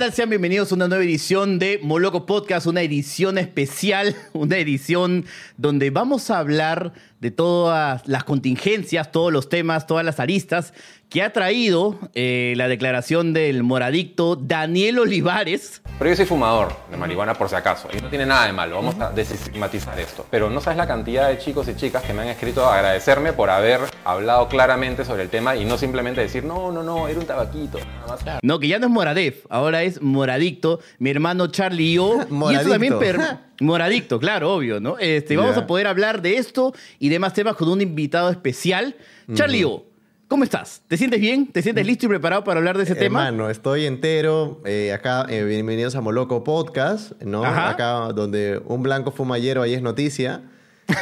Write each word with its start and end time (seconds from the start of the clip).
tal? 0.00 0.14
Sean 0.14 0.30
bienvenidos 0.30 0.72
a 0.72 0.76
una 0.76 0.88
nueva 0.88 1.04
edición 1.04 1.58
de 1.58 1.78
Moloco 1.82 2.24
Podcast, 2.24 2.66
una 2.66 2.80
edición 2.80 3.36
especial, 3.36 4.16
una 4.32 4.56
edición 4.56 5.26
donde 5.58 5.90
vamos 5.90 6.30
a 6.30 6.38
hablar 6.38 6.94
de 7.20 7.30
todas 7.30 8.06
las 8.08 8.24
contingencias, 8.24 9.12
todos 9.12 9.32
los 9.32 9.48
temas, 9.48 9.86
todas 9.86 10.04
las 10.04 10.18
aristas 10.20 10.72
que 11.10 11.22
ha 11.22 11.32
traído 11.32 11.98
eh, 12.14 12.54
la 12.56 12.68
declaración 12.68 13.32
del 13.32 13.62
moradicto 13.64 14.36
Daniel 14.36 15.00
Olivares. 15.00 15.82
Pero 15.98 16.10
yo 16.10 16.16
soy 16.16 16.24
fumador 16.24 16.72
de 16.90 16.96
marihuana 16.96 17.34
por 17.34 17.48
si 17.48 17.56
acaso, 17.56 17.88
y 17.92 18.00
no 18.00 18.08
tiene 18.08 18.26
nada 18.26 18.46
de 18.46 18.52
malo, 18.52 18.76
vamos 18.76 18.94
a 19.00 19.10
desestigmatizar 19.10 19.98
esto. 19.98 20.24
Pero 20.30 20.48
no 20.50 20.60
sabes 20.60 20.76
la 20.76 20.86
cantidad 20.86 21.28
de 21.28 21.38
chicos 21.38 21.66
y 21.68 21.74
chicas 21.74 22.04
que 22.04 22.12
me 22.14 22.22
han 22.22 22.28
escrito 22.28 22.64
a 22.64 22.76
agradecerme 22.76 23.32
por 23.32 23.50
haber 23.50 23.80
hablado 24.04 24.48
claramente 24.48 25.04
sobre 25.04 25.24
el 25.24 25.28
tema 25.30 25.56
y 25.56 25.64
no 25.64 25.76
simplemente 25.76 26.20
decir, 26.20 26.44
no, 26.44 26.70
no, 26.70 26.82
no, 26.84 27.08
era 27.08 27.18
un 27.18 27.26
tabaquito, 27.26 27.78
nada 27.78 28.06
más. 28.06 28.20
No, 28.42 28.60
que 28.60 28.68
ya 28.68 28.78
no 28.78 28.86
es 28.86 28.92
Moradef, 28.92 29.44
ahora 29.50 29.82
es 29.82 30.00
Moradicto, 30.00 30.78
mi 30.98 31.10
hermano 31.10 31.48
Charlie 31.48 31.90
y 31.90 31.94
yo. 31.94 32.20
y 32.50 32.54
eso 32.54 32.70
también 32.70 32.98
per- 33.00 33.20
Moradicto, 33.60 34.18
claro, 34.18 34.54
obvio, 34.54 34.80
¿no? 34.80 34.98
Este, 34.98 35.36
Vamos 35.36 35.56
a 35.56 35.66
poder 35.66 35.86
hablar 35.86 36.22
de 36.22 36.36
esto 36.36 36.74
y 36.98 37.08
demás 37.08 37.34
temas 37.34 37.56
con 37.56 37.68
un 37.68 37.80
invitado 37.80 38.30
especial. 38.30 38.96
Charlie 39.34 39.64
O, 39.64 39.84
¿cómo 40.28 40.44
estás? 40.44 40.82
¿Te 40.88 40.96
sientes 40.96 41.20
bien? 41.20 41.46
¿Te 41.46 41.62
sientes 41.62 41.86
listo 41.86 42.06
y 42.06 42.08
preparado 42.08 42.42
para 42.42 42.58
hablar 42.58 42.76
de 42.78 42.84
ese 42.84 42.94
tema? 42.94 43.26
Hermano, 43.26 43.50
estoy 43.50 43.86
entero. 43.86 44.60
eh, 44.64 44.92
acá, 44.92 45.26
eh, 45.28 45.44
bienvenidos 45.44 45.94
a 45.94 46.00
Moloco 46.00 46.42
Podcast, 46.42 47.12
¿no? 47.22 47.44
Ajá. 47.44 47.70
Acá 47.70 48.12
donde 48.14 48.60
un 48.64 48.82
blanco 48.82 49.12
fuma 49.12 49.38
hierro 49.38 49.62
ahí 49.62 49.74
es 49.74 49.82
noticia. 49.82 50.42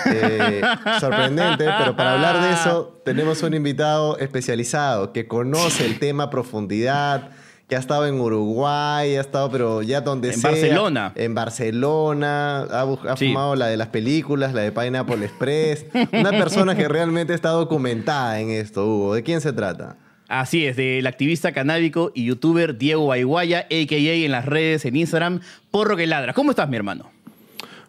Eh, 0.06 0.60
sorprendente, 1.00 1.64
pero 1.78 1.96
para 1.96 2.14
hablar 2.14 2.42
de 2.42 2.52
eso 2.52 3.00
tenemos 3.04 3.42
un 3.42 3.54
invitado 3.54 4.18
especializado 4.18 5.12
que 5.12 5.26
conoce 5.26 5.86
el 5.86 5.98
tema 5.98 6.24
a 6.24 6.30
profundidad, 6.30 7.30
que 7.68 7.76
ha 7.76 7.78
estado 7.78 8.06
en 8.06 8.18
Uruguay, 8.20 9.16
ha 9.16 9.20
estado, 9.20 9.50
pero 9.50 9.82
ya 9.82 10.00
donde 10.00 10.28
En 10.32 10.38
sea. 10.40 10.50
Barcelona. 10.50 11.12
En 11.14 11.34
Barcelona, 11.34 12.60
ha, 12.62 12.82
ha 13.10 13.16
Sí. 13.16 13.28
fumado 13.28 13.54
la 13.56 13.66
de 13.66 13.76
las 13.76 13.88
películas, 13.88 14.54
la 14.54 14.62
de 14.62 14.72
Pineapple 14.72 15.24
Express. 15.24 15.86
Una 16.12 16.30
persona 16.30 16.74
que 16.76 16.88
realmente 16.88 17.34
está 17.34 17.50
documentada 17.50 18.40
en 18.40 18.50
esto, 18.50 18.86
Hugo. 18.86 19.14
¿De 19.14 19.22
quién 19.22 19.40
se 19.40 19.52
trata? 19.52 19.96
Así 20.28 20.66
es, 20.66 20.76
del 20.76 21.06
activista 21.06 21.52
canábico 21.52 22.12
y 22.14 22.24
youtuber 22.24 22.76
Diego 22.76 23.12
Aiguaya, 23.12 23.60
a.k.a. 23.60 23.96
en 23.96 24.30
las 24.30 24.44
redes, 24.44 24.84
en 24.84 24.96
Instagram, 24.96 25.40
Porro 25.70 25.96
que 25.96 26.06
Ladra. 26.06 26.34
¿Cómo 26.34 26.50
estás, 26.50 26.68
mi 26.68 26.76
hermano? 26.76 27.10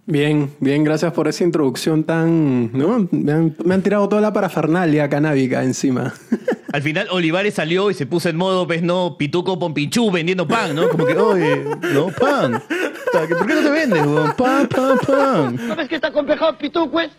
Bien, 0.10 0.52
bien, 0.60 0.84
gracias 0.84 1.14
por 1.14 1.28
esa 1.28 1.44
introducción 1.44 2.04
tan... 2.04 2.72
¿no? 2.76 3.08
Me, 3.12 3.32
han, 3.32 3.56
me 3.64 3.76
han 3.76 3.84
tirado 3.84 4.10
toda 4.10 4.24
la 4.24 4.34
parafernalia 4.34 5.08
canábica 5.08 5.62
encima. 5.62 6.16
Al 6.74 6.82
final 6.82 7.10
Olivares 7.12 7.54
salió 7.54 7.92
y 7.92 7.94
se 7.94 8.08
puso 8.08 8.28
en 8.28 8.36
modo, 8.36 8.66
pues, 8.66 8.82
no, 8.82 9.18
pituco 9.20 9.60
pompichú 9.60 10.10
vendiendo 10.10 10.48
pan, 10.48 10.76
¿no? 10.76 10.90
Como 10.90 11.06
que, 11.06 11.14
oye, 11.16 11.64
no, 11.94 12.08
pan. 12.08 12.56
O 12.56 13.12
sea, 13.12 13.28
que, 13.28 13.36
¿Por 13.36 13.46
qué 13.46 13.54
no 13.54 13.62
te 13.62 13.70
vendes, 13.70 14.04
weón? 14.04 14.34
Pan, 14.36 14.68
pan, 14.68 14.98
pan. 14.98 15.58
¿Sabes 15.68 15.88
que 15.88 15.96
está 15.96 16.12
complejado 16.12 16.58
Pitucues? 16.58 17.12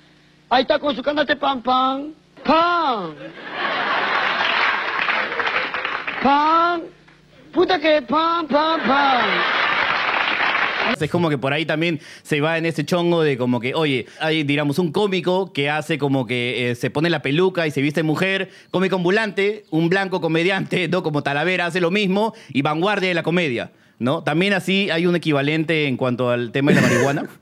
Ahí 0.48 0.62
está 0.62 0.80
con 0.80 0.96
su 0.96 1.00
canal 1.00 1.24
de 1.24 1.36
pan 1.36 1.62
pan. 1.62 2.12
Pan. 2.44 3.14
Pan. 6.24 6.82
Puta 7.52 7.78
que 7.78 8.02
pan, 8.02 8.48
pan, 8.48 8.80
pan. 8.80 9.59
Es 11.00 11.10
como 11.10 11.30
que 11.30 11.38
por 11.38 11.52
ahí 11.52 11.64
también 11.64 12.00
se 12.22 12.40
va 12.40 12.58
en 12.58 12.66
ese 12.66 12.84
chongo 12.84 13.22
de 13.22 13.36
como 13.36 13.60
que, 13.60 13.74
oye, 13.74 14.06
hay, 14.20 14.42
digamos, 14.42 14.78
un 14.78 14.92
cómico 14.92 15.52
que 15.52 15.70
hace 15.70 15.98
como 15.98 16.26
que 16.26 16.70
eh, 16.70 16.74
se 16.74 16.90
pone 16.90 17.10
la 17.10 17.22
peluca 17.22 17.66
y 17.66 17.70
se 17.70 17.80
viste 17.82 18.02
mujer, 18.02 18.50
cómico 18.70 18.96
ambulante, 18.96 19.64
un 19.70 19.88
blanco 19.88 20.20
comediante, 20.20 20.88
¿no? 20.90 21.02
Como 21.02 21.22
Talavera 21.22 21.66
hace 21.66 21.80
lo 21.80 21.90
mismo 21.90 22.34
y 22.52 22.62
vanguardia 22.62 23.08
de 23.08 23.14
la 23.14 23.22
comedia, 23.22 23.72
¿no? 23.98 24.22
También 24.22 24.52
así 24.52 24.90
hay 24.90 25.06
un 25.06 25.16
equivalente 25.16 25.86
en 25.86 25.96
cuanto 25.96 26.30
al 26.30 26.52
tema 26.52 26.72
de 26.72 26.80
la 26.80 26.86
marihuana. 26.86 27.28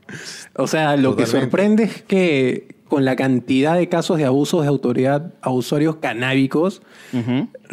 O 0.60 0.66
sea, 0.66 0.96
lo 0.96 1.14
que 1.14 1.24
sorprende 1.26 1.84
es 1.84 2.02
que 2.02 2.77
con 2.88 3.04
la 3.04 3.14
cantidad 3.16 3.76
de 3.76 3.88
casos 3.88 4.18
de 4.18 4.24
abusos 4.24 4.62
de 4.62 4.68
autoridad 4.68 5.32
a 5.42 5.50
usuarios 5.50 5.96
canábicos, 5.96 6.82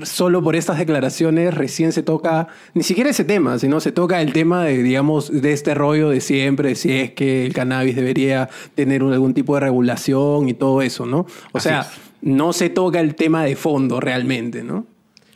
solo 0.04 0.44
por 0.44 0.56
estas 0.56 0.78
declaraciones 0.78 1.54
recién 1.54 1.92
se 1.92 2.04
toca, 2.04 2.48
ni 2.74 2.84
siquiera 2.84 3.10
ese 3.10 3.24
tema, 3.24 3.58
sino 3.60 3.80
se 3.80 3.92
toca 3.92 4.22
el 4.22 4.34
tema 4.34 4.64
de, 4.66 4.84
digamos, 4.84 5.32
de 5.32 5.54
este 5.54 5.74
rollo 5.74 6.10
de 6.10 6.22
siempre, 6.22 6.70
de 6.70 6.76
si 6.76 6.92
es 6.92 7.12
que 7.12 7.46
el 7.46 7.54
cannabis 7.54 7.96
debería 7.96 8.50
tener 8.76 9.04
un- 9.04 9.14
algún 9.14 9.34
tipo 9.34 9.56
de 9.56 9.62
regulación 9.62 10.50
y 10.50 10.54
todo 10.54 10.82
eso, 10.82 11.06
¿no? 11.06 11.20
O 11.52 11.58
Así 11.58 11.70
sea, 11.70 11.82
es. 11.82 11.88
no 12.22 12.54
se 12.54 12.70
toca 12.70 13.00
el 13.00 13.16
tema 13.16 13.44
de 13.44 13.56
fondo 13.56 14.00
realmente, 14.00 14.64
¿no? 14.64 14.86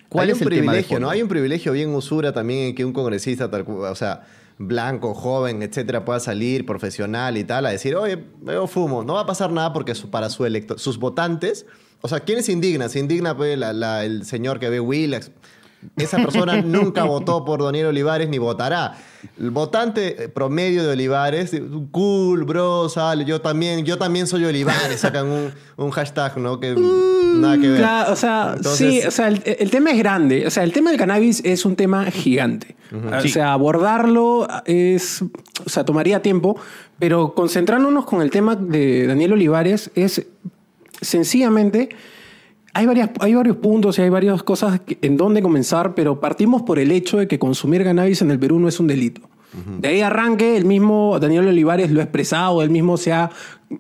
¿Cuál 0.09 0.25
Hay 0.28 0.31
es 0.31 0.41
un 0.41 0.44
el 0.44 0.50
tema 0.50 0.56
de 0.73 0.79
privilegio, 0.79 0.96
fondo? 0.96 1.07
¿no? 1.07 1.11
Hay 1.11 1.22
un 1.22 1.29
privilegio 1.29 1.72
bien 1.72 1.94
usura 1.94 2.34
también 2.34 2.69
en 2.69 2.75
que 2.75 2.84
un 2.84 2.94
congresista, 2.94 3.50
tal 3.51 3.63
o 3.67 3.96
sea, 3.96 4.23
blanco, 4.59 5.14
joven, 5.16 5.64
etcétera, 5.64 6.06
pueda 6.06 6.20
salir 6.20 6.66
profesional 6.66 7.38
y 7.38 7.44
tal 7.46 7.66
a 7.66 7.72
decir, 7.72 7.96
oye, 7.96 8.25
yo 8.46 8.68
fumo. 8.68 9.03
No 9.03 9.14
va 9.14 9.22
a 9.22 9.25
pasar 9.25 9.52
nada 9.52 9.74
porque 9.74 9.94
para 10.12 10.30
su 10.30 10.46
electo 10.46 10.78
sus 10.78 11.00
votantes, 11.00 11.66
o 12.02 12.08
sea, 12.08 12.20
¿quién 12.20 12.44
se 12.44 12.52
indigna? 12.52 12.90
Se 12.90 13.00
indigna 13.00 13.36
pues, 13.36 13.58
la- 13.58 14.03
el 14.06 14.25
señor 14.25 14.59
que 14.59 14.70
ve 14.70 14.80
Willax. 14.80 15.31
Esa 15.95 16.17
persona 16.17 16.62
nunca 16.62 17.03
votó 17.06 17.45
por 17.45 17.63
Daniel 17.63 17.88
Olivares 17.88 18.28
ni 18.29 18.38
votará. 18.38 18.97
El 19.40 19.51
votante 19.51 20.29
promedio 20.34 20.84
de 20.84 20.90
Olivares, 20.91 21.51
cool, 21.91 22.44
bro, 22.44 22.90
sale, 22.90 23.23
yo 23.25 23.40
también, 23.41 23.85
yo 23.85 23.97
también 23.97 24.28
soy 24.28 24.45
Olivares, 24.45 25.00
sacan 25.00 25.28
un, 25.28 25.51
un 25.78 25.90
hashtag, 25.91 26.38
¿no? 26.38 26.59
Que 26.59 26.75
nada 26.75 27.57
que 27.57 27.67
ver. 27.69 27.78
Claro, 27.79 28.13
o 28.13 28.16
sea, 28.16 28.53
Entonces- 28.57 28.78
sí, 29.01 29.07
o 29.07 29.12
sea, 29.12 29.28
el, 29.29 29.41
el 29.45 29.69
tema 29.72 29.91
es 29.91 29.97
grande. 29.97 30.45
O 30.47 30.50
sea, 30.50 30.63
el 30.63 30.72
tema 30.73 30.90
del 30.90 31.00
cannabis 31.00 31.41
es 31.45 31.66
un 31.66 31.75
tema 31.75 32.06
gigante. 32.11 32.75
O 33.17 33.22
Sí. 33.22 33.29
sea, 33.29 33.53
abordarlo 33.53 34.47
es, 34.66 35.22
o 35.66 35.69
sea, 35.69 35.85
tomaría 35.85 36.22
tiempo, 36.22 36.57
pero 36.97 37.34
concentrándonos 37.35 38.06
con 38.06 38.22
el 38.22 38.31
tema 38.31 38.56
de 38.56 39.06
Daniel 39.07 39.34
Olivares 39.34 39.91
es 39.96 40.25
sencillamente 41.01 41.90
hay, 42.79 42.85
varias, 42.85 43.09
hay 43.19 43.35
varios 43.35 43.57
puntos 43.57 43.97
y 44.00 44.01
hay 44.01 44.09
varias 44.09 44.41
cosas 44.44 44.79
que- 44.79 44.97
en 45.01 45.17
donde 45.17 45.41
comenzar, 45.41 45.94
pero 45.95 46.19
partimos 46.19 46.62
por 46.63 46.79
el 46.79 46.91
hecho 46.91 47.17
de 47.17 47.28
que 47.28 47.38
consumir 47.40 47.84
cannabis 47.84 48.22
en 48.22 48.31
el 48.31 48.40
Perú 48.40 48.59
no 48.59 48.67
es 48.67 48.79
un 48.79 48.88
delito. 48.88 49.22
De 49.81 49.88
ahí 49.88 50.01
arranque, 50.01 50.56
el 50.57 50.66
mismo 50.66 51.17
Daniel 51.19 51.47
Olivares 51.47 51.90
lo 51.91 52.00
ha 52.01 52.03
expresado, 52.03 52.62
él 52.62 52.69
mismo 52.69 52.97
se 52.97 53.12
ha, 53.13 53.31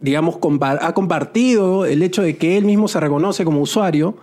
digamos, 0.01 0.35
compa- 0.37 0.79
ha 0.81 0.93
compartido 0.95 1.85
el 1.85 2.01
hecho 2.01 2.23
de 2.23 2.37
que 2.37 2.57
él 2.57 2.65
mismo 2.65 2.87
se 2.87 2.99
reconoce 2.99 3.45
como 3.45 3.61
usuario. 3.61 4.17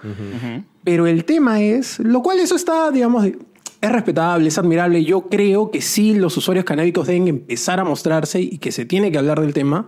Pero 0.83 1.07
el 1.07 1.25
tema 1.25 1.61
es, 1.63 1.99
lo 2.01 2.21
cual 2.23 2.41
eso 2.41 2.57
está, 2.57 2.91
digamos, 2.91 3.27
es 3.27 3.93
respetable, 3.93 4.49
es 4.49 4.59
admirable. 4.59 5.05
Yo 5.05 5.23
creo 5.29 5.71
que 5.71 5.81
sí 5.83 6.15
los 6.15 6.37
usuarios 6.37 6.65
canábicos 6.65 7.07
deben 7.07 7.29
empezar 7.29 7.79
a 7.79 7.85
mostrarse 7.85 8.41
y 8.41 8.59
que 8.59 8.73
se 8.73 8.85
tiene 8.85 9.13
que 9.13 9.19
hablar 9.19 9.41
del 9.41 9.53
tema. 9.55 9.87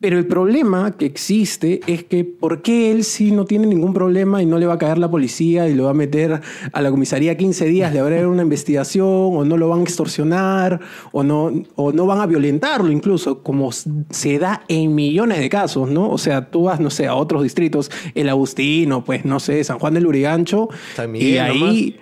Pero 0.00 0.16
el 0.16 0.26
problema 0.26 0.92
que 0.92 1.06
existe 1.06 1.80
es 1.88 2.04
que 2.04 2.22
¿por 2.24 2.62
qué 2.62 2.92
él 2.92 3.02
sí 3.02 3.32
no 3.32 3.46
tiene 3.46 3.66
ningún 3.66 3.92
problema 3.92 4.40
y 4.40 4.46
no 4.46 4.58
le 4.58 4.66
va 4.66 4.74
a 4.74 4.78
caer 4.78 4.96
la 4.98 5.10
policía 5.10 5.68
y 5.68 5.74
lo 5.74 5.84
va 5.84 5.90
a 5.90 5.94
meter 5.94 6.40
a 6.72 6.80
la 6.82 6.90
comisaría 6.90 7.36
15 7.36 7.64
días, 7.64 7.92
le 7.92 8.00
va 8.00 8.06
a 8.06 8.10
haber 8.10 8.28
una 8.28 8.42
investigación 8.42 9.06
o 9.08 9.44
no 9.44 9.56
lo 9.56 9.68
van 9.68 9.80
a 9.80 9.82
extorsionar 9.82 10.78
o 11.10 11.24
no, 11.24 11.50
o 11.74 11.92
no 11.92 12.06
van 12.06 12.20
a 12.20 12.26
violentarlo 12.26 12.92
incluso, 12.92 13.42
como 13.42 13.72
se 13.72 14.38
da 14.38 14.62
en 14.68 14.94
millones 14.94 15.40
de 15.40 15.48
casos, 15.48 15.90
¿no? 15.90 16.10
O 16.10 16.18
sea, 16.18 16.48
tú 16.48 16.64
vas, 16.64 16.78
no 16.78 16.90
sé, 16.90 17.08
a 17.08 17.16
otros 17.16 17.42
distritos, 17.42 17.90
el 18.14 18.28
Agustino, 18.28 19.02
pues 19.02 19.24
no 19.24 19.40
sé, 19.40 19.64
San 19.64 19.80
Juan 19.80 19.94
del 19.94 20.06
Urigancho, 20.06 20.68
San 20.94 21.10
Miguel 21.10 21.34
y 21.34 21.38
ahí... 21.38 21.96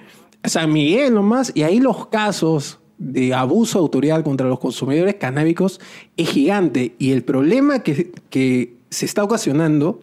San 0.44 0.72
Miguel 0.72 1.12
nomás, 1.12 1.50
y 1.56 1.62
ahí 1.62 1.80
los 1.80 2.06
casos 2.06 2.78
de 2.98 3.34
abuso 3.34 3.78
de 3.78 3.82
autoridad 3.82 4.24
contra 4.24 4.48
los 4.48 4.58
consumidores 4.58 5.16
canábicos 5.16 5.80
es 6.16 6.28
gigante. 6.28 6.94
Y 6.98 7.12
el 7.12 7.22
problema 7.24 7.82
que, 7.82 8.12
que 8.30 8.74
se 8.90 9.06
está 9.06 9.22
ocasionando 9.24 10.00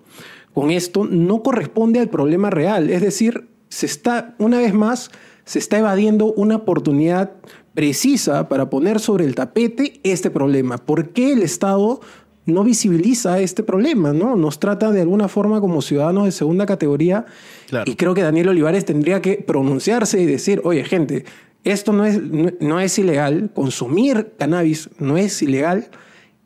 con 0.53 0.69
esto 0.71 1.05
no 1.05 1.41
corresponde 1.41 1.99
al 1.99 2.09
problema 2.09 2.49
real. 2.49 2.89
Es 2.89 3.01
decir, 3.01 3.47
se 3.69 3.87
está, 3.87 4.35
una 4.37 4.59
vez 4.59 4.73
más, 4.73 5.09
se 5.45 5.57
está 5.59 5.79
evadiendo 5.79 6.31
una 6.33 6.57
oportunidad 6.57 7.31
precisa 7.73 8.47
para 8.49 8.69
poner 8.69 8.99
sobre 8.99 9.25
el 9.25 9.33
tapete 9.33 9.99
este 10.03 10.29
problema. 10.29 10.77
¿Por 10.77 11.09
qué 11.09 11.33
el 11.33 11.41
Estado 11.41 12.01
no 12.45 12.63
visibiliza 12.63 13.39
este 13.39 13.63
problema? 13.63 14.13
¿no? 14.13 14.35
Nos 14.35 14.59
trata 14.59 14.91
de 14.91 15.01
alguna 15.01 15.27
forma 15.27 15.59
como 15.59 15.81
ciudadanos 15.81 16.25
de 16.25 16.31
segunda 16.31 16.67
categoría 16.67 17.25
Claro. 17.67 17.89
y 17.89 17.95
creo 17.95 18.13
que 18.13 18.21
Daniel 18.21 18.49
Olivares 18.49 18.85
tendría 18.85 19.21
que 19.21 19.37
pronunciarse 19.37 20.21
y 20.21 20.27
decir, 20.27 20.61
oye 20.63 20.83
gente, 20.83 21.25
esto 21.63 21.93
no 21.93 22.05
es, 22.05 22.21
no, 22.21 22.51
no 22.59 22.79
es 22.79 22.97
ilegal, 22.99 23.49
consumir 23.53 24.33
cannabis 24.37 24.89
no 24.99 25.17
es 25.17 25.41
ilegal 25.41 25.87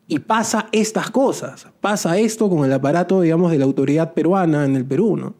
y 0.06 0.20
pasa 0.20 0.68
estas 0.72 1.10
cosas, 1.10 1.66
pasa 1.80 2.18
esto 2.18 2.48
con 2.48 2.64
el 2.64 2.72
aparato, 2.72 3.20
digamos, 3.20 3.50
de 3.52 3.58
la 3.58 3.64
autoridad 3.64 4.14
peruana 4.14 4.64
en 4.64 4.76
el 4.76 4.84
Perú, 4.84 5.16
¿no? 5.16 5.34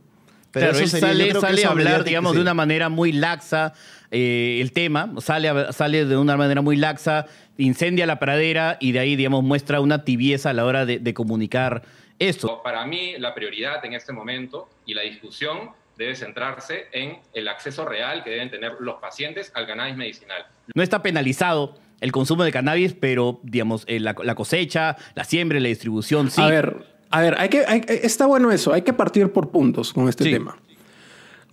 claro, 0.50 0.72
eso 0.72 0.80
él 0.82 0.88
sería- 0.88 1.06
sale, 1.08 1.32
sale 1.40 1.58
eso 1.60 1.68
a 1.68 1.72
hablar, 1.72 2.04
digamos, 2.04 2.32
sí. 2.32 2.36
de 2.36 2.42
una 2.42 2.54
manera 2.54 2.88
muy 2.88 3.12
laxa 3.12 3.72
eh, 4.10 4.58
el 4.62 4.72
tema, 4.72 5.12
sale, 5.18 5.48
a- 5.48 5.72
sale 5.72 6.04
de 6.06 6.16
una 6.16 6.36
manera 6.36 6.60
muy 6.62 6.76
laxa, 6.76 7.26
incendia 7.58 8.06
la 8.06 8.18
pradera 8.18 8.76
y 8.80 8.92
de 8.92 8.98
ahí, 9.00 9.16
digamos, 9.16 9.44
muestra 9.44 9.80
una 9.80 10.04
tibieza 10.04 10.50
a 10.50 10.52
la 10.54 10.64
hora 10.64 10.86
de, 10.86 10.98
de 10.98 11.14
comunicar 11.14 11.82
esto. 12.18 12.60
Para 12.62 12.84
mí, 12.86 13.12
la 13.18 13.34
prioridad 13.34 13.84
en 13.84 13.92
este 13.94 14.12
momento 14.12 14.68
y 14.86 14.94
la 14.94 15.02
discusión 15.02 15.70
debe 15.98 16.14
centrarse 16.16 16.84
en 16.92 17.18
el 17.34 17.48
acceso 17.48 17.84
real 17.84 18.22
que 18.24 18.30
deben 18.30 18.50
tener 18.50 18.72
los 18.80 18.96
pacientes 19.00 19.50
al 19.54 19.66
cannabis 19.66 19.96
medicinal. 19.96 20.46
No 20.74 20.82
está 20.82 21.02
penalizado 21.02 21.74
el 22.00 22.12
consumo 22.12 22.44
de 22.44 22.52
cannabis, 22.52 22.94
pero, 22.94 23.40
digamos, 23.42 23.84
eh, 23.88 23.98
la, 23.98 24.14
la 24.22 24.34
cosecha, 24.36 24.96
la 25.16 25.24
siembra, 25.24 25.58
la 25.58 25.68
distribución, 25.68 26.30
sí. 26.30 26.40
A 26.40 26.46
ver, 26.46 26.86
a 27.10 27.20
ver, 27.20 27.34
hay 27.38 27.48
que, 27.48 27.64
hay- 27.66 27.82
está 27.88 28.26
bueno 28.26 28.52
eso, 28.52 28.72
hay 28.72 28.82
que 28.82 28.92
partir 28.92 29.32
por 29.32 29.50
puntos 29.50 29.92
con 29.92 30.08
este 30.08 30.24
Sí. 30.24 30.30
tema. 30.30 30.56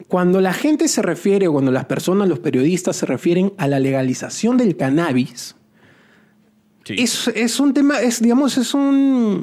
Cuando 0.08 0.42
la 0.42 0.54
gente 0.54 0.88
se 0.90 1.02
refiere, 1.02 1.48
o 1.48 1.54
cuando 1.54 1.72
las 1.72 1.86
personas, 1.86 2.28
los 2.28 2.40
periodistas 2.40 2.98
se 2.98 3.06
refieren 3.06 3.54
a 3.58 3.68
la 3.68 3.80
legalización 3.80 4.58
del 4.58 4.78
cannabis, 4.78 5.56
Sí. 6.84 6.96
es, 7.00 7.28
es 7.30 7.60
un 7.60 7.74
tema, 7.74 8.00
es, 8.02 8.22
digamos, 8.22 8.58
es 8.58 8.74
un. 8.76 9.40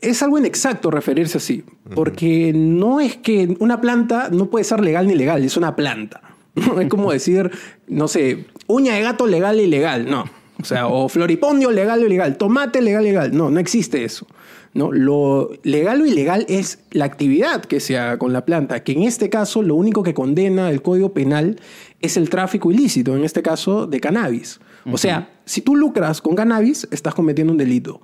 Es 0.00 0.22
algo 0.22 0.38
inexacto 0.38 0.90
referirse 0.90 1.38
así. 1.38 1.64
Porque 1.94 2.52
no 2.54 3.00
es 3.00 3.16
que 3.16 3.56
una 3.60 3.80
planta 3.80 4.28
no 4.30 4.46
puede 4.46 4.64
ser 4.64 4.80
legal 4.80 5.06
ni 5.06 5.14
legal, 5.14 5.44
es 5.44 5.56
una 5.56 5.76
planta. 5.76 6.22
Es 6.80 6.88
como 6.88 7.12
decir, 7.12 7.50
no 7.86 8.08
sé, 8.08 8.46
uña 8.66 8.94
de 8.94 9.02
gato 9.02 9.26
legal 9.26 9.60
y 9.60 9.64
ilegal. 9.64 10.10
No. 10.10 10.24
O 10.60 10.64
sea, 10.64 10.88
o 10.88 11.08
floripondio 11.08 11.70
legal 11.70 12.02
o 12.02 12.06
ilegal, 12.06 12.36
tomate 12.36 12.82
legal 12.82 13.04
legal. 13.04 13.34
No, 13.34 13.50
no 13.50 13.60
existe 13.60 14.04
eso. 14.04 14.26
¿no? 14.74 14.92
Lo 14.92 15.50
legal 15.62 16.00
o 16.00 16.06
ilegal 16.06 16.46
es 16.48 16.80
la 16.90 17.04
actividad 17.04 17.64
que 17.64 17.80
se 17.80 17.98
haga 17.98 18.18
con 18.18 18.32
la 18.32 18.44
planta, 18.44 18.82
que 18.82 18.92
en 18.92 19.02
este 19.02 19.30
caso 19.30 19.62
lo 19.62 19.74
único 19.74 20.02
que 20.02 20.14
condena 20.14 20.70
el 20.70 20.82
Código 20.82 21.12
Penal 21.12 21.60
es 22.00 22.16
el 22.16 22.30
tráfico 22.30 22.70
ilícito, 22.70 23.16
en 23.16 23.24
este 23.24 23.42
caso 23.42 23.86
de 23.86 24.00
cannabis. 24.00 24.60
O 24.90 24.96
sea, 24.96 25.30
si 25.44 25.60
tú 25.60 25.76
lucras 25.76 26.20
con 26.20 26.34
cannabis, 26.34 26.88
estás 26.90 27.14
cometiendo 27.14 27.52
un 27.52 27.58
delito. 27.58 28.00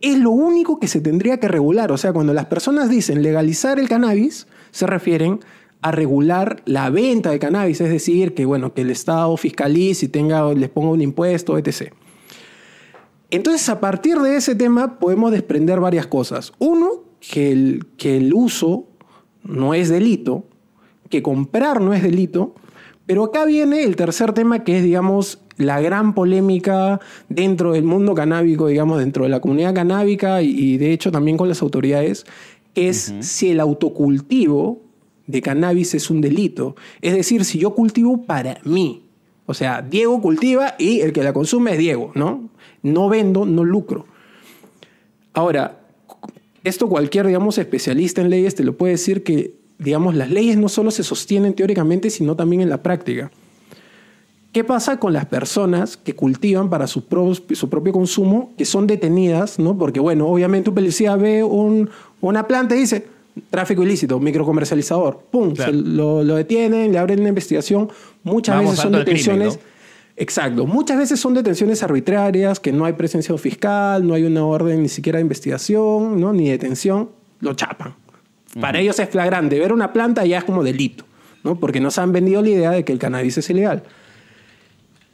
Es 0.00 0.18
lo 0.18 0.30
único 0.30 0.80
que 0.80 0.88
se 0.88 1.00
tendría 1.00 1.38
que 1.38 1.48
regular. 1.48 1.92
O 1.92 1.98
sea, 1.98 2.12
cuando 2.12 2.32
las 2.32 2.46
personas 2.46 2.88
dicen 2.88 3.22
legalizar 3.22 3.78
el 3.78 3.88
cannabis, 3.88 4.46
se 4.70 4.86
refieren 4.86 5.40
a 5.82 5.90
regular 5.92 6.62
la 6.66 6.90
venta 6.90 7.30
de 7.30 7.38
cannabis, 7.38 7.80
es 7.80 7.90
decir, 7.90 8.34
que 8.34 8.44
bueno, 8.44 8.74
que 8.74 8.82
el 8.82 8.90
Estado 8.90 9.36
fiscalice 9.36 10.06
y 10.06 10.08
tenga, 10.08 10.52
les 10.52 10.68
ponga 10.68 10.90
un 10.90 11.00
impuesto, 11.00 11.56
etc. 11.56 11.92
Entonces, 13.30 13.68
a 13.68 13.80
partir 13.80 14.18
de 14.18 14.36
ese 14.36 14.54
tema 14.54 14.98
podemos 14.98 15.32
desprender 15.32 15.80
varias 15.80 16.06
cosas. 16.06 16.52
Uno, 16.58 17.04
que 17.20 17.52
el, 17.52 17.86
que 17.96 18.16
el 18.16 18.34
uso 18.34 18.86
no 19.42 19.74
es 19.74 19.88
delito, 19.88 20.44
que 21.08 21.22
comprar 21.22 21.80
no 21.80 21.94
es 21.94 22.02
delito, 22.02 22.54
pero 23.06 23.24
acá 23.24 23.44
viene 23.44 23.84
el 23.84 23.96
tercer 23.96 24.32
tema 24.32 24.64
que 24.64 24.78
es, 24.78 24.84
digamos, 24.84 25.40
la 25.60 25.80
gran 25.80 26.14
polémica 26.14 27.00
dentro 27.28 27.72
del 27.72 27.84
mundo 27.84 28.14
canábico, 28.14 28.66
digamos, 28.66 28.98
dentro 28.98 29.24
de 29.24 29.30
la 29.30 29.40
comunidad 29.40 29.74
canábica 29.74 30.42
y, 30.42 30.48
y 30.48 30.78
de 30.78 30.92
hecho 30.92 31.12
también 31.12 31.36
con 31.36 31.48
las 31.48 31.62
autoridades, 31.62 32.26
es 32.74 33.14
si 33.20 33.50
el 33.50 33.60
autocultivo 33.60 34.82
de 35.26 35.42
cannabis 35.42 35.94
es 35.94 36.10
un 36.10 36.20
delito. 36.20 36.76
Es 37.00 37.14
decir, 37.14 37.44
si 37.44 37.58
yo 37.58 37.74
cultivo 37.74 38.24
para 38.24 38.58
mí. 38.64 39.04
O 39.46 39.54
sea, 39.54 39.82
Diego 39.82 40.20
cultiva 40.20 40.74
y 40.78 41.00
el 41.00 41.12
que 41.12 41.22
la 41.22 41.32
consume 41.32 41.72
es 41.72 41.78
Diego, 41.78 42.12
¿no? 42.14 42.48
No 42.82 43.08
vendo, 43.08 43.44
no 43.44 43.64
lucro. 43.64 44.06
Ahora, 45.32 45.80
esto 46.64 46.88
cualquier, 46.88 47.26
digamos, 47.26 47.58
especialista 47.58 48.20
en 48.20 48.30
leyes 48.30 48.54
te 48.54 48.64
lo 48.64 48.76
puede 48.76 48.92
decir 48.92 49.22
que, 49.22 49.54
digamos, 49.78 50.14
las 50.14 50.30
leyes 50.30 50.56
no 50.56 50.68
solo 50.68 50.90
se 50.90 51.02
sostienen 51.02 51.54
teóricamente, 51.54 52.10
sino 52.10 52.36
también 52.36 52.62
en 52.62 52.68
la 52.68 52.82
práctica. 52.82 53.30
¿Qué 54.52 54.64
pasa 54.64 54.98
con 54.98 55.12
las 55.12 55.26
personas 55.26 55.96
que 55.96 56.14
cultivan 56.16 56.68
para 56.70 56.86
su, 56.88 57.04
pro- 57.04 57.34
su 57.34 57.68
propio 57.68 57.92
consumo, 57.92 58.52
que 58.58 58.64
son 58.64 58.86
detenidas, 58.88 59.58
¿no? 59.60 59.78
Porque, 59.78 60.00
bueno, 60.00 60.26
obviamente 60.26 60.70
un 60.70 60.74
policía 60.74 61.14
ve 61.16 61.44
un- 61.44 61.88
una 62.20 62.48
planta 62.48 62.74
y 62.74 62.80
dice, 62.80 63.06
tráfico 63.48 63.82
ilícito, 63.84 64.18
microcomercializador, 64.18 65.20
¡pum! 65.30 65.54
Claro. 65.54 65.72
Se 65.72 65.78
lo, 65.78 66.24
lo 66.24 66.34
detienen, 66.34 66.90
le 66.92 66.98
abren 66.98 67.20
una 67.20 67.28
investigación. 67.28 67.90
Muchas 68.24 68.56
Vamos 68.56 68.72
veces 68.72 68.82
son 68.82 68.90
crimen, 68.92 69.04
detenciones... 69.06 69.54
¿no? 69.56 69.60
Exacto. 70.16 70.66
Muchas 70.66 70.98
veces 70.98 71.18
son 71.20 71.32
detenciones 71.32 71.82
arbitrarias, 71.82 72.60
que 72.60 72.72
no 72.72 72.84
hay 72.84 72.92
presencia 72.94 73.36
fiscal, 73.38 74.06
no 74.06 74.12
hay 74.14 74.24
una 74.24 74.44
orden 74.44 74.82
ni 74.82 74.88
siquiera 74.88 75.16
de 75.18 75.22
investigación, 75.22 76.20
¿no? 76.20 76.32
ni 76.34 76.50
detención, 76.50 77.08
lo 77.40 77.54
chapan. 77.54 77.94
Para 78.60 78.80
ellos 78.80 78.98
es 78.98 79.08
flagrante. 79.08 79.58
Ver 79.58 79.72
una 79.72 79.92
planta 79.94 80.26
ya 80.26 80.38
es 80.38 80.44
como 80.44 80.62
delito, 80.62 81.04
¿no? 81.42 81.54
porque 81.58 81.80
nos 81.80 81.96
han 81.98 82.12
vendido 82.12 82.42
la 82.42 82.48
idea 82.50 82.70
de 82.72 82.84
que 82.84 82.92
el 82.92 82.98
cannabis 82.98 83.38
es 83.38 83.48
ilegal. 83.48 83.84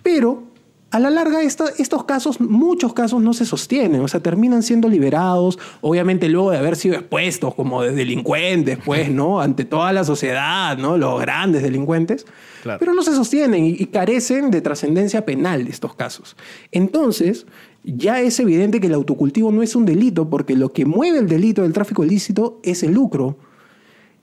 Pero 0.06 0.44
a 0.92 1.00
la 1.00 1.10
larga 1.10 1.42
esta- 1.42 1.72
estos 1.78 2.04
casos, 2.04 2.40
muchos 2.40 2.92
casos 2.94 3.20
no 3.20 3.32
se 3.32 3.44
sostienen, 3.44 4.00
o 4.02 4.06
sea, 4.06 4.20
terminan 4.20 4.62
siendo 4.62 4.88
liberados, 4.88 5.58
obviamente 5.80 6.28
luego 6.28 6.52
de 6.52 6.58
haber 6.58 6.76
sido 6.76 6.94
expuestos 6.94 7.56
como 7.56 7.82
de 7.82 7.90
delincuentes, 7.92 8.78
pues, 8.84 9.10
¿no? 9.10 9.40
Ante 9.40 9.64
toda 9.64 9.92
la 9.92 10.04
sociedad, 10.04 10.78
¿no? 10.78 10.96
Los 10.96 11.20
grandes 11.20 11.64
delincuentes. 11.64 12.24
Claro. 12.62 12.78
Pero 12.78 12.94
no 12.94 13.02
se 13.02 13.12
sostienen 13.16 13.64
y, 13.64 13.70
y 13.70 13.86
carecen 13.86 14.52
de 14.52 14.60
trascendencia 14.60 15.24
penal 15.26 15.66
estos 15.66 15.96
casos. 15.96 16.36
Entonces, 16.70 17.46
ya 17.82 18.20
es 18.20 18.38
evidente 18.38 18.80
que 18.80 18.86
el 18.86 18.94
autocultivo 18.94 19.50
no 19.50 19.62
es 19.64 19.74
un 19.74 19.86
delito 19.86 20.30
porque 20.30 20.54
lo 20.54 20.72
que 20.72 20.84
mueve 20.86 21.18
el 21.18 21.26
delito 21.28 21.62
del 21.62 21.72
tráfico 21.72 22.04
ilícito 22.04 22.60
es 22.62 22.84
el 22.84 22.92
lucro. 22.92 23.36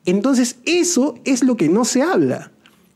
Entonces, 0.06 0.60
eso 0.66 1.16
es 1.26 1.44
lo 1.44 1.58
que 1.58 1.68
no 1.68 1.84
se 1.84 2.02
habla. 2.04 2.53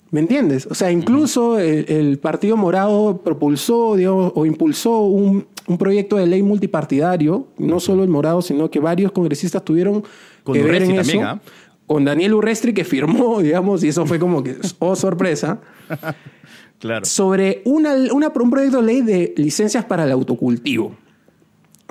¿Me 0.09 0.21
entiendes? 0.21 0.68
O 0.71 0.74
sea, 0.75 0.89
incluso 0.92 1.59
el, 1.59 1.86
el 1.89 2.18
Partido 2.19 2.56
Morado 2.56 3.21
propulsó 3.24 3.95
digamos, 3.98 4.31
o 4.36 4.45
impulsó 4.45 5.00
un, 5.01 5.45
un 5.68 5.77
proyecto 5.77 6.15
de 6.15 6.27
ley 6.27 6.42
multipartidario, 6.44 7.48
no 7.57 7.80
solo 7.81 8.04
el 8.04 8.09
Morado, 8.09 8.42
sino 8.42 8.69
que 8.71 8.80
varios 8.80 9.12
congresistas 9.12 9.63
tuvieron 9.65 10.04
Con 10.44 10.54
que 10.54 10.63
ver 10.63 10.75
en 10.81 10.92
Urresti 10.92 10.94
eso. 10.94 11.01
también, 11.01 11.25
¿ah? 11.25 11.42
Con 11.88 12.06
Daniel 12.06 12.33
Urrestri 12.36 12.74
que 12.74 12.86
firmó, 12.86 13.39
digamos, 13.42 13.83
y 13.83 13.89
eso 13.89 14.06
fue 14.06 14.18
como 14.19 14.44
que, 14.44 14.56
oh, 14.80 14.95
sorpresa, 14.95 15.59
Claro. 16.80 17.06
sobre 17.06 17.62
una, 17.65 17.95
una- 18.13 18.31
un 18.33 18.50
proyecto 18.51 18.77
de 18.77 18.83
ley 18.83 19.01
de 19.01 19.33
licencias 19.36 19.83
para 19.86 20.04
el 20.06 20.12
autocultivo. 20.12 20.95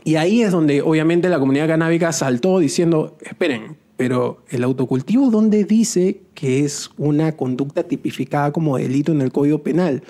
Y 0.05 0.15
ahí 0.15 0.43
es 0.43 0.53
donde 0.53 0.81
obviamente 0.81 1.29
la 1.29 1.41
comunidad 1.41 1.67
canábica 1.67 2.13
saltó 2.13 2.61
diciendo, 2.61 3.17
esperen, 3.21 3.77
pero 3.97 4.43
el 4.49 4.63
autocultivo, 4.63 5.31
¿dónde 5.31 5.65
dice 5.65 6.23
que 6.35 6.65
es 6.65 6.91
una 6.99 7.33
conducta 7.33 7.83
tipificada 7.83 8.53
como 8.53 8.77
delito 8.77 9.13
en 9.13 9.23
el 9.23 9.33
Código 9.33 9.63
Penal? 9.63 10.03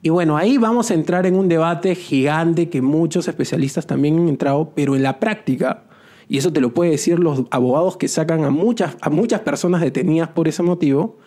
Y 0.00 0.10
bueno, 0.10 0.36
ahí 0.36 0.58
vamos 0.58 0.90
a 0.90 0.94
entrar 0.94 1.26
en 1.26 1.34
un 1.34 1.48
debate 1.48 1.94
gigante 1.94 2.68
que 2.68 2.80
muchos 2.80 3.28
especialistas 3.28 3.86
también 3.86 4.18
han 4.18 4.28
entrado, 4.28 4.72
pero 4.74 4.96
en 4.96 5.02
la 5.02 5.18
práctica, 5.18 5.84
y 6.28 6.38
eso 6.38 6.52
te 6.52 6.60
lo 6.60 6.72
pueden 6.72 6.92
decir 6.92 7.18
los 7.18 7.44
abogados 7.50 7.96
que 7.96 8.08
sacan 8.08 8.44
a 8.44 8.50
muchas, 8.50 8.96
a 9.00 9.10
muchas 9.10 9.40
personas 9.40 9.80
detenidas 9.80 10.28
por 10.28 10.46
ese 10.46 10.62
motivo, 10.62 11.18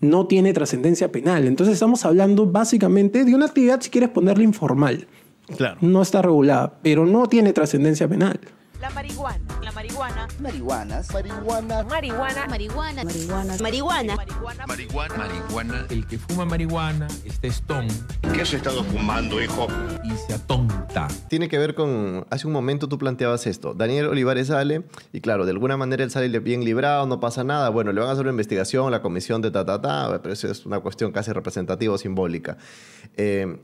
no 0.00 0.26
tiene 0.26 0.52
trascendencia 0.52 1.10
penal. 1.10 1.46
Entonces 1.46 1.74
estamos 1.74 2.04
hablando 2.04 2.46
básicamente 2.46 3.24
de 3.24 3.34
una 3.34 3.46
actividad, 3.46 3.80
si 3.80 3.90
quieres 3.90 4.10
ponerla 4.10 4.44
informal. 4.44 5.06
Claro. 5.56 5.78
No 5.80 6.02
está 6.02 6.22
regulada, 6.22 6.78
pero 6.82 7.06
no 7.06 7.28
tiene 7.28 7.52
trascendencia 7.52 8.08
penal. 8.08 8.40
La 8.80 8.90
marihuana. 8.90 9.38
La 9.62 9.72
marihuana. 9.72 10.28
Marihuanas. 10.38 11.10
Marihuana. 11.10 11.82
Marihuana. 11.84 12.46
Marihuana. 12.46 13.06
Marihuana. 13.06 13.56
Marihuana. 13.58 14.16
Marihuana. 14.16 14.66
Marihuana. 14.66 15.16
Marihuana. 15.16 15.86
El 15.88 16.06
que 16.06 16.18
fuma 16.18 16.44
marihuana 16.44 17.06
está 17.24 17.46
stone 17.48 17.88
¿Qué 18.34 18.42
has 18.42 18.52
estado 18.52 18.84
fumando, 18.84 19.42
hijo? 19.42 19.66
y 20.04 20.10
se 20.26 20.34
atonta. 20.34 21.08
Tiene 21.28 21.48
que 21.48 21.58
ver 21.58 21.74
con. 21.74 22.26
Hace 22.30 22.46
un 22.46 22.52
momento 22.52 22.86
tú 22.88 22.98
planteabas 22.98 23.46
esto. 23.46 23.72
Daniel 23.74 24.06
Olivares 24.08 24.48
sale, 24.48 24.84
y 25.12 25.20
claro, 25.20 25.46
de 25.46 25.52
alguna 25.52 25.76
manera 25.76 26.04
él 26.04 26.10
sale 26.10 26.38
bien 26.38 26.64
librado, 26.64 27.06
no 27.06 27.18
pasa 27.18 27.44
nada. 27.44 27.70
Bueno, 27.70 27.92
le 27.92 28.00
van 28.00 28.10
a 28.10 28.12
hacer 28.12 28.22
una 28.24 28.32
investigación, 28.32 28.90
la 28.90 29.00
comisión 29.00 29.40
de 29.42 29.50
ta, 29.50 29.64
ta, 29.64 29.80
ta, 29.80 30.20
pero 30.22 30.32
eso 30.34 30.48
es 30.50 30.66
una 30.66 30.80
cuestión 30.80 31.12
casi 31.12 31.32
representativa 31.32 31.94
o 31.94 31.98
simbólica. 31.98 32.58
Eh, 33.16 33.58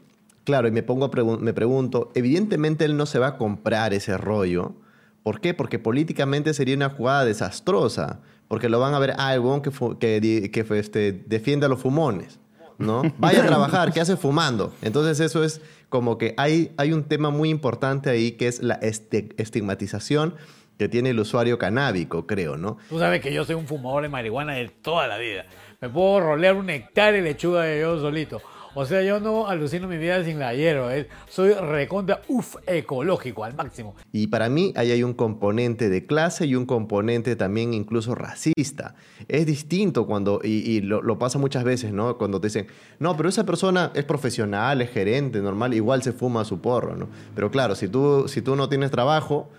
claro, 0.45 0.69
y 0.69 0.71
me, 0.71 0.83
pongo 0.83 1.05
a 1.05 1.11
pregun- 1.11 1.41
me 1.41 1.53
pregunto, 1.53 2.11
evidentemente 2.15 2.85
él 2.87 2.97
no 2.97 3.05
se 3.07 3.19
va 3.19 3.27
a 3.29 3.37
comprar 3.37 3.93
ese 3.93 4.17
rollo. 4.17 4.75
¿Por 5.23 5.41
qué? 5.41 5.55
Porque 5.55 5.79
políticamente 5.79 6.55
sería 6.55 6.75
una 6.75 6.91
jugada 6.91 7.25
desastrosa. 7.25 8.21
Porque 8.49 8.69
lo 8.69 8.81
van 8.81 8.95
a 8.95 8.99
ver, 8.99 9.15
ah, 9.19 9.33
el 9.35 9.41
huevón 9.41 9.63
que, 9.63 9.71
que, 9.99 10.51
que 10.51 10.79
este, 10.79 11.13
defiende 11.27 11.67
a 11.67 11.69
los 11.69 11.81
fumones. 11.81 12.39
¿no? 12.79 13.03
Vaya 13.19 13.43
a 13.43 13.47
trabajar, 13.47 13.93
¿qué 13.93 14.01
hace 14.01 14.17
fumando? 14.17 14.75
Entonces 14.83 15.21
eso 15.21 15.45
es 15.45 15.61
como 15.89 16.19
que 16.19 16.35
hay, 16.37 16.73
hay 16.77 16.93
un 16.93 17.05
tema 17.05 17.31
muy 17.31 17.51
importante 17.51 18.11
ahí 18.11 18.33
que 18.33 18.49
es 18.49 18.63
la 18.63 18.75
este- 18.75 19.29
estigmatización 19.37 20.35
que 20.79 20.89
tiene 20.89 21.11
el 21.11 21.21
usuario 21.21 21.59
canábico, 21.59 22.27
creo, 22.27 22.57
¿no? 22.57 22.79
Tú 22.89 22.99
sabes 22.99 23.21
que 23.21 23.33
yo 23.33 23.45
soy 23.45 23.55
un 23.55 23.67
fumador 23.67 24.03
de 24.03 24.09
marihuana 24.09 24.55
de 24.55 24.69
toda 24.69 25.07
la 25.07 25.19
vida. 25.19 25.45
Me 25.81 25.89
puedo 25.89 26.21
rolear 26.21 26.57
un 26.57 26.71
hectárea 26.71 27.13
de 27.13 27.23
lechuga 27.23 27.63
de 27.63 27.81
yo 27.81 28.01
solito. 28.01 28.41
O 28.75 28.87
sea, 28.87 29.03
yo 29.03 29.21
no 29.21 29.49
alucino 29.49 29.87
mi 29.87 29.99
vida 29.99 30.25
sin 30.25 30.39
la 30.39 30.55
hierba. 30.55 30.97
¿eh? 30.97 31.09
Soy 31.29 31.53
recontra, 31.53 32.23
uff, 32.29 32.57
ecológico 32.67 33.45
al 33.45 33.55
máximo. 33.55 33.95
Y 34.13 34.29
para 34.29 34.49
mí 34.49 34.73
ahí 34.77 34.91
hay 34.91 35.03
un 35.03 35.13
componente 35.13 35.91
de 35.91 36.07
clase 36.07 36.47
y 36.47 36.55
un 36.55 36.65
componente 36.65 37.37
también 37.37 37.75
incluso 37.75 38.15
racista. 38.15 38.95
Es 39.29 39.45
distinto 39.45 40.07
cuando, 40.07 40.41
y, 40.43 40.71
y 40.71 40.81
lo, 40.81 41.03
lo 41.03 41.19
pasa 41.19 41.39
muchas 41.39 41.65
veces, 41.65 41.93
¿no? 41.93 42.17
Cuando 42.17 42.41
te 42.41 42.47
dicen, 42.47 42.67
no, 42.99 43.17
pero 43.17 43.29
esa 43.29 43.45
persona 43.45 43.93
es 43.95 44.05
profesional, 44.05 44.81
es 44.81 44.91
gerente, 44.91 45.41
normal, 45.41 45.75
igual 45.75 46.03
se 46.03 46.13
fuma 46.13 46.45
su 46.45 46.61
porro, 46.61 46.97
¿no? 46.97 47.09
Pero 47.35 47.51
claro, 47.51 47.75
si 47.75 47.89
tú, 47.89 48.27
si 48.27 48.41
tú 48.41 48.57
no 48.57 48.69
tienes 48.69 48.91
trabajo, 48.91 49.51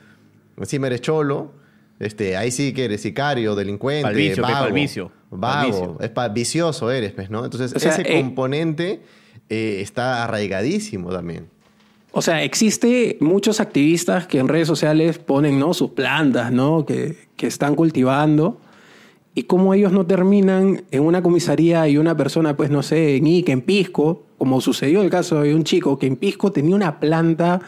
encima 0.58 0.88
eres 0.88 1.02
cholo, 1.02 1.52
este, 2.00 2.36
ahí 2.36 2.52
sí 2.52 2.74
que 2.74 2.86
eres 2.86 3.02
sicario, 3.02 3.56
delincuente, 3.56 4.04
Pa'l 4.04 4.16
vicio, 4.16 4.44
pe, 4.46 4.52
vago. 4.52 5.12
Vago, 5.38 5.98
es 6.00 6.10
pa- 6.10 6.28
vicioso 6.30 6.92
eres, 6.92 7.12
pues, 7.14 7.30
¿no? 7.30 7.44
Entonces, 7.46 7.74
O 7.76 7.80
sea, 7.80 7.92
ese 7.94 8.02
eh, 8.04 8.22
componente 8.22 9.02
eh, 9.50 9.80
está 9.82 10.24
arraigadísimo 10.24 11.10
también. 11.12 11.48
O 12.12 12.22
sea, 12.22 12.44
existe 12.44 13.18
muchos 13.22 13.60
activistas 13.60 14.28
que 14.28 14.38
en 14.40 14.48
redes 14.48 14.68
sociales 14.68 15.18
ponen 15.18 15.58
¿no? 15.60 15.74
sus 15.74 15.92
plantas, 15.92 16.52
¿no? 16.52 16.86
Que, 16.86 17.18
que 17.36 17.48
están 17.48 17.76
cultivando. 17.76 18.60
Y 19.36 19.44
cómo 19.44 19.74
ellos 19.74 19.92
no 19.92 20.06
terminan 20.06 20.84
en 20.92 21.02
una 21.02 21.24
comisaría 21.24 21.88
y 21.88 21.98
una 21.98 22.16
persona, 22.16 22.56
pues 22.56 22.70
no 22.70 22.84
sé, 22.84 23.16
en 23.16 23.26
Ica, 23.26 23.52
en 23.52 23.62
Pisco, 23.62 24.26
como 24.38 24.62
sucedió 24.62 25.02
el 25.02 25.10
caso 25.10 25.42
de 25.42 25.56
un 25.56 25.64
chico 25.64 25.98
que 25.98 26.06
en 26.06 26.16
Pisco 26.18 26.52
tenía 26.52 26.76
una 26.76 27.00
planta 27.00 27.60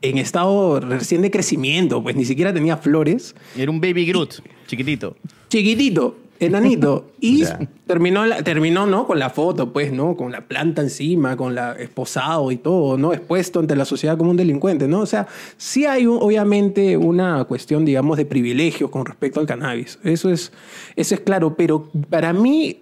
en 0.00 0.16
estado 0.16 0.80
recién 0.80 1.20
de 1.20 1.30
crecimiento, 1.30 2.02
pues 2.02 2.16
ni 2.16 2.24
siquiera 2.24 2.54
tenía 2.54 2.78
flores. 2.78 3.34
Era 3.58 3.70
un 3.70 3.78
baby 3.82 4.06
Groot, 4.06 4.36
chiquitito. 4.66 5.16
chiquitito, 5.50 6.16
enanito. 6.40 7.06
Y 7.20 7.44
terminó, 7.86 8.24
la- 8.24 8.42
terminó, 8.42 8.86
¿no? 8.86 9.06
Con 9.06 9.18
la 9.18 9.28
foto, 9.30 9.72
pues, 9.72 9.92
¿no? 9.92 10.16
Con 10.16 10.32
la 10.32 10.40
planta 10.40 10.80
encima, 10.82 11.36
con 11.36 11.54
la 11.54 11.72
esposado 11.72 12.50
y 12.50 12.56
todo, 12.56 12.96
¿no? 12.96 13.12
Expuesto 13.12 13.60
ante 13.60 13.76
la 13.76 13.84
sociedad 13.84 14.16
como 14.16 14.30
un 14.30 14.36
delincuente, 14.36 14.88
¿no? 14.88 15.00
O 15.00 15.06
sea, 15.06 15.26
sí 15.58 15.84
hay 15.86 16.06
un- 16.06 16.18
obviamente 16.20 16.96
una 16.96 17.44
cuestión, 17.44 17.84
digamos, 17.84 18.16
de 18.16 18.24
privilegios 18.24 18.90
con 18.90 19.04
respecto 19.04 19.38
al 19.40 19.46
cannabis. 19.46 19.98
Eso 20.02 20.30
es, 20.30 20.50
eso 20.96 21.14
es 21.14 21.20
claro, 21.20 21.54
pero 21.56 21.88
para 22.08 22.32
mí 22.32 22.78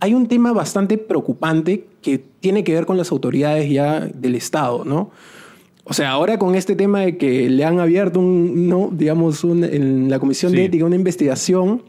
hay 0.00 0.14
un 0.14 0.26
tema 0.26 0.52
bastante 0.52 0.96
preocupante 0.98 1.86
que 2.02 2.18
tiene 2.40 2.64
que 2.64 2.74
ver 2.74 2.86
con 2.86 2.96
las 2.96 3.10
autoridades 3.12 3.70
ya 3.70 4.00
del 4.00 4.34
Estado, 4.34 4.84
¿no? 4.84 5.10
O 5.84 5.92
sea, 5.92 6.10
ahora 6.12 6.38
con 6.38 6.54
este 6.54 6.74
tema 6.74 7.00
de 7.00 7.18
que 7.18 7.50
le 7.50 7.64
han 7.64 7.78
abierto 7.80 8.18
un, 8.18 8.68
no, 8.68 8.88
digamos, 8.92 9.44
un- 9.44 9.64
en 9.64 10.08
la 10.08 10.18
Comisión 10.18 10.52
Sí. 10.52 10.56
de 10.58 10.64
Ética 10.64 10.84
una 10.86 10.96
investigación, 10.96 11.82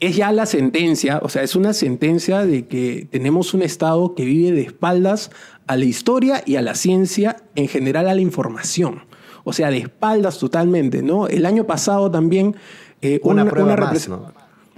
es 0.00 0.16
ya 0.16 0.32
la 0.32 0.46
sentencia, 0.46 1.20
o 1.22 1.28
sea, 1.28 1.42
es 1.42 1.54
una 1.54 1.74
sentencia 1.74 2.44
de 2.46 2.66
que 2.66 3.06
tenemos 3.10 3.52
un 3.52 3.62
Estado 3.62 4.14
que 4.14 4.24
vive 4.24 4.52
de 4.52 4.62
espaldas 4.62 5.30
a 5.66 5.76
la 5.76 5.84
historia 5.84 6.42
y 6.46 6.56
a 6.56 6.62
la 6.62 6.74
ciencia, 6.74 7.36
en 7.54 7.68
general 7.68 8.08
a 8.08 8.14
la 8.14 8.20
información. 8.22 9.02
O 9.44 9.52
sea, 9.52 9.70
de 9.70 9.78
espaldas 9.78 10.38
totalmente, 10.38 11.02
¿no? 11.02 11.28
El 11.28 11.46
año 11.46 11.66
pasado 11.66 12.10
también... 12.10 12.56
eh, 13.02 13.20
Una 13.22 13.44
prueba 13.44 13.76
más. 13.76 14.10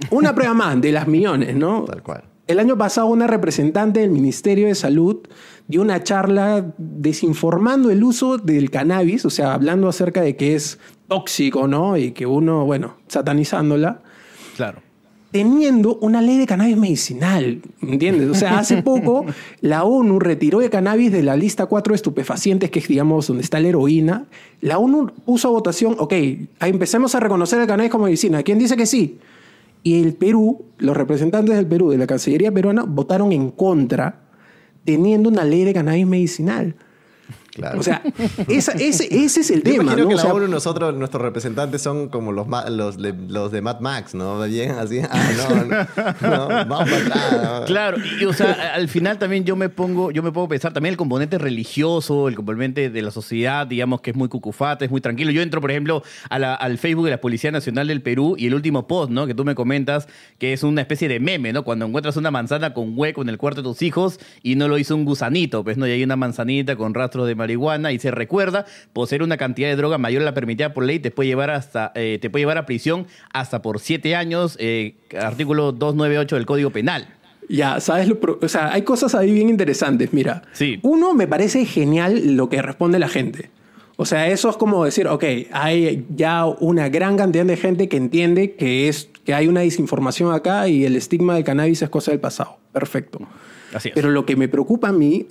Una 0.09 0.35
prueba 0.35 0.53
más 0.53 0.79
de 0.81 0.91
las 0.91 1.07
millones, 1.07 1.55
¿no? 1.55 1.85
Tal 1.85 2.03
cual. 2.03 2.23
El 2.45 2.59
año 2.59 2.77
pasado 2.77 3.07
una 3.07 3.25
representante 3.25 4.01
del 4.01 4.09
Ministerio 4.09 4.67
de 4.67 4.75
Salud 4.75 5.19
dio 5.67 5.81
una 5.81 6.03
charla 6.03 6.73
desinformando 6.77 7.89
el 7.89 8.03
uso 8.03 8.37
del 8.37 8.69
cannabis, 8.69 9.23
o 9.23 9.29
sea, 9.29 9.53
hablando 9.53 9.87
acerca 9.87 10.21
de 10.21 10.35
que 10.35 10.55
es 10.55 10.79
tóxico, 11.07 11.67
¿no? 11.69 11.95
Y 11.95 12.11
que 12.11 12.25
uno, 12.25 12.65
bueno, 12.65 12.97
satanizándola, 13.07 14.01
Claro. 14.55 14.82
Teniendo 15.33 15.95
una 15.95 16.21
ley 16.21 16.37
de 16.37 16.45
cannabis 16.45 16.77
medicinal, 16.77 17.59
¿entiendes? 17.81 18.29
O 18.29 18.35
sea, 18.35 18.59
hace 18.59 18.83
poco 18.83 19.25
la 19.61 19.83
ONU 19.83 20.19
retiró 20.19 20.61
el 20.61 20.69
cannabis 20.69 21.11
de 21.11 21.23
la 21.23 21.35
lista 21.35 21.65
4 21.65 21.91
de 21.91 21.95
estupefacientes, 21.95 22.69
que 22.69 22.77
es, 22.77 22.87
digamos, 22.87 23.25
donde 23.25 23.41
está 23.41 23.59
la 23.59 23.69
heroína. 23.69 24.25
La 24.61 24.77
ONU 24.77 25.11
puso 25.25 25.47
a 25.47 25.51
votación, 25.51 25.95
ok, 25.97 26.13
empecemos 26.59 27.15
a 27.15 27.19
reconocer 27.19 27.59
el 27.59 27.65
cannabis 27.65 27.91
como 27.91 28.03
medicina. 28.03 28.43
¿Quién 28.43 28.59
dice 28.59 28.77
que 28.77 28.85
sí? 28.85 29.17
Y 29.81 30.03
el 30.03 30.13
Perú, 30.13 30.65
los 30.77 30.95
representantes 30.95 31.55
del 31.55 31.65
Perú, 31.65 31.89
de 31.89 31.97
la 31.97 32.05
Cancillería 32.05 32.51
peruana, 32.51 32.83
votaron 32.83 33.31
en 33.31 33.49
contra, 33.49 34.19
teniendo 34.85 35.29
una 35.29 35.43
ley 35.45 35.63
de 35.63 35.73
cannabis 35.73 36.05
medicinal. 36.05 36.75
Claro. 37.53 37.79
O 37.79 37.83
sea, 37.83 38.01
esa- 38.47 38.71
ese, 38.71 39.07
ese 39.15 39.41
es 39.41 39.51
el 39.51 39.57
Yo 39.57 39.63
tema, 39.63 39.83
imagino 39.83 40.03
¿no? 40.03 40.07
que 40.09 40.13
O 40.15 40.17
la 40.17 40.23
sea, 40.23 40.33
ONU, 40.33 40.47
nosotros, 40.47 40.95
nuestros 40.95 41.21
representantes 41.21 41.81
son 41.83 42.09
como 42.09 42.31
los, 42.31 42.47
los, 42.69 42.97
de, 42.97 43.13
los 43.27 43.51
de 43.51 43.61
Mad 43.61 43.79
Max, 43.79 44.15
¿no? 44.15 44.41
Bien 44.43 44.71
así, 44.71 44.99
ah, 45.07 45.31
no, 45.37 45.65
no, 45.65 46.37
no, 46.37 46.47
vamos 46.65 46.89
para. 46.89 47.59
¿no? 47.59 47.65
Claro, 47.65 47.97
y 48.19 48.25
o 48.25 48.33
sea, 48.33 48.73
al 48.73 48.89
final 48.89 49.19
también 49.19 49.43
yo 49.45 49.55
me 49.55 49.69
pongo, 49.69 50.09
yo 50.11 50.23
me 50.23 50.31
pongo 50.31 50.45
a 50.47 50.49
pensar 50.49 50.73
también 50.73 50.93
el 50.93 50.97
componente 50.97 51.37
religioso, 51.37 52.27
el 52.27 52.35
componente 52.35 52.89
de 52.89 53.01
la 53.01 53.11
sociedad, 53.11 53.67
digamos 53.67 54.01
que 54.01 54.09
es 54.11 54.15
muy 54.17 54.29
cucufata, 54.29 54.83
es 54.85 54.91
muy 54.91 55.01
tranquilo. 55.01 55.31
Yo 55.31 55.41
entro, 55.41 55.61
por 55.61 55.69
ejemplo, 55.71 56.03
a 56.29 56.39
la- 56.39 56.55
al 56.55 56.77
Facebook 56.77 57.05
de 57.05 57.11
la 57.11 57.21
Policía 57.21 57.51
Nacional 57.51 57.87
del 57.87 58.01
Perú 58.01 58.35
y 58.37 58.47
el 58.47 58.55
último 58.55 58.87
post, 58.87 59.11
¿no? 59.11 59.27
Que 59.27 59.33
tú 59.35 59.45
me 59.45 59.55
comentas, 59.55 60.07
que 60.39 60.53
es 60.53 60.63
una 60.63 60.81
especie 60.81 61.07
de 61.07 61.19
meme, 61.19 61.53
¿no? 61.53 61.63
Cuando 61.63 61.85
encuentras 61.85 62.17
una 62.17 62.31
manzana 62.31 62.73
con 62.73 62.93
hueco 62.97 63.21
en 63.21 63.29
el 63.29 63.37
cuarto 63.37 63.61
de 63.61 63.67
tus 63.69 63.81
hijos 63.83 64.19
y 64.41 64.55
no 64.55 64.67
lo 64.67 64.77
hizo 64.77 64.95
un 64.95 65.05
gusanito, 65.05 65.63
pues 65.63 65.77
no, 65.77 65.85
y 65.87 65.91
hay 65.91 66.03
una 66.03 66.15
manzanita 66.15 66.75
con 66.75 66.93
rastros 66.93 67.27
de 67.27 67.35
marihuana 67.43 67.91
y 67.91 67.99
se 67.99 68.09
recuerda, 68.11 68.65
poseer 68.93 69.21
una 69.23 69.37
cantidad 69.37 69.67
de 69.69 69.75
droga 69.75 69.97
mayor 69.97 70.21
a 70.21 70.25
la 70.25 70.33
permitida 70.33 70.73
por 70.73 70.85
ley 70.85 70.99
te 70.99 71.11
puede 71.11 71.27
llevar 71.29 71.49
hasta, 71.51 71.91
eh, 71.95 72.17
te 72.21 72.29
puede 72.29 72.41
llevar 72.43 72.57
a 72.57 72.65
prisión 72.65 73.05
hasta 73.33 73.61
por 73.61 73.79
siete 73.79 74.15
años, 74.15 74.55
eh, 74.59 74.95
artículo 75.19 75.71
298 75.71 76.35
del 76.35 76.45
Código 76.45 76.69
Penal. 76.71 77.07
Ya, 77.49 77.79
¿sabes? 77.81 78.07
Lo 78.07 78.17
o 78.41 78.47
sea, 78.47 78.71
hay 78.73 78.83
cosas 78.83 79.15
ahí 79.15 79.31
bien 79.33 79.49
interesantes. 79.49 80.13
Mira, 80.13 80.43
Sí. 80.53 80.79
uno 80.81 81.13
me 81.13 81.27
parece 81.27 81.65
genial 81.65 82.35
lo 82.37 82.47
que 82.49 82.61
responde 82.61 82.99
la 82.99 83.09
gente. 83.09 83.49
O 83.95 84.05
sea, 84.05 84.27
eso 84.27 84.49
es 84.49 84.55
como 84.57 84.85
decir, 84.85 85.07
ok, 85.07 85.23
hay 85.51 86.05
ya 86.09 86.45
una 86.45 86.89
gran 86.89 87.15
cantidad 87.15 87.45
de 87.45 87.57
gente 87.57 87.87
que 87.89 87.97
entiende 87.97 88.53
que, 88.55 88.87
es, 88.87 89.09
que 89.23 89.33
hay 89.35 89.47
una 89.47 89.59
desinformación 89.61 90.33
acá 90.33 90.67
y 90.67 90.83
el 90.85 90.95
estigma 90.95 91.35
del 91.35 91.43
cannabis 91.43 91.81
es 91.83 91.89
cosa 91.89 92.09
del 92.11 92.19
pasado. 92.19 92.57
Perfecto. 92.71 93.19
Así 93.73 93.89
es. 93.89 93.95
Pero 93.95 94.09
lo 94.09 94.25
que 94.25 94.35
me 94.35 94.47
preocupa 94.47 94.87
a 94.89 94.91
mí, 94.93 95.27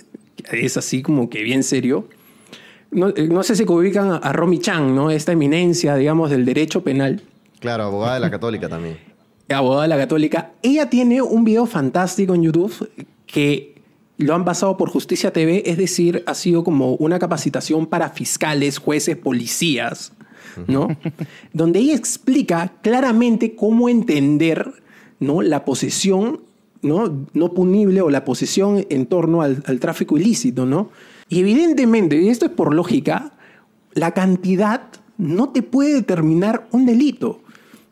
es 0.51 0.77
así 0.77 1.01
como 1.01 1.29
que 1.29 1.43
bien 1.43 1.63
serio, 1.63 2.07
no, 2.91 3.09
eh, 3.09 3.27
no 3.27 3.43
sé 3.43 3.55
si 3.55 3.63
ubican 3.63 4.11
a, 4.11 4.17
a 4.17 4.33
Romy 4.33 4.59
Chang, 4.59 4.93
¿no? 4.93 5.09
Esta 5.09 5.31
eminencia, 5.31 5.95
digamos, 5.95 6.29
del 6.29 6.45
derecho 6.45 6.83
penal 6.83 7.23
Claro, 7.63 7.83
abogada 7.85 8.15
de 8.15 8.19
la 8.19 8.29
católica 8.29 8.67
también. 8.67 8.97
abogada 9.47 9.83
de 9.83 9.87
la 9.87 9.97
católica, 9.97 10.51
ella 10.61 10.89
tiene 10.89 11.21
un 11.21 11.45
video 11.45 11.65
fantástico 11.65 12.35
en 12.35 12.43
YouTube 12.43 12.89
que 13.25 13.75
lo 14.17 14.35
han 14.35 14.43
pasado 14.43 14.75
por 14.75 14.89
Justicia 14.89 15.31
TV, 15.31 15.63
es 15.65 15.77
decir, 15.77 16.25
ha 16.27 16.33
sido 16.33 16.65
como 16.65 16.95
una 16.95 17.19
capacitación 17.19 17.87
para 17.87 18.09
fiscales, 18.09 18.79
jueces, 18.79 19.15
policías, 19.15 20.11
¿no? 20.67 20.89
Donde 21.53 21.79
ella 21.79 21.95
explica 21.95 22.73
claramente 22.81 23.55
cómo 23.55 23.87
entender, 23.87 24.69
¿no? 25.21 25.41
La 25.41 25.63
posesión, 25.63 26.41
¿no? 26.83 27.25
No 27.33 27.53
punible 27.53 28.01
o 28.01 28.09
la 28.09 28.25
posesión 28.25 28.85
en 28.89 29.05
torno 29.07 29.41
al, 29.41 29.63
tráfico 29.79 30.17
ilícito, 30.17 30.65
¿no? 30.65 30.89
Y 31.29 31.39
evidentemente, 31.39 32.21
y 32.21 32.29
esto 32.29 32.45
es 32.45 32.51
por 32.51 32.73
lógica, 32.73 33.31
la 33.93 34.11
cantidad 34.11 34.81
no 35.17 35.49
te 35.49 35.63
puede 35.63 35.93
determinar 35.93 36.67
un 36.71 36.85
delito. 36.85 37.39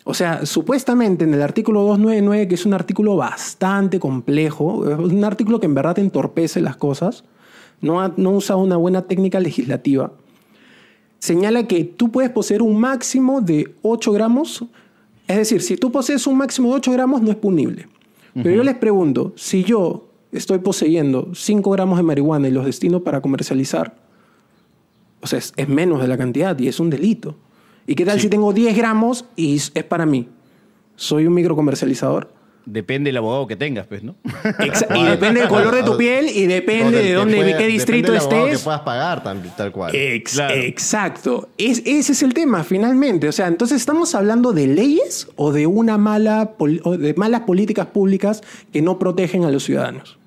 O 0.04 0.14
sea, 0.14 0.46
supuestamente 0.46 1.24
en 1.24 1.34
el 1.34 1.42
artículo 1.42 1.82
299, 1.82 2.48
que 2.48 2.56
es 2.56 2.66
un 2.66 2.74
artículo 2.74 3.16
bastante 3.16 4.00
complejo, 4.00 4.66
un 4.66 5.24
artículo 5.24 5.60
que 5.60 5.68
en 5.68 5.76
verdad 5.76 5.98
entorpece 6.00 6.60
las 6.60 6.76
cosas, 6.76 7.24
no, 7.82 8.14
no 8.18 8.32
usa 8.32 8.56
una 8.56 8.78
buena 8.78 9.04
técnica 9.04 9.40
legislativa, 9.40 10.12
señala 11.20 11.68
que 11.68 11.84
tú 11.84 12.12
puedes 12.12 12.32
poseer 12.32 12.62
un 12.62 12.80
máximo 12.80 13.42
de 13.42 13.76
8 13.84 14.12
gramos, 14.12 14.66
es 15.28 15.38
decir, 15.38 15.62
si 15.62 15.78
tú 15.78 15.92
posees 15.92 16.26
un 16.28 16.38
máximo 16.38 16.70
de 16.70 16.76
8 16.76 16.92
gramos 16.92 17.22
no 17.22 17.30
es 17.30 17.38
punible. 17.38 17.88
Pero 18.34 18.52
yo 18.52 18.64
les 18.64 18.76
pregunto, 18.76 19.34
si 19.36 19.64
yo 19.64 20.10
estoy 20.32 20.60
poseyendo 20.60 21.30
5 21.34 21.70
gramos 21.72 21.98
de 21.98 22.04
marihuana 22.04 22.48
y 22.48 22.52
los 22.52 22.66
destino 22.66 23.02
para 23.02 23.22
comercializar, 23.22 23.96
o 25.22 25.28
sea, 25.28 25.40
es, 25.40 25.54
es 25.58 25.68
menos 25.68 26.02
de 26.02 26.08
la 26.08 26.18
cantidad 26.18 26.58
y 26.58 26.68
es 26.68 26.80
un 26.80 26.90
delito. 26.90 27.36
¿Y 27.88 27.96
qué 27.96 28.06
tal 28.06 28.20
si 28.20 28.30
tengo 28.30 28.54
10 28.54 28.76
gramos 28.78 29.26
y 29.36 29.56
es 29.56 29.84
para 29.88 30.06
mí? 30.06 30.28
¿Soy 30.96 31.28
un 31.28 31.34
microcomercializador? 31.34 32.30
Depende 32.66 33.10
del 33.10 33.18
abogado 33.18 33.48
que 33.48 33.56
tengas, 33.56 33.88
pues, 33.88 34.04
¿no? 34.04 34.16
Exa- 34.60 34.96
y 34.96 35.04
depende 35.04 35.40
del 35.42 35.50
color 35.50 35.74
de 35.76 35.84
tu 35.84 35.98
piel 35.98 36.30
y 36.30 36.46
depende 36.46 37.02
de 37.04 37.14
dónde, 37.14 37.36
pueda- 37.38 37.58
qué 37.58 37.68
distrito 37.68 38.12
depende 38.12 38.36
del 38.36 38.44
estés. 38.46 38.60
que 38.60 38.64
puedas 38.64 38.82
pagar 38.82 39.24
tam- 39.24 39.56
tal 39.56 39.72
cual. 39.72 39.96
Ex- 39.96 40.34
Claro. 40.34 40.54
Exacto. 40.56 41.50
Es, 41.58 41.82
ese 41.86 42.12
es 42.12 42.22
el 42.24 42.34
tema, 42.34 42.64
finalmente. 42.64 43.28
O 43.28 43.32
sea, 43.32 43.48
entonces 43.48 43.78
estamos 43.78 44.14
hablando 44.16 44.54
de 44.54 44.68
leyes 44.68 45.28
o 45.36 45.52
de 45.52 45.66
una 45.68 45.98
mala 45.98 46.52
pol- 46.58 46.82
o 46.84 46.98
de 46.98 47.14
malas 47.16 47.42
políticas 47.42 47.88
públicas 47.88 48.42
que 48.72 48.82
no 48.82 49.00
protegen 49.00 49.44
a 49.44 49.52
los 49.52 49.64
ciudadanos. 49.64 50.18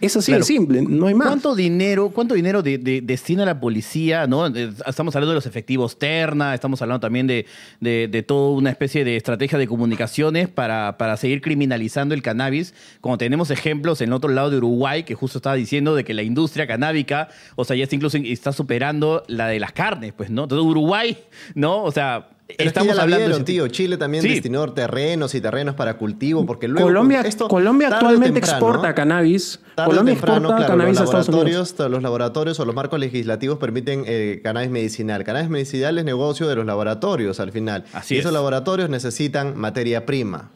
Es 0.00 0.16
así 0.16 0.32
Claro. 0.32 0.40
de 0.40 0.46
simple, 0.46 0.82
no 0.82 1.06
hay 1.08 1.14
más. 1.14 1.28
¿Cuánto 1.28 1.54
dinero, 1.54 2.08
cuánto 2.08 2.34
dinero 2.34 2.62
de- 2.62 2.78
de- 2.78 3.00
destina 3.02 3.44
la 3.44 3.60
policía? 3.60 4.26
¿no? 4.26 4.46
Eh, 4.46 4.72
Estamos 4.86 5.14
hablando 5.14 5.30
de 5.32 5.34
los 5.34 5.46
efectivos 5.46 5.98
terna, 5.98 6.54
estamos 6.54 6.80
hablando 6.80 7.00
también 7.00 7.26
de, 7.26 7.44
de, 7.80 8.08
de 8.10 8.22
toda 8.22 8.50
una 8.56 8.70
especie 8.70 9.04
de 9.04 9.16
estrategia 9.16 9.58
de 9.58 9.66
comunicaciones 9.66 10.48
para, 10.48 10.96
para 10.96 11.16
seguir 11.18 11.42
criminalizando 11.42 12.14
el 12.14 12.22
cannabis. 12.22 12.72
Como 13.00 13.18
tenemos 13.18 13.50
ejemplos 13.50 14.00
en 14.00 14.08
el 14.08 14.14
otro 14.14 14.30
lado 14.30 14.50
de 14.50 14.56
Uruguay, 14.56 15.02
que 15.02 15.14
justo 15.14 15.38
estaba 15.38 15.56
diciendo 15.56 15.94
de 15.94 16.04
que 16.04 16.14
la 16.14 16.22
industria 16.22 16.66
canábica, 16.66 17.28
o 17.56 17.64
sea, 17.64 17.76
ya 17.76 17.84
está 17.84 17.94
incluso 17.94 18.16
está 18.16 18.52
superando 18.52 19.22
la 19.28 19.48
de 19.48 19.60
las 19.60 19.72
carnes, 19.72 20.12
pues, 20.16 20.30
¿no? 20.30 20.44
Entonces 20.44 20.66
Uruguay, 20.66 21.18
¿no? 21.54 21.82
O 21.84 21.92
sea, 21.92 22.28
Pero 22.56 22.68
estamos 22.68 22.88
ya 22.88 22.94
la 22.96 23.02
hablando 23.02 23.26
vieron, 23.26 23.44
tío. 23.44 23.68
Chile 23.68 23.96
también 23.96 24.22
Sí. 24.22 24.30
destinó 24.30 24.72
terrenos 24.72 25.34
y 25.34 25.40
terrenos 25.40 25.74
para 25.74 25.96
cultivo, 25.96 26.44
porque 26.46 26.68
luego 26.68 26.86
Colombia, 26.88 27.20
esto, 27.22 27.44
actualmente 27.46 28.40
temprano, 28.40 28.56
exporta 28.56 28.94
cannabis. 28.94 29.60
Colombia 29.76 30.14
temprano, 30.14 30.36
exporta 30.36 30.56
claro, 30.56 30.72
cannabis 30.72 30.98
a 30.98 31.00
los 31.00 31.08
Estados 31.10 31.28
Unidos. 31.28 31.46
laboratorios, 31.70 31.90
los 31.90 32.02
laboratorios 32.02 32.60
o 32.60 32.64
los 32.64 32.74
marcos 32.74 33.00
legislativos 33.00 33.58
permiten 33.58 34.04
eh, 34.06 34.40
cannabis 34.42 34.70
medicinal. 34.70 35.24
Cannabis 35.24 35.50
medicinal 35.50 35.98
es 35.98 36.04
negocio 36.04 36.48
de 36.48 36.56
los 36.56 36.66
laboratorios 36.66 37.40
al 37.40 37.52
final. 37.52 37.84
Así 37.92 38.14
y 38.14 38.18
es. 38.18 38.20
esos 38.24 38.32
laboratorios 38.32 38.88
necesitan 38.90 39.56
materia 39.56 40.06
prima. 40.06 40.50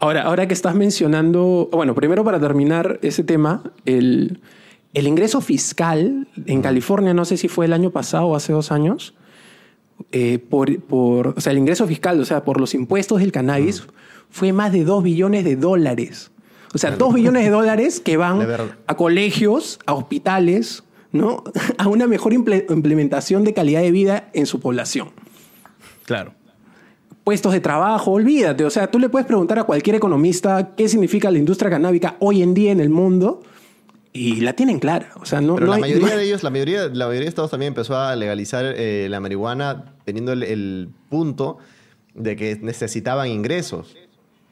Ahora, 0.00 0.22
ahora 0.22 0.46
que 0.48 0.54
estás 0.54 0.74
mencionando, 0.74 1.68
bueno, 1.72 1.94
primero 1.94 2.24
para 2.24 2.40
terminar 2.40 2.98
ese 3.02 3.22
tema, 3.24 3.62
el, 3.86 4.40
el 4.92 5.06
ingreso 5.06 5.40
fiscal 5.40 6.26
en 6.46 6.62
California, 6.62 7.14
no 7.14 7.24
sé 7.24 7.36
si 7.36 7.48
fue 7.48 7.66
el 7.66 7.72
año 7.72 7.90
pasado 7.90 8.26
o 8.26 8.36
hace 8.36 8.52
dos 8.52 8.72
años, 8.72 9.14
eh, 10.12 10.38
por, 10.38 10.78
por, 10.82 11.28
o 11.36 11.40
sea, 11.40 11.52
el 11.52 11.58
ingreso 11.58 11.86
fiscal, 11.86 12.20
o 12.20 12.24
sea, 12.24 12.44
por 12.44 12.60
los 12.60 12.74
impuestos 12.74 13.20
del 13.20 13.32
cannabis, 13.32 13.84
fue 14.30 14.52
más 14.52 14.72
de 14.72 14.84
2 14.84 15.02
billones 15.02 15.44
de 15.44 15.56
dólares. 15.56 16.30
O 16.74 16.78
sea, 16.78 16.90
2 16.92 17.14
billones 17.14 17.44
de 17.44 17.50
dólares 17.50 18.00
que 18.00 18.16
van 18.16 18.46
a 18.86 18.96
colegios, 18.96 19.78
a 19.86 19.94
hospitales, 19.94 20.82
¿no? 21.12 21.44
A 21.78 21.86
una 21.88 22.08
mejor 22.08 22.32
imple- 22.32 22.64
implementación 22.68 23.44
de 23.44 23.54
calidad 23.54 23.80
de 23.82 23.92
vida 23.92 24.30
en 24.32 24.46
su 24.46 24.58
población. 24.58 25.10
Claro. 26.04 26.32
Puestos 27.22 27.52
de 27.52 27.60
trabajo, 27.60 28.10
olvídate. 28.10 28.64
O 28.64 28.70
sea, 28.70 28.90
tú 28.90 28.98
le 28.98 29.08
puedes 29.08 29.26
preguntar 29.26 29.58
a 29.58 29.64
cualquier 29.64 29.96
economista 29.96 30.74
qué 30.76 30.88
significa 30.88 31.30
la 31.30 31.38
industria 31.38 31.70
canábica 31.70 32.16
hoy 32.18 32.42
en 32.42 32.52
día 32.52 32.72
en 32.72 32.80
el 32.80 32.90
mundo 32.90 33.42
y 34.16 34.40
la 34.40 34.52
tienen 34.54 34.78
clara. 34.78 35.10
O 35.20 35.26
sea, 35.26 35.40
no, 35.42 35.56
Pero 35.56 35.66
no 35.66 35.70
la 35.72 35.76
hay- 35.76 35.80
mayoría 35.82 36.06
no 36.06 36.12
hay- 36.12 36.18
de 36.18 36.24
ellos, 36.24 36.42
la 36.42 36.50
mayoría, 36.50 36.86
la 36.86 37.06
mayoría 37.06 37.24
de 37.24 37.28
estados 37.28 37.50
también 37.50 37.68
empezó 37.72 37.98
a 37.98 38.14
legalizar 38.16 38.64
eh, 38.64 39.08
la 39.10 39.18
marihuana 39.20 39.92
teniendo 40.04 40.32
el, 40.32 40.42
el 40.44 40.88
punto 41.10 41.58
de 42.14 42.36
que 42.36 42.56
necesitaban 42.62 43.28
ingresos. 43.28 43.96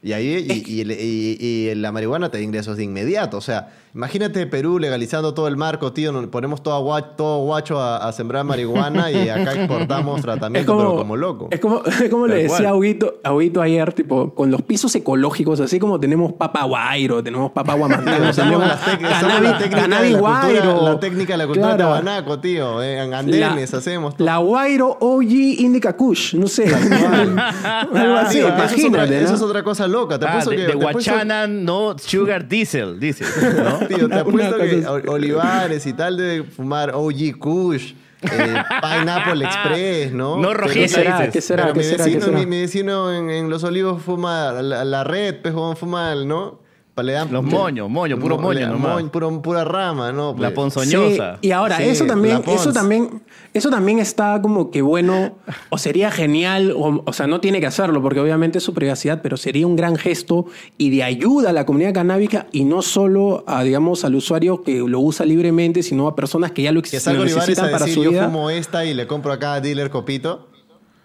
Y 0.03 0.11
ahí 0.11 0.45
y, 0.67 0.81
y- 0.81 1.69
y 1.71 1.75
la 1.75 1.91
marihuana 1.93 2.29
te 2.29 2.37
da 2.39 2.43
ingresos 2.43 2.75
de 2.77 2.83
inmediato. 2.83 3.37
O 3.37 3.41
sea, 3.41 3.71
imagínate 3.95 4.45
Perú 4.47 4.79
legalizando 4.79 5.33
todo 5.33 5.47
el 5.47 5.55
marco, 5.57 5.93
tío. 5.93 6.11
nos 6.11 6.25
ponemos 6.27 6.63
todo, 6.63 6.73
agua- 6.75 7.15
todo 7.15 7.43
guacho 7.43 7.79
a, 7.79 7.97
a 8.07 8.11
sembrar 8.11 8.43
marihuana 8.43 9.11
y 9.11 9.29
acá 9.29 9.53
exportamos 9.55 10.21
tratamiento, 10.21 10.75
pero 10.77 10.95
como 10.95 11.15
loco. 11.15 11.47
Es 11.51 11.59
como, 11.59 11.83
es 11.85 12.09
como 12.09 12.27
le 12.27 12.43
decía 12.43 12.69
a 12.69 12.75
Huguito, 12.75 13.61
ayer, 13.61 13.93
tipo, 13.93 14.33
con 14.33 14.49
los 14.51 14.61
pisos 14.63 14.93
ecológicos, 14.95 15.59
así 15.59 15.79
como 15.79 15.99
tenemos 15.99 16.33
papa 16.33 16.63
guairo, 16.63 17.23
tenemos 17.23 17.51
papa 17.51 17.73
guamantano, 17.75 18.31
tenemos 18.35 18.63
cannabis, 18.67 19.57
técnica 19.57 19.75
de 19.75 19.81
cannabis 19.81 20.11
la 20.13 20.19
cultura- 20.19 20.39
guairo. 20.41 20.83
La 20.83 20.99
técnica 20.99 21.33
de 21.33 21.37
la 21.37 21.45
cultura 21.45 21.75
Claro. 21.75 21.77
de 21.77 21.99
Tabanaco, 22.01 22.39
tío. 22.39 22.81
eh, 22.81 23.03
en 23.03 23.13
andenes 23.13 23.71
La- 23.71 23.77
hacemos 23.77 24.15
todo. 24.17 24.25
La 24.25 24.37
Guairo 24.37 24.97
OG 24.99 25.23
Indica 25.59 25.95
Kush, 25.95 26.35
no 26.35 26.47
sé. 26.47 26.65
Algo 26.73 28.15
así, 28.17 28.39
Tío, 28.39 28.47
eso, 28.47 28.55
es 28.55 28.71
otra, 28.71 28.87
imagínate, 28.87 29.23
eso 29.23 29.33
es 29.35 29.41
otra 29.41 29.63
cosa 29.63 29.87
loca. 29.87 30.17
Te 30.19 30.25
Ah, 30.25 30.43
de, 30.43 30.55
que, 30.55 30.61
de 30.63 30.73
Guachanan, 30.73 31.63
no 31.63 31.95
Sugar 31.97 32.47
Diesel, 32.47 32.99
dice. 32.99 33.23
¿no? 33.63 33.82
Tío, 33.87 34.07
te 34.09 34.15
apuesto 34.15 34.57
que 34.57 34.85
o- 34.85 35.11
Olivares 35.13 35.85
y 35.85 35.93
tal 35.93 36.17
de 36.17 36.43
fumar 36.43 36.91
OG 36.93 37.37
Kush, 37.39 37.93
eh, 38.23 38.63
Pineapple 38.81 39.43
Express, 39.45 40.11
¿no? 40.13 40.37
No 40.37 40.53
rojita, 40.53 40.79
¿Qué 40.81 40.87
será? 40.87 41.17
dices. 41.19 41.33
¿Qué 41.33 41.41
será? 41.41 41.63
pero 41.63 41.73
¿Qué 41.73 41.79
mi 41.79 41.85
será? 41.85 41.97
¿Qué 42.05 42.09
vecino, 42.11 42.25
será? 42.25 42.37
mi, 42.39 42.45
mi 42.45 42.61
vecino 42.61 43.13
en, 43.13 43.29
en 43.29 43.49
Los 43.49 43.63
Olivos 43.63 44.01
fuma 44.01 44.51
la, 44.53 44.85
la 44.85 45.03
red, 45.03 45.35
pues, 45.41 45.53
fuma, 45.77 46.13
el, 46.13 46.27
¿no? 46.27 46.59
Pa- 46.95 47.01
le 47.01 47.13
dan- 47.13 47.31
Los 47.31 47.43
moños, 47.43 47.89
moño, 47.89 48.19
puro 48.19 48.35
Mo- 48.37 48.43
moño 48.43 48.67
nomás. 48.67 48.93
moño, 48.93 49.11
puro- 49.11 49.41
pura 49.41 49.63
rama, 49.63 50.11
¿no? 50.11 50.29
La 50.33 50.49
Pues. 50.49 50.51
ponzoñosa. 50.51 51.37
Sí, 51.41 51.47
y 51.47 51.51
ahora, 51.51 51.77
Sí, 51.77 51.83
eso 51.85 52.05
también, 52.05 52.43
eso 52.45 52.71
también, 52.71 53.23
eso 53.51 53.71
también 53.71 53.97
está 53.97 54.39
como 54.43 54.69
que 54.69 54.83
bueno, 54.83 55.31
o 55.69 55.79
sería 55.79 56.11
genial, 56.11 56.71
o, 56.77 57.01
o 57.03 57.13
sea, 57.13 57.25
no 57.25 57.39
tiene 57.41 57.59
que 57.59 57.65
hacerlo, 57.65 57.99
porque 58.03 58.19
obviamente 58.19 58.59
es 58.59 58.63
su 58.63 58.75
privacidad, 58.75 59.21
pero 59.23 59.37
sería 59.37 59.65
un 59.65 59.75
gran 59.75 59.95
gesto 59.95 60.45
y 60.77 60.91
de 60.91 61.01
ayuda 61.01 61.49
a 61.49 61.53
la 61.53 61.65
comunidad 61.65 61.95
canábica 61.95 62.45
y 62.51 62.63
no 62.63 62.83
solo 62.83 63.43
a, 63.47 63.63
digamos, 63.63 64.05
al 64.05 64.13
usuario 64.13 64.61
que 64.61 64.77
lo 64.77 64.99
usa 64.99 65.25
libremente, 65.25 65.81
sino 65.81 66.07
a 66.07 66.15
personas 66.15 66.51
que 66.51 66.61
ya 66.61 66.71
lo, 66.71 66.83
Que 66.83 66.99
salga 66.99 67.17
lo 67.17 67.23
Olivares 67.23 67.47
necesitan 67.47 67.69
a 67.69 67.71
para 67.71 67.85
decir, 67.85 67.95
su 67.95 68.03
yo 68.03 68.11
vida. 68.11 68.25
fumo 68.25 68.51
esta 68.51 68.85
y 68.85 68.93
le 68.93 69.07
compro 69.07 69.33
acá 69.33 69.55
a 69.55 69.61
dealer 69.61 69.89
copito. 69.89 70.47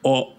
O 0.03 0.35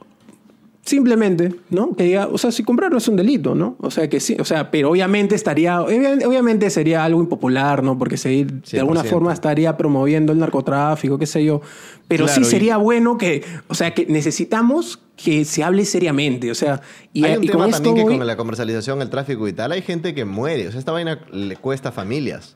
simplemente, 0.83 1.53
¿no? 1.69 1.93
Que 1.95 2.03
diga, 2.05 2.27
o 2.31 2.37
sea, 2.37 2.51
si 2.51 2.63
comprarlo 2.63 2.97
es 2.97 3.07
un 3.07 3.15
delito, 3.15 3.53
¿no? 3.53 3.75
O 3.79 3.91
sea, 3.91 4.09
que 4.09 4.19
sí, 4.19 4.35
o 4.39 4.45
sea, 4.45 4.71
pero 4.71 4.89
obviamente 4.89 5.35
estaría, 5.35 5.79
obvi- 5.81 6.25
obviamente 6.25 6.69
sería 6.69 7.03
algo 7.03 7.19
impopular, 7.21 7.83
¿no? 7.83 7.97
Porque 7.97 8.17
se, 8.17 8.45
de 8.45 8.79
alguna 8.79 9.03
100%. 9.03 9.09
forma 9.09 9.33
estaría 9.33 9.77
promoviendo 9.77 10.31
el 10.33 10.39
narcotráfico, 10.39 11.17
qué 11.19 11.25
sé 11.27 11.43
yo. 11.45 11.61
Pero 12.07 12.25
Claro, 12.25 12.41
sí 12.41 12.47
y- 12.47 12.51
sería 12.51 12.77
bueno 12.77 13.17
que, 13.17 13.43
o 13.67 13.75
sea, 13.75 13.93
que 13.93 14.05
necesitamos 14.07 14.99
que 15.15 15.43
se 15.45 15.63
hable 15.63 15.83
seriamente, 15.85 16.49
o 16.49 16.55
sea, 16.55 16.81
y, 17.13 17.25
Hay 17.25 17.37
un 17.37 17.43
y 17.43 17.47
tema 17.47 17.59
con 17.65 17.69
esto 17.69 17.83
también 17.83 17.95
que 17.95 18.03
voy- 18.11 18.17
con 18.17 18.25
la 18.27 18.37
comercialización, 18.37 19.01
el 19.01 19.09
tráfico 19.09 19.47
y 19.47 19.53
tal, 19.53 19.73
hay 19.73 19.81
gente 19.81 20.15
que 20.15 20.25
muere. 20.25 20.69
O 20.69 20.71
sea, 20.71 20.79
esta 20.79 20.91
vaina 20.93 21.19
le 21.31 21.55
cuesta 21.57 21.89
a 21.89 21.91
familias. 21.91 22.55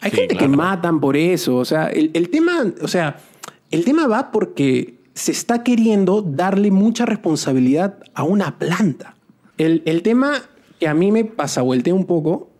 Hay 0.00 0.10
Sí, 0.10 0.16
gente 0.16 0.36
que 0.36 0.48
matan 0.48 1.00
por 1.00 1.16
eso. 1.16 1.56
O 1.56 1.64
sea, 1.64 1.86
el, 1.86 2.10
el 2.12 2.28
tema, 2.28 2.66
o 2.82 2.88
sea, 2.88 3.18
el 3.70 3.84
tema 3.84 4.08
va 4.08 4.32
porque 4.32 5.00
se 5.14 5.32
está 5.32 5.62
queriendo 5.62 6.22
darle 6.22 6.70
mucha 6.70 7.04
responsabilidad 7.06 7.98
a 8.14 8.22
una 8.24 8.58
planta. 8.58 9.14
El, 9.58 9.82
el 9.84 10.02
tema 10.02 10.42
que 10.80 10.88
a 10.88 10.94
mí 10.94 11.12
me 11.12 11.24
pasa, 11.24 11.62
voltea 11.62 11.94
un 11.94 12.06
poco, 12.06 12.50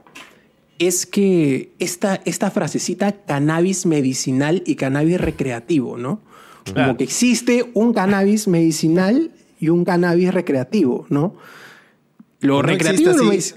es 0.78 1.06
que 1.06 1.72
esta, 1.78 2.20
esta 2.24 2.50
frasecita 2.50 3.12
cannabis 3.12 3.86
medicinal 3.86 4.62
y 4.66 4.74
cannabis 4.76 5.20
recreativo, 5.20 5.96
¿no? 5.96 6.20
Como 6.74 6.96
que 6.96 7.04
existe 7.04 7.70
un 7.74 7.92
cannabis 7.92 8.46
medicinal 8.46 9.32
y 9.58 9.68
un 9.68 9.84
cannabis 9.84 10.32
recreativo, 10.32 11.06
¿no? 11.08 11.34
Lo 12.40 12.56
No 12.56 12.62
recreativo 12.62 13.12
medici- 13.14 13.54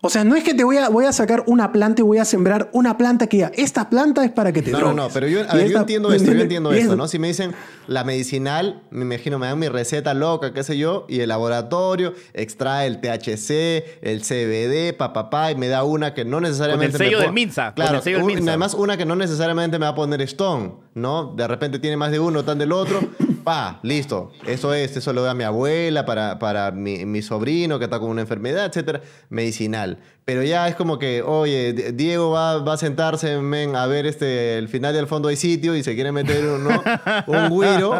O 0.00 0.10
sea, 0.10 0.22
no 0.22 0.36
es 0.36 0.44
que 0.44 0.54
te 0.54 0.62
voy 0.62 0.76
a, 0.76 0.88
voy 0.90 1.06
a 1.06 1.12
sacar 1.12 1.42
una 1.48 1.72
planta 1.72 2.02
y 2.02 2.04
voy 2.04 2.18
a 2.18 2.24
sembrar 2.24 2.70
una 2.72 2.96
planta 2.96 3.26
que 3.26 3.38
diga, 3.38 3.50
esta 3.56 3.90
planta 3.90 4.24
es 4.24 4.30
para 4.30 4.52
que 4.52 4.62
te 4.62 4.70
No, 4.70 4.78
no, 4.78 4.84
drogues. 4.86 4.96
no, 5.04 5.08
pero 5.12 5.26
yo, 5.26 5.40
a 5.48 5.54
ver, 5.56 5.68
yo 5.68 5.78
entiendo 5.78 6.12
esto, 6.12 6.32
yo 6.32 6.40
entiendo 6.42 6.72
esto, 6.72 6.92
es- 6.92 6.96
¿no? 6.96 7.08
Si 7.08 7.18
me 7.18 7.26
dicen 7.26 7.52
la 7.88 8.04
medicinal, 8.04 8.80
me 8.90 9.02
imagino, 9.02 9.40
me 9.40 9.48
dan 9.48 9.58
mi 9.58 9.66
receta 9.68 10.14
loca, 10.14 10.52
qué 10.54 10.62
sé 10.62 10.78
yo, 10.78 11.04
y 11.08 11.18
el 11.18 11.28
laboratorio 11.30 12.14
extrae 12.32 12.86
el 12.86 13.00
THC, 13.00 13.98
el 14.02 14.22
CBD, 14.22 14.96
papá, 14.96 15.50
y 15.50 15.56
me 15.56 15.66
da 15.66 15.82
una 15.82 16.14
que 16.14 16.24
no 16.24 16.40
necesariamente. 16.40 16.92
Con 16.96 17.02
el 17.02 17.08
sello 17.08 17.18
me 17.18 17.24
del 17.24 17.32
MINSA, 17.34 17.64
con 17.66 17.74
Claro, 17.74 17.96
el 17.96 18.02
sello 18.04 18.16
del 18.18 18.24
un- 18.26 18.34
MINSA. 18.34 18.50
además 18.50 18.74
una 18.74 18.96
que 18.96 19.04
no 19.04 19.16
necesariamente 19.16 19.80
me 19.80 19.84
va 19.86 19.90
a 19.90 19.94
poner 19.96 20.22
Stone, 20.22 20.74
¿no? 20.94 21.34
De 21.34 21.48
repente 21.48 21.80
tiene 21.80 21.96
más 21.96 22.12
de 22.12 22.20
uno, 22.20 22.44
tan 22.44 22.58
del 22.58 22.70
otro, 22.70 23.00
pa, 23.38 23.80
listo. 23.82 24.32
Eso 24.46 24.74
es, 24.74 24.96
eso 24.96 25.12
lo 25.12 25.22
doy 25.22 25.30
a 25.30 25.34
mi 25.34 25.44
abuela, 25.44 26.04
para, 26.04 26.38
para 26.38 26.70
mi, 26.70 27.04
mi 27.04 27.22
sobrino 27.22 27.78
que 27.78 27.84
está 27.84 27.98
con 27.98 28.10
una 28.10 28.20
enfermedad, 28.22 28.66
etcétera, 28.66 29.00
medicinal. 29.30 29.98
Pero 30.24 30.42
ya 30.42 30.68
es 30.68 30.74
como 30.74 30.98
que, 30.98 31.22
oye, 31.22 31.72
Diego 31.94 32.30
va, 32.30 32.58
va 32.58 32.74
a 32.74 32.76
sentarse 32.76 33.38
men, 33.40 33.76
a 33.76 33.86
ver 33.86 34.06
este, 34.06 34.58
el 34.58 34.68
final 34.68 34.94
del 34.94 35.06
fondo 35.06 35.28
hay 35.28 35.36
sitio 35.36 35.74
y 35.74 35.82
se 35.82 35.94
quiere 35.94 36.12
meter 36.12 36.44
un, 36.46 36.64
¿no? 36.64 36.82
un 37.26 37.60
guiro. 37.60 37.94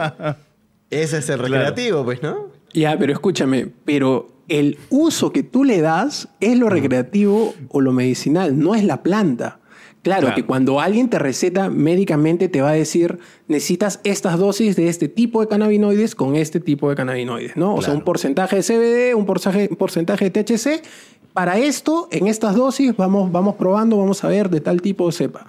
Ese 0.90 1.18
es 1.18 1.28
el 1.28 1.38
recreativo, 1.38 2.04
pues, 2.04 2.22
¿no? 2.22 2.48
Ya, 2.72 2.98
pero 2.98 3.12
escúchame, 3.12 3.68
pero 3.84 4.28
el 4.48 4.78
uso 4.90 5.32
que 5.32 5.42
tú 5.42 5.64
le 5.64 5.80
das 5.80 6.28
es 6.40 6.56
lo 6.58 6.68
recreativo 6.68 7.54
o 7.68 7.80
lo 7.80 7.92
medicinal, 7.92 8.58
no 8.58 8.74
es 8.74 8.84
la 8.84 9.02
planta. 9.02 9.60
Claro, 10.08 10.22
Claro. 10.26 10.36
que 10.36 10.44
cuando 10.44 10.80
alguien 10.80 11.08
te 11.10 11.18
receta 11.18 11.68
médicamente 11.70 12.48
te 12.48 12.60
va 12.62 12.70
a 12.70 12.72
decir, 12.72 13.18
necesitas 13.46 14.00
estas 14.04 14.38
dosis 14.38 14.74
de 14.76 14.88
este 14.88 15.08
tipo 15.08 15.40
de 15.40 15.48
cannabinoides 15.48 16.14
con 16.14 16.34
este 16.36 16.60
tipo 16.60 16.88
de 16.90 16.96
cannabinoides, 16.96 17.56
¿no? 17.56 17.74
O 17.74 17.82
sea, 17.82 17.94
un 17.94 18.02
porcentaje 18.02 18.56
de 18.56 18.62
CBD, 18.62 19.14
un 19.14 19.26
porcentaje, 19.26 19.68
un 19.70 19.76
porcentaje 19.76 20.30
de 20.30 20.42
THC. 20.42 20.82
Para 21.32 21.58
esto, 21.58 22.08
en 22.10 22.26
estas 22.26 22.56
dosis, 22.56 22.96
vamos, 22.96 23.30
vamos 23.30 23.54
probando, 23.56 23.96
vamos 23.98 24.24
a 24.24 24.28
ver 24.28 24.50
de 24.50 24.60
tal 24.60 24.82
tipo 24.82 25.06
de 25.06 25.12
cepa. 25.12 25.46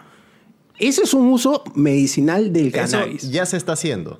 Ese 0.77 1.03
es 1.03 1.13
un 1.13 1.27
uso 1.27 1.63
medicinal 1.75 2.53
del 2.53 2.67
Eso 2.67 2.77
cannabis. 2.97 3.31
ya 3.31 3.45
se 3.45 3.57
está 3.57 3.73
haciendo. 3.73 4.19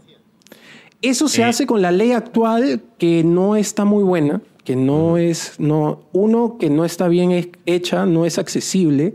Eso 1.02 1.28
se 1.30 1.42
Eh. 1.42 1.46
hace 1.46 1.66
con 1.66 1.82
la 1.82 1.92
ley 1.92 2.12
actual 2.12 2.82
que 2.98 3.24
no 3.24 3.56
está 3.56 3.86
muy 3.86 4.04
buena, 4.04 4.42
que 4.66 4.76
no 4.76 5.18
es, 5.18 5.54
no, 5.58 6.02
uno, 6.12 6.58
que 6.60 6.70
no 6.70 6.84
está 6.86 7.08
bien 7.08 7.32
he- 7.32 7.52
hecha, 7.66 8.06
no 8.06 8.26
es 8.26 8.38
accesible, 8.38 9.14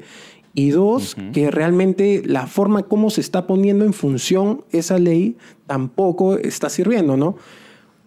y 0.54 0.70
dos, 0.70 1.16
que 1.32 1.50
realmente 1.50 2.22
la 2.24 2.46
forma 2.46 2.84
como 2.84 3.10
se 3.10 3.20
está 3.20 3.46
poniendo 3.46 3.84
en 3.84 3.92
función 3.92 4.64
esa 4.70 4.98
ley 4.98 5.36
tampoco 5.66 6.38
está 6.38 6.70
sirviendo, 6.70 7.16
¿no? 7.16 7.36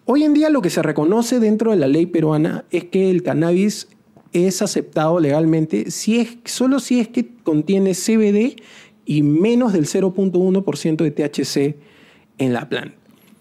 Hoy 0.06 0.24
en 0.24 0.32
día 0.32 0.48
lo 0.48 0.62
que 0.62 0.70
se 0.70 0.82
reconoce 0.82 1.40
dentro 1.40 1.72
de 1.72 1.76
la 1.76 1.86
ley 1.86 2.06
peruana 2.06 2.64
es 2.70 2.84
que 2.84 3.10
el 3.10 3.22
cannabis 3.22 3.88
es 4.32 4.62
aceptado 4.62 5.20
legalmente 5.20 5.90
si 5.90 6.20
es, 6.20 6.38
solo 6.44 6.80
si 6.80 7.00
es 7.00 7.08
que 7.08 7.34
contiene 7.42 7.92
CBD 7.92 8.56
y 9.04 9.22
menos 9.22 9.74
del 9.74 9.84
0.1% 9.84 10.96
de 10.96 11.10
THC 11.10 11.76
en 12.38 12.52
la 12.54 12.68
planta. 12.68 12.97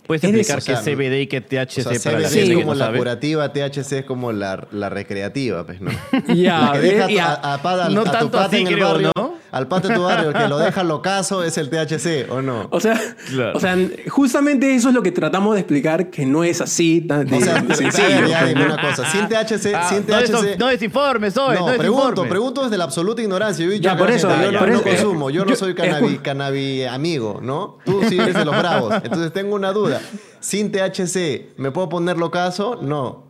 ¿Puedes 0.07 0.23
Es 0.23 0.29
explicar 0.29 0.63
qué 0.63 0.71
o 0.73 0.75
sea, 0.81 0.91
es 0.93 0.97
CBD 0.97 1.21
y 1.21 1.27
qué 1.27 1.41
THC 1.41 1.85
O 1.85 1.93
sea, 1.93 2.11
para 2.11 2.19
la 2.19 2.29
CBD 2.29 2.33
gente 2.33 2.41
es 2.41 2.49
que 2.49 2.53
como 2.55 2.73
no 2.73 2.79
la 2.79 2.85
sabe? 2.85 2.97
curativa, 2.97 3.53
THC 3.53 3.91
es 3.93 4.05
como 4.05 4.31
la, 4.31 4.67
la 4.71 4.89
recreativa, 4.89 5.65
pues, 5.65 5.81
¿no? 5.81 5.91
Ya, 6.33 6.59
La 6.65 6.71
que 6.73 6.79
deja 6.79 7.09
eh, 7.09 7.13
ya. 7.15 7.33
a, 7.33 7.53
a 7.55 7.89
No 7.89 8.01
a 8.01 8.03
tu 8.05 8.11
tanto 8.11 8.39
así, 8.39 8.57
en 8.61 8.67
el 8.67 8.73
creo, 8.75 8.87
barrio, 8.93 9.11
¿no? 9.15 9.36
Al 9.51 9.67
pata 9.67 9.87
de 9.87 9.95
tu 9.95 10.03
barrio, 10.03 10.29
el 10.29 10.35
que 10.35 10.47
lo 10.47 10.57
deja 10.57 10.83
locazo 10.83 11.43
es 11.43 11.57
el 11.57 11.69
THC, 11.69 12.29
¿o 12.29 12.41
no? 12.41 12.67
O 12.71 12.79
sea, 12.79 12.99
Claro. 13.29 13.57
o 13.57 13.59
sea, 13.59 13.75
justamente 14.09 14.73
eso 14.75 14.89
es 14.89 14.95
lo 14.95 15.01
que 15.03 15.11
tratamos 15.11 15.53
de 15.55 15.61
explicar, 15.61 16.09
que 16.09 16.25
no 16.25 16.43
es 16.43 16.59
así 16.61 17.01
tan 17.01 17.31
O 17.33 17.39
sea, 17.41 17.61
de- 17.61 17.75
sencillo. 17.75 17.91
sencillo. 17.91 18.27
Ya, 18.27 18.45
dime 18.45 18.65
una 18.65 18.81
cosa. 18.81 19.09
Sin 19.11 19.27
THC, 19.27 19.73
Ah, 19.75 19.87
sin 19.89 19.99
no, 19.99 20.05
THC. 20.19 20.51
es, 20.53 20.59
no 20.59 20.67
desinformes, 20.67 21.33
soy, 21.33 21.55
No, 21.55 21.67
no, 21.71 21.77
pregunto, 21.77 22.01
desinformes. 22.03 22.29
pregunto 22.29 22.63
desde 22.63 22.77
la 22.77 22.83
absoluta 22.83 23.21
ignorancia. 23.21 23.65
Yo 23.65 23.71
Ya, 23.73 23.97
por 23.97 24.11
eso, 24.11 24.29
yo 24.29 24.59
por 24.59 24.67
no 24.69 24.75
eso. 24.75 24.83
consumo, 24.83 25.29
yo 25.29 25.45
no 25.45 25.55
soy 25.55 25.69
es 25.71 25.75
cannabi, 25.75 26.07
como- 26.15 26.21
cannabi 26.23 26.83
amigo, 26.83 27.39
¿no? 27.41 27.77
Tú 27.85 28.01
sí 28.09 28.19
eres 28.19 28.33
de 28.35 28.45
los 28.45 28.57
bravos. 28.57 28.93
Entonces 29.03 29.31
tengo 29.33 29.55
una 29.55 29.71
duda. 29.71 30.01
Sin 30.39 30.71
THC, 30.71 31.53
¿me 31.57 31.71
puedo 31.71 31.89
poner 31.89 32.17
locazo? 32.17 32.79
No. 32.81 33.23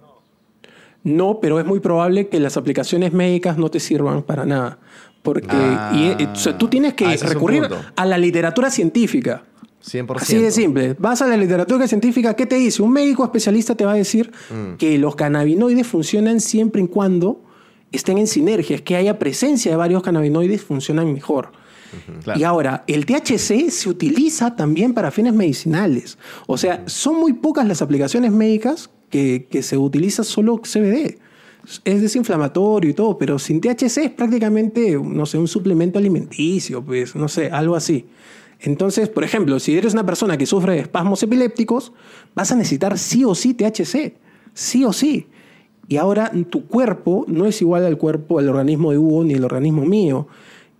No, 1.04 1.40
pero 1.42 1.60
es 1.60 1.66
muy 1.66 1.80
probable 1.80 2.28
que 2.28 2.40
las 2.40 2.58
aplicaciones 2.58 3.14
médicas 3.14 3.58
no 3.58 3.70
te 3.70 3.80
sirvan 3.80 4.24
para 4.24 4.46
nada. 4.46 4.80
Porque 5.28 5.48
Ah. 5.52 5.92
y, 5.94 6.24
eh, 6.24 6.30
o 6.32 6.36
sea, 6.36 6.58
tú 6.58 6.70
tienes 6.70 6.94
que 6.94 7.06
Ah, 7.06 7.16
recurrir 7.22 7.68
a 7.98 8.06
la 8.06 8.18
literatura 8.18 8.70
científica. 8.72 9.44
100%. 9.82 10.22
Así 10.24 10.38
de 10.42 10.52
simple. 10.52 10.96
Vas 10.98 11.22
a 11.22 11.28
la 11.28 11.36
literatura 11.36 11.86
científica, 11.86 12.34
¿qué 12.34 12.46
te 12.46 12.56
dice? 12.56 12.82
Un 12.82 12.94
médico 12.94 13.26
especialista 13.26 13.76
te 13.76 13.84
va 13.84 13.92
a 13.92 13.96
decir 13.96 14.32
Mm. 14.50 14.78
que 14.78 14.98
los 14.98 15.18
cannabinoides 15.18 15.86
funcionan 15.86 16.40
siempre 16.40 16.82
y 16.82 16.88
cuando 16.88 17.42
estén 17.92 18.18
en 18.18 18.28
sinergia, 18.28 18.78
es 18.78 18.82
que 18.84 18.96
haya 18.96 19.20
presencia 19.20 19.70
de 19.72 19.76
varios 19.78 20.02
cannabinoides, 20.02 20.62
funcionan 20.62 21.12
mejor. 21.12 21.52
Claro. 22.24 22.40
Y 22.40 22.44
ahora, 22.46 22.84
el 22.88 23.06
THC 23.06 23.70
se 23.70 23.90
utiliza 23.90 24.56
también 24.56 24.94
para 24.94 25.12
fines 25.12 25.34
medicinales. 25.34 26.18
O 26.46 26.58
sea, 26.58 26.84
son 26.86 27.16
muy 27.20 27.34
pocas 27.34 27.66
las 27.68 27.82
aplicaciones 27.82 28.32
médicas 28.32 28.90
que, 29.10 29.48
que 29.52 29.62
se 29.62 29.78
utiliza 29.78 30.24
solo 30.24 30.62
CBD. 30.64 31.18
Es 31.84 32.02
desinflamatorio 32.02 32.90
y 32.90 32.94
todo, 32.94 33.18
pero 33.18 33.38
sin 33.40 33.60
THC 33.60 33.98
es 33.98 34.12
prácticamente, 34.12 34.98
no 34.98 35.26
sé, 35.26 35.38
un 35.38 35.48
suplemento 35.48 36.00
alimenticio, 36.00 36.84
pues, 36.84 37.16
no 37.16 37.28
sé, 37.28 37.50
algo 37.50 37.76
así. 37.76 38.06
Entonces, 38.60 39.10
por 39.10 39.24
ejemplo, 39.24 39.60
si 39.60 39.78
eres 39.78 39.94
una 39.94 40.06
persona 40.06 40.38
que 40.38 40.46
sufre 40.46 40.74
de 40.74 40.80
espasmos 40.80 41.22
epilépticos, 41.24 41.92
vas 42.36 42.52
a 42.52 42.56
necesitar 42.56 42.98
sí 42.98 43.24
o 43.24 43.36
sí 43.36 43.54
THC, 43.54 44.14
sí 44.54 44.86
o 44.86 44.94
sí. 44.94 45.28
Y 45.88 45.98
ahora 45.98 46.32
tu 46.50 46.68
cuerpo 46.68 47.26
no 47.28 47.46
es 47.46 47.62
igual 47.62 47.86
al 47.86 47.98
cuerpo, 47.98 48.40
al 48.40 48.50
organismo 48.50 48.92
de 48.92 48.98
Hugo 48.98 49.24
ni 49.24 49.34
el 49.34 49.44
organismo 49.46 49.86
mío. 49.86 50.28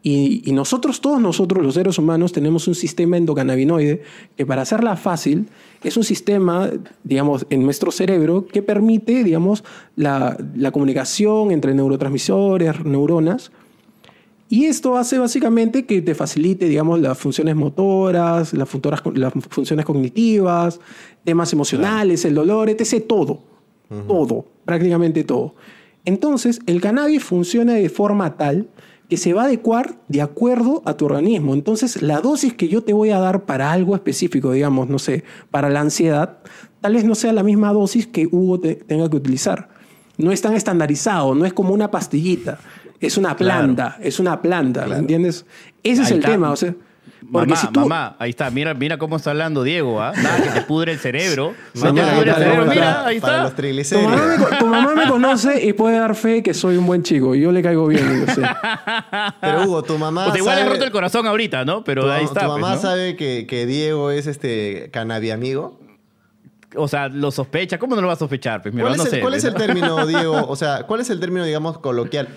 Y, 0.10 0.42
y 0.50 0.54
nosotros, 0.54 1.02
todos 1.02 1.20
nosotros, 1.20 1.62
los 1.66 1.74
seres 1.74 1.98
humanos, 1.98 2.32
tenemos 2.32 2.66
un 2.70 2.76
sistema 2.76 3.18
endocannabinoide 3.18 4.04
que 4.38 4.46
para 4.46 4.62
hacerla 4.62 4.96
fácil 4.96 5.48
es 5.84 5.98
un 5.98 6.06
sistema, 6.06 6.70
digamos, 7.04 7.46
en 7.50 7.64
nuestro 7.64 7.92
cerebro 7.92 8.48
que 8.48 8.62
permite, 8.62 9.22
digamos, 9.26 9.66
la, 9.98 10.38
la 10.56 10.72
comunicación 10.72 11.52
entre 11.52 11.74
neurotransmisores, 11.74 12.86
neuronas. 12.86 13.52
Y 14.48 14.66
esto 14.66 14.96
hace 14.96 15.18
básicamente 15.20 15.86
que 15.86 16.02
te 16.02 16.16
facilite, 16.16 16.70
digamos, 16.70 17.02
las 17.02 17.18
funciones 17.18 17.58
motoras, 17.58 18.54
las, 18.54 18.70
funtoras- 18.70 19.04
las 19.14 19.34
funciones 19.50 19.86
cognitivas, 19.86 20.80
temas 21.26 21.52
emocionales, 21.52 22.24
el 22.24 22.34
dolor, 22.34 22.70
etc. 22.70 23.04
Todo. 23.06 23.42
Todo. 24.08 24.46
Prácticamente 24.64 25.26
todo. 25.26 25.56
Entonces, 26.06 26.62
el 26.66 26.80
cannabis 26.80 27.26
funciona 27.26 27.74
de 27.74 27.90
forma 27.90 28.38
tal 28.38 28.70
que 29.10 29.18
se 29.18 29.34
va 29.34 29.44
a 29.44 29.46
adecuar 29.46 29.96
de 30.10 30.22
acuerdo 30.22 30.82
a 30.86 30.96
tu 30.96 31.06
organismo. 31.06 31.54
Entonces, 31.54 32.02
la 32.02 32.20
dosis 32.20 32.54
que 32.54 32.68
yo 32.68 32.84
te 32.84 32.92
voy 32.94 33.12
a 33.12 33.20
dar 33.20 33.44
para 33.46 33.72
algo 33.72 33.96
específico, 33.96 34.52
digamos, 34.52 34.90
no 34.90 35.00
sé, 35.00 35.24
para 35.50 35.70
la 35.70 35.80
ansiedad, 35.82 36.40
tal 36.82 36.94
vez 36.96 37.06
no 37.06 37.16
sea 37.16 37.32
la 37.34 37.44
misma 37.44 37.72
dosis 37.72 38.06
que 38.08 38.28
Hugo 38.28 38.60
te- 38.60 38.76
tenga 38.76 39.10
que 39.10 39.16
utilizar. 39.16 39.70
No 40.18 40.32
es 40.32 40.42
tan 40.42 40.54
estandarizado, 40.56 41.36
no 41.36 41.46
es 41.46 41.54
como 41.54 41.74
una 41.74 41.90
pastillita. 41.92 42.60
Es 43.00 43.18
una 43.18 43.36
planta, 43.38 43.98
es 44.02 44.20
una 44.20 44.42
planta, 44.42 44.88
¿me 44.88 44.96
entiendes? 44.98 45.46
Ese 45.84 46.02
es 46.02 46.08
el 46.12 46.20
tema, 46.34 46.52
o 46.52 46.56
sea, 46.56 46.76
porque 47.32 47.50
Mamá, 47.50 47.62
si 47.62 47.68
tú- 47.68 47.80
mamá, 47.82 48.16
ahí 48.20 48.30
está, 48.30 48.50
mira, 48.52 48.74
mira 48.74 48.98
cómo 48.98 49.16
está 49.18 49.32
hablando 49.32 49.64
Diego, 49.64 50.02
¿ah? 50.02 50.14
Nada 50.16 50.42
que 50.42 50.50
te 50.50 50.62
pudre 50.62 50.92
el 50.92 51.00
cerebro. 51.00 51.54
Te 51.74 51.80
Mamá, 51.80 52.02
pudre 52.14 52.30
el 52.30 52.36
cerebro, 52.36 52.58
para- 52.66 52.74
mira, 52.74 53.06
ahí 53.06 53.20
para 53.20 53.48
está. 53.48 53.66
los 53.68 53.90
Tu 53.90 54.00
mamá, 54.02 54.26
me, 54.28 54.38
co- 54.44 54.58
tu 54.60 54.66
mamá 54.68 54.96
me 54.96 55.08
conoce 55.08 55.66
y 55.66 55.74
puede 55.74 55.98
dar 55.98 56.16
fe 56.16 56.44
que 56.44 56.54
soy 56.54 56.78
un 56.78 56.86
buen 56.86 57.04
chico. 57.04 57.34
Y 57.36 57.42
yo 57.42 57.52
le 57.52 57.62
caigo 57.64 57.88
bien, 57.88 58.26
yo 58.28 58.34
sé. 58.34 58.42
Pero 59.42 59.64
Hugo, 59.64 59.84
tu 59.84 59.98
mamá 59.98 60.28
O 60.28 60.32
sea, 60.32 60.38
igual 60.38 60.56
le 60.56 60.62
sabe, 60.62 60.70
has 60.72 60.76
roto 60.78 60.86
el 60.86 60.92
corazón 60.92 61.28
ahorita, 61.28 61.66
¿no? 61.66 61.84
Pero 61.84 62.04
tu, 62.04 62.10
ahí 62.12 62.24
está. 62.24 62.42
tu 62.42 62.46
pues, 62.48 62.62
mamá 62.62 62.76
¿no? 62.76 62.82
sabe 62.82 63.16
que, 63.16 63.46
que 63.48 63.66
Diego 63.66 64.12
es 64.12 64.28
este 64.28 64.90
cannabis 64.92 65.32
amigo. 65.34 65.80
O 66.76 66.88
sea, 66.88 67.08
lo 67.08 67.32
sospecha. 67.32 67.80
¿Cómo 67.80 67.96
no 67.96 68.02
lo 68.02 68.08
va 68.08 68.14
a 68.14 68.18
sospechar? 68.18 68.62
Pues, 68.62 68.74
¿Cuál, 68.76 68.88
es, 68.94 69.00
el, 69.00 69.06
no 69.06 69.06
sé, 69.10 69.20
cuál 69.22 69.34
es 69.34 69.44
el 69.46 69.54
¿no? 69.54 69.60
término, 69.60 70.06
Diego? 70.08 70.46
O 70.48 70.56
sea, 70.56 70.84
¿cuál 70.84 71.02
es 71.02 71.10
el 71.10 71.20
término, 71.20 71.46
digamos, 71.46 71.80
coloquial? 71.80 72.28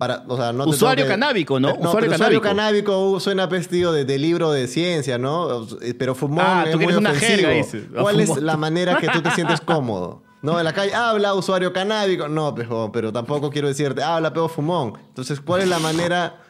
Para, 0.00 0.24
o 0.26 0.34
sea, 0.38 0.50
no 0.54 0.64
te 0.64 0.70
Usuario 0.70 1.04
que- 1.04 1.10
canábico, 1.10 1.60
¿no? 1.60 1.68
Eh, 1.68 1.76
Usuario 1.78 2.10
pero 2.18 2.40
canábico. 2.40 3.20
suena 3.20 3.44
vestido 3.46 3.92
de, 3.92 4.06
de 4.06 4.18
libro 4.18 4.50
de 4.50 4.66
ciencia, 4.66 5.18
¿no? 5.18 5.66
Eh, 5.82 5.92
Pero 5.92 6.14
fumón 6.14 6.42
Ah, 6.42 6.64
es 6.64 6.72
tú 6.72 6.80
muy 6.80 6.94
una 6.94 7.10
ofensivo. 7.10 7.36
jerga, 7.36 7.50
dices. 7.50 7.82
¿Cuál 8.00 8.18
es 8.20 8.34
la 8.38 8.56
manera 8.56 8.96
que 8.96 9.08
tú 9.08 9.20
te 9.20 9.30
sientes 9.32 9.60
cómodo? 9.64 10.22
No, 10.40 10.58
en 10.58 10.64
la 10.64 10.72
calle 10.72 10.94
habla 10.94 11.34
usuario 11.34 11.70
canábico. 11.74 12.28
No, 12.28 12.54
pero, 12.54 12.90
pero 12.90 13.12
tampoco 13.12 13.50
quiero 13.50 13.68
decirte 13.68 14.02
habla 14.02 14.32
peo 14.32 14.48
fumón. 14.48 14.94
Entonces, 15.08 15.38
¿cuál 15.38 15.60
es 15.60 15.68
la 15.68 15.78
manera, 15.80 16.40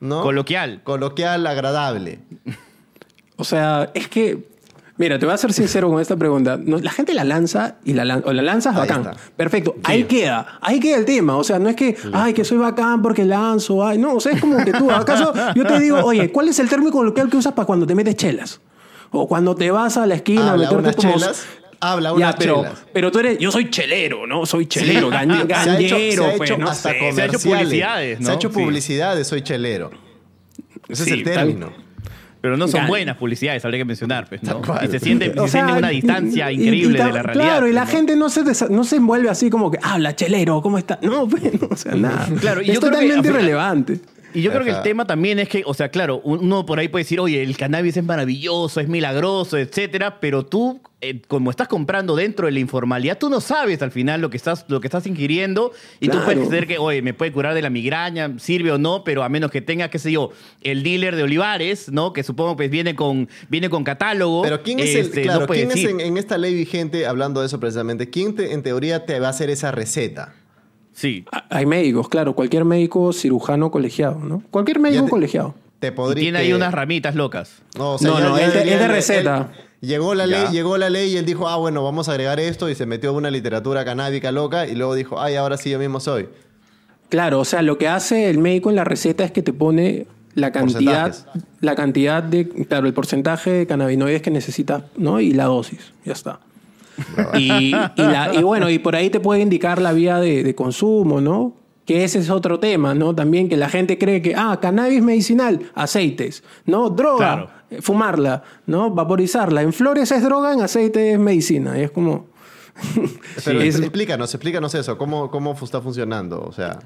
no? 0.00 0.22
Coloquial. 0.22 0.80
Coloquial, 0.82 1.46
agradable. 1.46 2.20
O 3.36 3.44
sea, 3.44 3.90
es 3.92 4.08
que. 4.08 4.48
Mira, 4.96 5.18
te 5.18 5.26
voy 5.26 5.34
a 5.34 5.38
ser 5.38 5.52
sincero 5.52 5.88
con 5.90 6.00
esta 6.00 6.16
pregunta. 6.16 6.56
No, 6.62 6.78
la 6.78 6.92
gente 6.92 7.14
la 7.14 7.24
lanza 7.24 7.76
y 7.84 7.94
la, 7.94 8.04
lan- 8.04 8.22
o 8.24 8.32
la 8.32 8.42
lanzas 8.42 8.76
bacán. 8.76 9.00
está. 9.00 9.16
Perfecto. 9.36 9.74
Ahí 9.82 10.04
queda. 10.04 10.58
Ahí 10.60 10.78
queda 10.78 10.96
el 10.98 11.04
tema. 11.04 11.36
O 11.36 11.42
sea, 11.42 11.58
no 11.58 11.68
es 11.68 11.74
que, 11.74 11.96
ay, 12.12 12.32
que 12.32 12.44
soy 12.44 12.58
bacán 12.58 13.02
porque 13.02 13.24
lanzo. 13.24 13.84
Ay, 13.84 13.98
no, 13.98 14.14
o 14.14 14.20
sea, 14.20 14.32
es 14.32 14.40
como 14.40 14.56
que 14.64 14.72
tú, 14.72 14.88
¿acaso 14.92 15.32
yo 15.56 15.64
te 15.66 15.80
digo, 15.80 15.98
oye, 16.04 16.30
¿cuál 16.30 16.48
es 16.48 16.58
el 16.60 16.68
término 16.68 16.92
coloquial 16.92 17.28
que 17.28 17.36
usas 17.36 17.52
para 17.54 17.66
cuando 17.66 17.86
te 17.86 17.94
metes 17.96 18.14
chelas? 18.14 18.60
O 19.10 19.26
cuando 19.26 19.54
te 19.56 19.70
vas 19.72 19.96
a 19.96 20.06
la 20.06 20.14
esquina 20.14 20.48
a 20.48 20.50
Habla 20.52 20.70
meterte 20.70 20.82
unas 20.82 20.96
como- 20.96 21.12
chelas. 21.14 21.46
Habla 21.80 22.08
Ya, 22.10 22.14
unas 22.14 22.36
pero, 22.36 22.56
chelas. 22.62 22.84
pero 22.92 23.10
tú 23.12 23.18
eres, 23.18 23.38
yo 23.38 23.50
soy 23.50 23.68
chelero, 23.70 24.26
¿no? 24.28 24.46
Soy 24.46 24.66
chelero, 24.66 25.10
Sí. 25.10 25.16
gañ- 25.16 25.46
Se 25.46 25.54
ha 25.70 25.78
hecho- 25.80 25.94
gañero, 25.96 26.24
se 26.24 26.30
ha 26.32 26.36
pues, 26.36 26.58
no 26.58 26.68
hasta 26.70 26.90
sé. 26.92 26.98
comerciales. 26.98 27.14
Se 27.16 27.20
ha 27.22 27.26
hecho 27.26 27.40
publicidades, 27.50 28.20
¿no? 28.20 28.26
Se 28.26 28.32
ha 28.32 28.34
hecho 28.36 28.48
Sí. 28.48 28.54
publicidades, 28.54 29.26
soy 29.26 29.42
chelero. 29.42 29.90
Ese 30.88 31.04
Sí, 31.04 31.10
es 31.10 31.16
el 31.18 31.24
tal- 31.24 31.34
término. 31.34 31.72
Pero 32.44 32.58
no 32.58 32.68
son 32.68 32.82
Gan- 32.82 32.88
buenas 32.88 33.16
publicidades, 33.16 33.64
habría 33.64 33.78
que 33.80 33.84
mencionar, 33.86 34.26
pues. 34.28 34.42
Y 34.42 34.86
se 34.88 35.00
siente, 35.00 35.30
se 35.32 35.32
sea, 35.34 35.48
siente 35.48 35.72
una 35.78 35.88
distancia 35.88 36.52
y- 36.52 36.56
increíble 36.56 36.98
y 36.98 37.02
de 37.02 37.10
la 37.10 37.22
realidad. 37.22 37.32
Claro, 37.46 37.68
y 37.68 37.72
la 37.72 37.86
¿no? 37.86 37.90
gente 37.90 38.16
no 38.16 38.28
se, 38.28 38.42
no 38.68 38.84
se 38.84 38.96
envuelve 38.96 39.30
así 39.30 39.48
como 39.48 39.70
que, 39.70 39.78
habla, 39.82 40.14
chelero, 40.14 40.60
¿cómo 40.60 40.76
está? 40.76 40.98
No, 41.00 41.26
pues, 41.26 41.42
no, 41.58 41.68
o 41.70 41.74
sea, 41.76 41.94
nada. 41.94 42.28
Claro, 42.38 42.60
y 42.60 42.68
es 42.68 42.74
yo 42.74 42.80
creo 42.80 42.90
que, 42.92 42.96
totalmente 42.98 43.28
irrelevante. 43.30 44.00
Y 44.34 44.42
yo 44.42 44.50
creo 44.50 44.64
que 44.64 44.70
el 44.70 44.82
tema 44.82 45.06
también 45.06 45.38
es 45.38 45.48
que, 45.48 45.62
o 45.64 45.72
sea, 45.74 45.88
claro, 45.90 46.20
uno 46.24 46.66
por 46.66 46.78
ahí 46.80 46.88
puede 46.88 47.04
decir, 47.04 47.20
oye, 47.20 47.42
el 47.42 47.56
cannabis 47.56 47.96
es 47.96 48.04
maravilloso, 48.04 48.80
es 48.80 48.88
milagroso, 48.88 49.56
etcétera, 49.56 50.18
pero 50.20 50.44
tú, 50.44 50.80
eh, 51.00 51.22
como 51.28 51.50
estás 51.50 51.68
comprando 51.68 52.16
dentro 52.16 52.46
de 52.46 52.52
la 52.52 52.58
informalidad, 52.58 53.16
tú 53.16 53.30
no 53.30 53.40
sabes 53.40 53.80
al 53.82 53.92
final 53.92 54.20
lo 54.20 54.30
que 54.30 54.36
estás, 54.36 54.64
lo 54.68 54.80
que 54.80 54.88
estás 54.88 55.06
ingiriendo 55.06 55.70
y 56.00 56.06
tú 56.08 56.12
Claro. 56.18 56.24
puedes 56.26 56.48
creer 56.48 56.66
que, 56.66 56.78
oye, 56.78 57.00
me 57.00 57.14
puede 57.14 57.30
curar 57.30 57.54
de 57.54 57.62
la 57.62 57.70
migraña, 57.70 58.32
sirve 58.38 58.72
o 58.72 58.78
no, 58.78 59.04
pero 59.04 59.22
a 59.22 59.28
menos 59.28 59.50
que 59.52 59.60
tenga, 59.60 59.88
qué 59.88 60.00
sé 60.00 60.10
yo, 60.10 60.30
el 60.62 60.82
dealer 60.82 61.14
de 61.14 61.22
Olivares, 61.22 61.92
¿no? 61.92 62.12
Que 62.12 62.24
supongo 62.24 62.56
que 62.56 62.66
viene 62.68 62.96
con, 62.96 63.28
viene 63.48 63.70
con 63.70 63.84
catálogo. 63.84 64.42
Pero 64.42 64.62
¿quién 64.64 64.80
es, 64.80 64.94
el, 64.96 65.00
este, 65.02 65.22
claro, 65.22 65.40
no 65.42 65.46
puede 65.46 65.66
¿quién 65.68 65.78
es 65.78 65.90
en, 65.90 66.00
en 66.00 66.16
esta 66.16 66.38
ley 66.38 66.54
vigente, 66.54 67.06
hablando 67.06 67.40
de 67.40 67.46
eso 67.46 67.60
precisamente, 67.60 68.10
quién 68.10 68.34
te- 68.34 68.52
en 68.52 68.62
teoría 68.64 69.06
te 69.06 69.20
va 69.20 69.28
a 69.28 69.30
hacer 69.30 69.48
esa 69.50 69.70
receta? 69.70 70.34
Sí. 70.94 71.24
Hay 71.50 71.66
médicos, 71.66 72.08
claro, 72.08 72.34
cualquier 72.34 72.64
médico 72.64 73.12
cirujano 73.12 73.70
colegiado, 73.70 74.18
¿no? 74.20 74.42
Cualquier 74.50 74.78
médico 74.80 75.04
te- 75.04 75.10
colegiado. 75.10 75.54
Te 75.80 75.92
podría... 75.92 76.22
tiene 76.22 76.38
ahí 76.38 76.52
unas 76.52 76.72
ramitas 76.72 77.14
locas. 77.14 77.60
No, 77.76 77.96
No, 78.00 78.20
no, 78.20 78.38
es 78.38 78.54
de- 78.54 78.72
es 78.72 78.78
de 78.80 78.88
receta. 78.88 79.50
llegó 79.80 80.14
la 80.14 80.26
ley, 80.26 80.46
llegó 80.52 80.78
la 80.78 80.88
ley 80.88 81.12
y 81.12 81.16
él 81.18 81.26
dijo, 81.26 81.46
ah, 81.48 81.56
bueno, 81.56 81.82
vamos 81.84 82.08
a 82.08 82.12
agregar 82.12 82.40
esto 82.40 82.70
y 82.70 82.74
se 82.74 82.86
metió 82.86 83.12
una 83.12 83.30
literatura 83.30 83.84
canábica 83.84 84.32
loca 84.32 84.66
y 84.66 84.74
luego 84.74 84.94
dijo, 84.94 85.20
ay, 85.20 85.34
ahora 85.34 85.56
sí 85.58 85.68
yo 85.70 85.78
mismo 85.78 86.00
soy. 86.00 86.28
Claro, 87.10 87.40
o 87.40 87.44
sea, 87.44 87.60
lo 87.62 87.76
que 87.76 87.86
hace 87.88 88.30
el 88.30 88.38
médico 88.38 88.70
en 88.70 88.76
la 88.76 88.84
receta 88.84 89.24
es 89.24 89.30
que 89.32 89.42
te 89.42 89.52
pone 89.52 90.06
la 90.34 90.52
cantidad, 90.52 91.14
la 91.60 91.74
cantidad 91.74 92.22
de, 92.22 92.48
claro, 92.48 92.86
el 92.86 92.94
porcentaje 92.94 93.50
de 93.50 93.66
cannabinoides 93.66 94.22
que 94.22 94.30
necesitas, 94.30 94.84
¿no? 94.96 95.20
Y 95.20 95.32
la 95.32 95.44
dosis, 95.44 95.92
ya 96.04 96.12
está. 96.12 96.40
Y, 97.38 97.68
y 97.68 97.70
la- 97.96 98.30
y 98.34 98.42
bueno, 98.42 98.70
y 98.70 98.78
por 98.78 98.94
ahí 98.96 99.10
te 99.10 99.20
puede 99.20 99.40
indicar 99.40 99.80
la 99.80 99.92
vía 99.92 100.18
de, 100.20 100.42
de 100.42 100.54
consumo, 100.54 101.20
¿no? 101.20 101.56
Que 101.86 102.04
ese 102.04 102.18
es 102.18 102.30
otro 102.30 102.58
tema, 102.60 102.94
¿no? 102.94 103.14
También 103.14 103.48
que 103.48 103.56
la 103.56 103.68
gente 103.68 103.98
cree 103.98 104.22
que, 104.22 104.34
ah, 104.36 104.58
cannabis 104.60 105.02
medicinal, 105.02 105.60
aceites, 105.74 106.42
¿no? 106.64 106.88
Droga, 106.90 107.48
Claro. 107.68 107.82
fumarla, 107.82 108.42
¿no? 108.66 108.90
Vaporizarla. 108.90 109.60
En 109.62 109.72
flores 109.72 110.10
es 110.12 110.22
droga, 110.22 110.54
en 110.54 110.62
aceite 110.62 111.12
es 111.12 111.18
medicina. 111.18 111.78
Y 111.78 111.82
es 111.82 111.90
como... 111.90 112.26
Pero 113.44 113.60
es- 113.60 113.78
explícanos, 113.78 114.32
explícanos 114.34 114.74
eso, 114.74 114.96
¿cómo, 114.96 115.30
cómo 115.30 115.52
está 115.62 115.80
funcionando? 115.82 116.40
O 116.42 116.52
sea, 116.52 116.78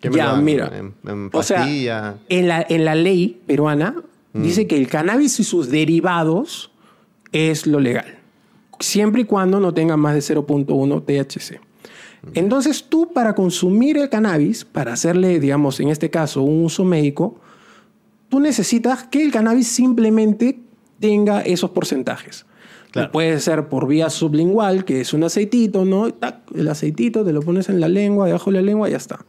¿qué 0.00 0.10
me 0.10 0.16
Ya, 0.18 0.34
mira. 0.34 0.70
¿En, 0.78 0.94
en 1.08 1.30
O 1.32 1.42
sea, 1.42 1.66
en 2.28 2.48
la, 2.48 2.64
en 2.68 2.84
la 2.84 2.94
ley 2.94 3.40
peruana 3.46 3.94
Mm. 4.32 4.42
dice 4.42 4.68
que 4.68 4.76
el 4.76 4.86
cannabis 4.86 5.40
y 5.40 5.44
sus 5.44 5.70
derivados 5.70 6.70
es 7.32 7.66
lo 7.66 7.80
legal. 7.80 8.19
Siempre 8.80 9.22
y 9.22 9.24
cuando 9.24 9.60
no 9.60 9.72
tenga 9.72 9.96
más 9.96 10.14
de 10.14 10.34
0.1 10.34 11.04
THC. 11.04 11.60
Entonces 12.34 12.84
tú 12.88 13.12
para 13.12 13.34
consumir 13.34 13.96
el 13.96 14.08
cannabis, 14.08 14.64
para 14.64 14.92
hacerle, 14.92 15.40
digamos, 15.40 15.80
en 15.80 15.88
este 15.88 16.10
caso, 16.10 16.42
un 16.42 16.64
uso 16.64 16.84
médico, 16.84 17.40
tú 18.28 18.40
necesitas 18.40 19.04
que 19.04 19.22
el 19.24 19.32
cannabis 19.32 19.68
simplemente 19.68 20.60
tenga 20.98 21.40
esos 21.40 21.70
porcentajes. 21.70 22.46
Claro. 22.90 23.12
Puede 23.12 23.38
ser 23.38 23.68
por 23.68 23.86
vía 23.86 24.10
sublingual, 24.10 24.84
que 24.84 25.00
es 25.00 25.14
un 25.14 25.22
aceitito, 25.22 25.84
¿no? 25.84 26.12
Tac, 26.12 26.40
el 26.54 26.68
aceitito 26.68 27.24
te 27.24 27.32
lo 27.32 27.40
pones 27.40 27.68
en 27.68 27.80
la 27.80 27.88
lengua, 27.88 28.26
debajo 28.26 28.50
de 28.50 28.56
la 28.56 28.62
lengua 28.62 28.88
y 28.88 28.92
ya 28.92 28.96
está. 28.96 29.24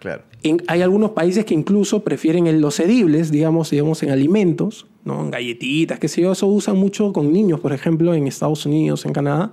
Claro. 0.00 0.22
En- 0.42 0.62
hay 0.66 0.82
algunos 0.82 1.10
países 1.10 1.44
que 1.44 1.54
incluso 1.54 2.02
prefieren 2.02 2.46
el- 2.46 2.60
los 2.60 2.80
edibles, 2.80 3.30
digamos, 3.30 3.70
digamos, 3.70 4.02
en 4.02 4.10
alimentos, 4.10 4.86
¿no? 5.04 5.20
En 5.20 5.30
galletitas, 5.30 5.98
qué 5.98 6.08
sé 6.08 6.22
yo. 6.22 6.32
Eso 6.32 6.46
usan 6.46 6.76
mucho 6.76 7.12
con 7.12 7.32
niños, 7.32 7.60
por 7.60 7.72
ejemplo, 7.72 8.14
en 8.14 8.26
Estados 8.26 8.64
Unidos, 8.66 9.04
en 9.06 9.12
Canadá. 9.12 9.52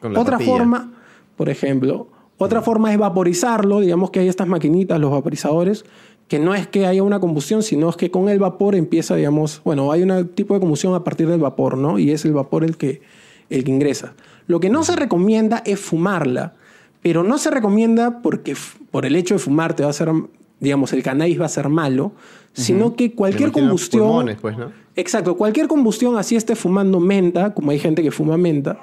Con 0.00 0.12
la 0.14 0.20
Otra 0.20 0.38
papilla. 0.38 0.56
forma, 0.56 0.92
por 1.36 1.48
ejemplo, 1.48 2.08
Otra 2.36 2.62
forma 2.62 2.92
es 2.92 2.98
vaporizarlo, 2.98 3.78
digamos 3.78 4.10
que 4.10 4.18
hay 4.18 4.26
estas 4.26 4.48
maquinitas, 4.48 4.98
los 4.98 5.12
vaporizadores, 5.12 5.84
que 6.26 6.40
no 6.40 6.52
es 6.52 6.66
que 6.66 6.84
haya 6.84 7.00
una 7.04 7.20
combustión, 7.20 7.62
sino 7.62 7.88
es 7.88 7.94
que 7.96 8.10
con 8.10 8.28
el 8.28 8.40
vapor 8.40 8.74
empieza, 8.74 9.14
digamos, 9.14 9.62
bueno, 9.64 9.92
hay 9.92 10.02
un 10.02 10.28
tipo 10.30 10.52
de 10.54 10.58
combustión 10.60 10.94
a 10.94 11.04
partir 11.04 11.28
del 11.28 11.38
vapor, 11.38 11.78
¿no? 11.78 11.96
Y 11.96 12.10
es 12.10 12.24
el 12.24 12.32
vapor 12.32 12.64
el 12.64 12.76
que, 12.76 13.02
el 13.50 13.62
que 13.62 13.70
ingresa. 13.70 14.14
Lo 14.48 14.58
que 14.58 14.68
no 14.68 14.82
se 14.82 14.96
recomienda 14.96 15.62
es 15.64 15.78
fumarla, 15.78 16.54
pero 17.04 17.22
no 17.22 17.36
se 17.36 17.50
recomienda 17.50 18.22
porque 18.22 18.56
por 18.90 19.04
el 19.04 19.14
hecho 19.14 19.34
de 19.34 19.38
fumar 19.38 19.76
te 19.76 19.82
va 19.82 19.88
a 19.88 19.90
hacer, 19.90 20.10
digamos, 20.58 20.90
el 20.94 21.02
cannabis 21.02 21.38
va 21.38 21.44
a 21.44 21.50
ser 21.50 21.68
malo, 21.68 22.12
sino 22.54 22.96
que 22.96 23.12
cualquier 23.12 23.40
Que 23.40 23.46
no 23.48 23.52
tiene 23.52 23.68
combustión... 23.68 24.06
pulmones, 24.06 24.38
pues, 24.40 24.56
¿no? 24.56 24.72
Exacto, 24.96 25.36
cualquier 25.36 25.68
combustión, 25.68 26.16
así 26.16 26.34
esté 26.34 26.56
fumando 26.56 27.00
menta, 27.00 27.52
como 27.52 27.72
hay 27.72 27.78
gente 27.78 28.02
que 28.02 28.10
fuma 28.10 28.38
menta, 28.38 28.78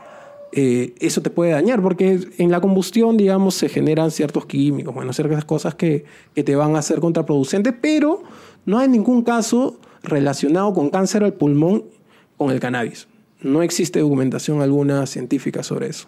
eh, 0.52 0.94
eso 1.00 1.24
te 1.24 1.32
puede 1.32 1.54
dañar, 1.54 1.82
porque 1.82 2.20
en 2.38 2.52
la 2.52 2.62
combustión, 2.62 3.18
digamos, 3.18 3.56
se 3.56 3.70
generan 3.70 4.12
ciertos 4.12 4.46
químicos, 4.46 4.94
bueno, 4.94 5.14
ciertas 5.14 5.44
cosas 5.44 5.74
que, 5.74 6.06
que 6.36 6.44
te 6.44 6.56
van 6.56 6.76
a 6.76 6.84
ser 6.84 7.00
contraproducentes, 7.00 7.74
pero 7.82 8.22
no 8.68 8.78
hay 8.78 8.88
ningún 8.88 9.24
caso 9.24 9.80
relacionado 10.04 10.76
con 10.76 10.92
cáncer 10.92 11.24
al 11.24 11.34
pulmón 11.34 11.86
con 12.38 12.52
el 12.52 12.60
cannabis. 12.60 13.08
No 13.42 13.64
existe 13.64 14.00
documentación 14.00 14.62
alguna 14.62 15.08
científica 15.08 15.64
sobre 15.64 15.88
eso. 15.88 16.08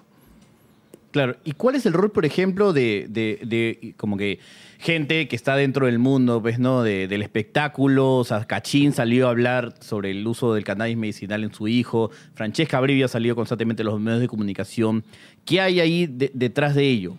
Claro. 1.13 1.38
¿Y 1.45 1.52
cuál 1.54 1.76
es 1.76 1.86
el 1.86 1.93
rol, 1.93 2.12
por 2.12 2.26
ejemplo, 2.26 2.73
de, 2.73 3.06
de- 3.08 3.39
de 3.45 3.93
como 3.97 4.17
que 4.17 4.39
gente 4.80 5.28
que 5.28 5.36
está 5.36 5.56
dentro 5.56 5.86
del 5.86 5.99
mundo, 5.99 6.41
pues, 6.41 6.58
¿no? 6.60 6.82
De- 6.84 7.08
del 7.08 7.21
espectáculo. 7.21 8.15
O 8.17 8.23
sea, 8.23 8.43
Cachín 8.45 8.91
salió 8.93 9.28
a 9.28 9.30
hablar 9.30 9.76
sobre 9.80 10.10
el 10.12 10.26
uso 10.28 10.56
del 10.56 10.63
cannabis 10.63 10.97
medicinal 10.97 11.43
en 11.43 11.54
su 11.54 11.67
hijo. 11.67 12.10
Francesca 12.34 12.80
Brivia 12.82 13.06
ha 13.06 13.10
salido 13.10 13.36
constantemente 13.36 13.84
en 13.84 13.88
los 13.89 13.99
medios 14.02 14.21
de 14.21 14.28
comunicación. 14.28 15.04
¿Qué 15.45 15.62
hay 15.62 15.80
ahí 15.80 16.08
de- 16.08 16.32
detrás 16.34 16.73
de 16.73 16.89
ello? 16.89 17.15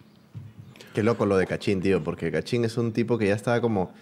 Qué 0.93 1.03
loco 1.05 1.25
lo 1.25 1.37
de 1.37 1.47
Cachín, 1.47 1.81
tío, 1.81 2.03
porque 2.03 2.31
Cachín 2.33 2.65
es 2.65 2.77
un 2.77 2.93
tipo 2.93 3.17
que 3.17 3.29
ya 3.29 3.35
está 3.35 3.61
como... 3.61 3.93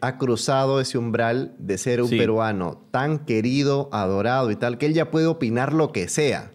Ha 0.00 0.16
cruzado 0.16 0.80
ese 0.80 0.96
umbral 0.96 1.54
de 1.58 1.76
ser 1.76 2.00
un 2.02 2.08
Sí. 2.08 2.16
peruano 2.16 2.80
tan 2.92 3.26
querido, 3.26 3.88
adorado 3.92 4.50
y 4.52 4.56
tal, 4.56 4.78
que 4.78 4.86
él 4.86 4.94
ya 4.94 5.10
puede 5.10 5.26
opinar 5.26 5.72
lo 5.72 5.92
que 5.92 6.08
sea. 6.08 6.52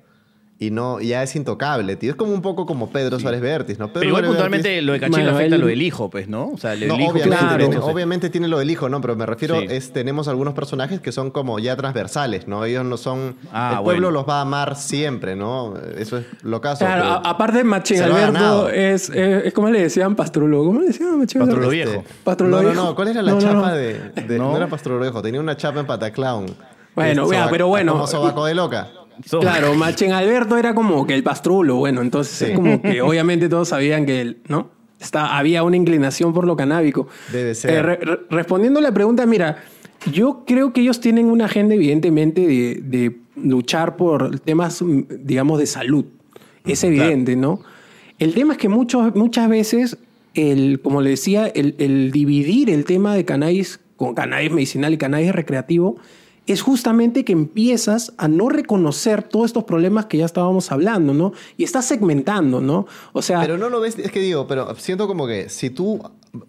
Y 0.59 0.71
no, 0.71 0.99
ya 0.99 1.21
es 1.21 1.35
intocable, 1.35 1.97
tío. 1.97 2.09
Es 2.09 2.15
como 2.17 2.33
un 2.33 2.41
poco 2.41 2.65
como 2.65 2.89
Pedro 2.89 3.19
Suárez 3.19 3.41
Vértiz, 3.41 3.77
¿no? 3.77 3.89
Pedro 3.89 3.99
Pero 3.99 4.09
igual 4.09 4.23
Suárez 4.23 4.29
puntualmente 4.37 4.69
Vértiz- 4.81 4.85
lo 4.85 4.93
de 4.93 4.99
Cachín 4.99 5.25
le 5.25 5.29
afecta 5.31 5.55
él- 5.55 5.61
lo 5.61 5.67
del 5.67 5.81
hijo, 5.83 6.09
pues, 6.09 6.27
¿no? 6.27 6.47
O 6.47 6.57
sea, 6.57 6.73
el 6.73 6.87
No, 6.87 6.95
hijo 6.99 7.11
obviamente, 7.11 7.29
tiene 7.37 7.57
tiene- 7.67 7.77
obviamente 7.77 8.29
tiene 8.31 8.47
lo 8.47 8.57
del 8.57 8.71
hijo, 8.71 8.89
¿no? 8.89 8.99
Pero 8.99 9.15
me 9.15 9.27
refiero, 9.27 9.59
Sí. 9.59 9.67
es, 9.69 9.93
tenemos 9.93 10.27
algunos 10.27 10.55
personajes 10.55 10.99
que 10.99 11.11
son 11.11 11.29
como 11.29 11.59
ya 11.59 11.75
transversales, 11.75 12.47
¿no? 12.47 12.65
Ellos 12.65 12.83
no 12.85 12.97
son... 12.97 13.35
Ah, 13.53 13.75
el 13.77 13.83
pueblo 13.83 14.07
bueno. 14.07 14.11
los 14.21 14.27
va 14.27 14.39
a 14.39 14.41
amar 14.41 14.75
siempre, 14.75 15.35
¿no? 15.35 15.75
Eso 15.95 16.17
es 16.17 16.25
lo 16.41 16.59
caso. 16.59 16.85
Claro, 16.85 17.03
a- 17.03 17.17
aparte 17.17 17.63
Machín. 17.63 18.01
Alberto 18.01 18.69
es, 18.69 19.09
es, 19.11 19.45
es 19.45 19.53
como 19.53 19.69
le 19.69 19.81
decían 19.83 20.15
pastrulo. 20.15 20.63
¿Cómo 20.65 20.79
le 20.79 20.87
decían 20.87 21.19
Machín 21.19 21.41
Pastrulo 21.41 21.69
viejo. 21.69 22.03
Pastrulo 22.23 22.49
no, 22.57 22.63
no, 22.63 22.69
viejo. 22.71 22.83
no. 22.83 22.95
¿Cuál 22.95 23.09
era 23.09 23.21
la 23.21 23.31
No, 23.33 23.37
no, 23.37 23.41
chapa 23.43 23.69
no. 23.69 23.75
de, 23.75 23.93
de- 24.27 24.37
No. 24.39 24.49
no. 24.49 24.57
era 24.57 24.65
Pastrolo 24.65 24.99
Viejo, 25.01 25.21
tenía 25.21 25.39
una 25.39 25.55
chapa 25.55 25.81
en 25.81 25.85
Pataclown. 25.85 26.47
Bueno, 26.95 27.27
vea, 27.27 27.47
pero 27.51 27.67
bueno. 27.67 27.91
Como 27.93 28.07
sobaco 28.07 28.43
de 28.45 28.55
loca. 28.55 28.87
So- 29.25 29.39
Claro, 29.39 29.73
Machen 29.75 30.11
Alberto 30.11 30.57
era 30.57 30.73
como 30.75 31.05
que 31.07 31.13
el 31.15 31.23
pastrulo, 31.23 31.75
bueno, 31.77 32.01
entonces 32.01 32.37
Sí. 32.37 32.45
es 32.45 32.51
como 32.55 32.81
que 32.81 33.01
obviamente 33.01 33.49
todos 33.49 33.69
sabían 33.69 34.05
que 34.05 34.21
él, 34.21 34.37
¿no? 34.47 34.69
Está, 34.99 35.37
había 35.37 35.63
una 35.63 35.75
inclinación 35.77 36.33
por 36.33 36.45
lo 36.45 36.55
canábico. 36.55 37.07
Debe 37.31 37.53
ser. 37.55 37.71
Eh, 37.71 37.81
re- 37.83 37.95
re- 37.97 38.19
respondiendo 38.29 38.79
a 38.79 38.81
la 38.81 38.91
pregunta, 38.93 39.25
mira, 39.25 39.57
yo 40.11 40.43
creo 40.47 40.73
que 40.73 40.81
ellos 40.81 40.99
tienen 40.99 41.29
una 41.29 41.45
agenda 41.45 41.75
evidentemente 41.75 42.41
de, 42.47 42.81
de 42.83 43.17
luchar 43.35 43.95
por 43.95 44.39
temas, 44.39 44.83
digamos, 45.19 45.59
de 45.59 45.67
salud. 45.67 46.05
Es 46.65 46.83
evidente, 46.83 47.35
¿no? 47.35 47.61
El 48.19 48.33
tema 48.33 48.53
es 48.53 48.59
que 48.59 48.69
muchos, 48.69 49.15
muchas 49.15 49.47
veces, 49.49 49.97
el, 50.33 50.79
como 50.81 51.01
le 51.01 51.11
decía, 51.11 51.45
el, 51.47 51.75
el 51.77 52.11
dividir 52.11 52.69
el 52.71 52.83
tema 52.83 53.15
de 53.15 53.23
cannabis 53.25 53.79
con 53.95 54.15
cannabis 54.15 54.51
medicinal 54.51 54.93
y 54.93 54.97
cannabis 54.97 55.31
recreativo 55.31 55.97
es 56.47 56.61
justamente 56.61 57.23
que 57.25 57.33
empiezas 57.33 58.13
a 58.17 58.27
no 58.27 58.49
reconocer 58.49 59.23
todos 59.23 59.47
estos 59.47 59.65
problemas 59.65 60.05
que 60.05 60.17
ya 60.17 60.25
estábamos 60.25 60.71
hablando, 60.71 61.13
¿no? 61.13 61.33
Y 61.57 61.63
estás 61.63 61.85
segmentando, 61.85 62.61
¿no? 62.61 62.87
O 63.13 63.21
sea, 63.21 63.41
Pero 63.41 63.57
no 63.57 63.69
lo 63.69 63.79
ves, 63.81 63.99
es 63.99 64.11
que 64.11 64.19
digo, 64.19 64.47
pero 64.47 64.73
siento 64.75 65.07
como 65.07 65.27
que 65.27 65.49
si 65.49 65.69
tú 65.69 66.01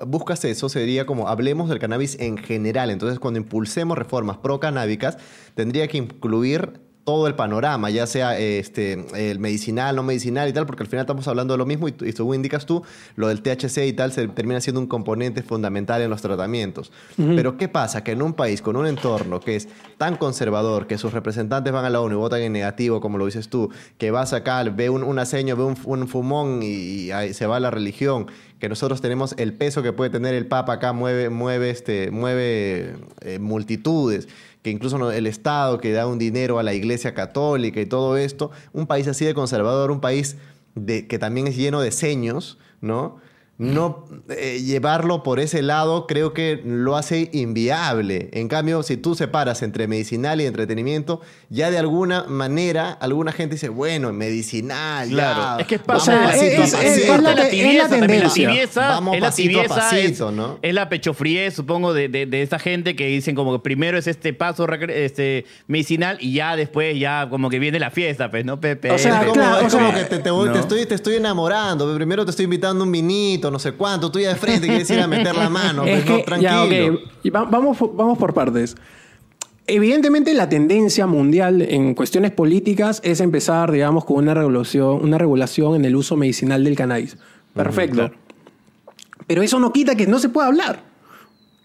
buscas 0.07 0.45
eso, 0.45 0.69
sería 0.69 1.07
como 1.07 1.29
hablemos 1.29 1.69
del 1.69 1.79
cannabis 1.79 2.17
en 2.21 2.37
general. 2.37 2.91
Entonces, 2.91 3.19
cuando 3.19 3.39
impulsemos 3.39 3.99
reformas 3.99 4.39
pro-canábicas, 4.39 5.19
tendría 5.55 5.89
que 5.89 5.99
incluir 5.99 6.81
todo 7.09 7.27
el 7.27 7.35
panorama, 7.35 7.89
ya 7.89 8.07
sea 8.07 8.39
este, 8.39 9.07
el 9.31 9.39
medicinal, 9.39 9.97
no 9.97 10.03
medicinal 10.03 10.47
y 10.47 10.53
tal, 10.53 10.67
porque 10.67 10.83
al 10.83 10.89
final 10.91 11.05
estamos 11.05 11.27
hablando 11.27 11.55
de 11.55 11.59
lo 11.59 11.65
mismo 11.65 11.89
y, 11.89 11.93
tú- 11.93 12.05
y 12.05 12.13
según 12.13 12.35
indicas 12.35 12.67
tú, 12.67 12.83
lo 13.17 13.29
del 13.29 13.41
THC 13.41 13.87
y 13.87 13.95
tal 13.95 14.13
se 14.13 14.29
termina 14.29 14.61
siendo 14.61 14.79
un 14.79 14.87
componente 14.87 15.43
fundamental 15.43 16.03
en 16.03 16.11
los 16.11 16.21
tratamientos. 16.21 16.93
Pero 17.17 17.57
¿qué 17.57 17.67
pasa? 17.69 18.05
Que 18.05 18.13
en 18.13 18.21
un 18.21 18.35
país 18.35 18.61
con 18.61 18.77
un 18.77 18.87
entorno 18.87 19.41
que 19.41 19.57
es 19.57 19.69
tan 19.97 20.17
conservador, 20.17 20.87
que 20.87 20.99
sus 20.99 21.15
representantes 21.15 21.73
van 21.73 21.87
a 21.87 21.89
la 21.89 22.03
ONU 22.03 22.15
y 22.15 22.19
votan 22.19 22.43
en 22.43 22.53
negativo, 22.53 23.01
como 23.01 23.17
lo 23.17 23.25
dices 23.25 23.49
tú, 23.49 23.71
que 23.97 24.11
vas 24.11 24.35
acá, 24.35 24.63
ve 24.65 24.91
un, 24.91 25.03
un 25.03 25.19
aseño, 25.19 25.57
ve 25.57 25.65
un, 25.65 25.77
un 25.87 26.09
fumón 26.09 26.61
y, 26.63 27.09
se 27.33 27.47
va 27.47 27.59
la 27.59 27.71
religión, 27.71 28.27
que 28.59 28.69
nosotros 28.69 29.01
tenemos 29.01 29.35
el 29.39 29.55
peso 29.55 29.83
que 29.83 29.95
puede 29.95 30.11
tener 30.11 30.35
el 30.35 30.45
Papa 30.47 30.75
acá, 30.75 30.93
mueve, 30.93 31.31
mueve, 31.31 31.71
este, 31.71 32.11
mueve 32.11 32.97
eh, 33.23 33.39
multitudes, 33.39 34.29
que 34.63 34.71
incluso 34.71 35.11
el 35.11 35.27
Estado 35.27 35.79
que 35.79 35.93
da 35.93 36.07
un 36.07 36.19
dinero 36.19 36.59
a 36.59 36.63
la 36.63 36.75
Iglesia 36.75 37.15
Católica 37.15 37.81
y 37.81 37.87
todo 37.87 38.17
esto, 38.17 38.51
un 38.73 38.87
país 38.87 39.07
así 39.09 39.25
de 39.25 39.35
conservador, 39.35 39.91
un 39.91 40.01
país 40.01 40.37
de, 40.75 41.07
que 41.07 41.19
también 41.19 41.47
es 41.47 41.57
lleno 41.57 41.81
de 41.81 41.93
seños, 41.93 42.59
¿no? 42.81 43.17
No 43.59 44.05
eh, 44.29 44.63
llevarlo 44.65 45.25
por 45.25 45.41
ese 45.41 45.63
lado 45.63 46.07
creo 46.07 46.33
que 46.33 46.63
lo 46.65 46.97
hace 46.97 47.29
inviable. 47.33 48.29
En 48.33 48.47
cambio, 48.47 48.83
si 48.85 48.97
tú 48.97 49.17
separas 49.17 49.63
entre 49.63 49.89
medicinal 49.89 50.41
y 50.41 50.47
entretenimiento, 50.47 51.21
ya 51.51 51.69
de 51.71 51.79
alguna 51.79 52.23
manera 52.25 52.93
alguna 52.93 53.33
gente 53.33 53.57
dice, 53.57 53.69
bueno, 53.69 54.13
medicinal, 54.13 55.09
Claro, 55.09 55.57
ya, 55.57 55.61
es 55.61 55.67
que 55.67 55.75
es 55.77 55.81
parte 55.83 56.11
de 56.11 56.17
la 56.17 56.31
es- 56.37 56.41
tibieza 56.41 56.79
Vamos 58.91 59.15
es 59.17 59.21
la 59.21 59.27
pasito 59.29 59.49
a 59.49 59.63
tibieza, 59.63 59.75
pasito, 59.75 60.29
es, 60.31 60.35
¿no? 60.37 60.59
es 60.63 60.75
la 60.75 60.89
pechofriez, 60.89 61.55
supongo, 61.55 61.93
de, 61.95 62.09
de, 62.09 62.27
de 62.27 62.43
esa 62.43 62.59
gente 62.59 62.95
que 62.95 63.07
dicen 63.07 63.35
como 63.35 63.53
que 63.55 63.59
primero 63.63 63.99
es 63.99 64.07
este 64.07 64.33
paso 64.33 64.67
este, 64.73 65.47
medicinal 65.67 66.17
y 66.21 66.33
ya 66.35 66.55
después 66.57 66.99
ya 66.99 67.29
como 67.29 67.51
que 67.51 67.59
viene 67.59 67.79
la 67.79 67.91
fiesta, 67.91 68.31
pues, 68.31 68.45
¿no, 68.45 68.61
Pepe? 68.61 68.91
O 68.93 68.99
sea, 68.99 69.19
es 69.21 69.27
como, 69.27 69.33
claro, 69.35 69.67
es 69.67 69.75
o 69.75 69.79
como 69.79 69.91
sea, 69.91 69.99
que 69.99 70.05
te, 70.17 70.19
te 70.23 70.31
voy- 70.31 70.47
no. 70.49 70.53
te 70.55 70.61
estoy, 70.61 70.87
te 70.87 70.95
estoy 70.95 71.17
enamorando. 71.17 71.93
Primero 71.97 72.25
te 72.25 72.31
estoy 72.31 72.45
invitando 72.45 72.85
un 72.85 72.93
vinito, 72.93 73.48
no 73.51 73.59
sé 73.59 73.73
cuánto. 73.73 74.11
Tú 74.11 74.19
ya 74.21 74.31
de 74.31 74.35
frente 74.37 74.67
quieres 74.67 74.89
ir 74.91 75.01
a 75.01 75.07
meter 75.07 75.35
la 75.37 75.49
mano. 75.49 75.85
es 75.85 76.05
pues, 76.05 76.19
no, 76.19 76.25
tranquilo. 76.25 76.69
ya, 76.71 76.99
y 77.23 77.31
va- 77.31 77.45
vamos, 77.45 77.77
por- 77.77 77.95
vamos 77.97 78.19
por 78.19 78.35
partes. 78.35 78.77
Evidentemente 79.67 80.33
la 80.33 80.49
tendencia 80.49 81.07
mundial 81.07 81.61
en 81.61 81.95
cuestiones 81.95 82.31
políticas 82.33 83.01
es 83.05 83.21
empezar, 83.21 83.71
digamos, 83.71 84.05
con 84.07 84.17
una 84.17 84.33
regulación, 84.33 85.05
una 85.05 85.19
regulación 85.19 85.75
en 85.75 85.85
el 85.85 85.95
uso 85.95 86.17
medicinal 86.17 86.65
del 86.65 86.75
cannabis. 86.75 87.19
Perfecto. 87.55 87.97
claro. 87.97 88.15
Pero 89.27 89.43
eso 89.43 89.61
no 89.61 89.73
quita 89.73 89.95
que 89.95 90.07
no 90.07 90.19
se 90.19 90.31
pueda 90.31 90.47
hablar. 90.49 90.88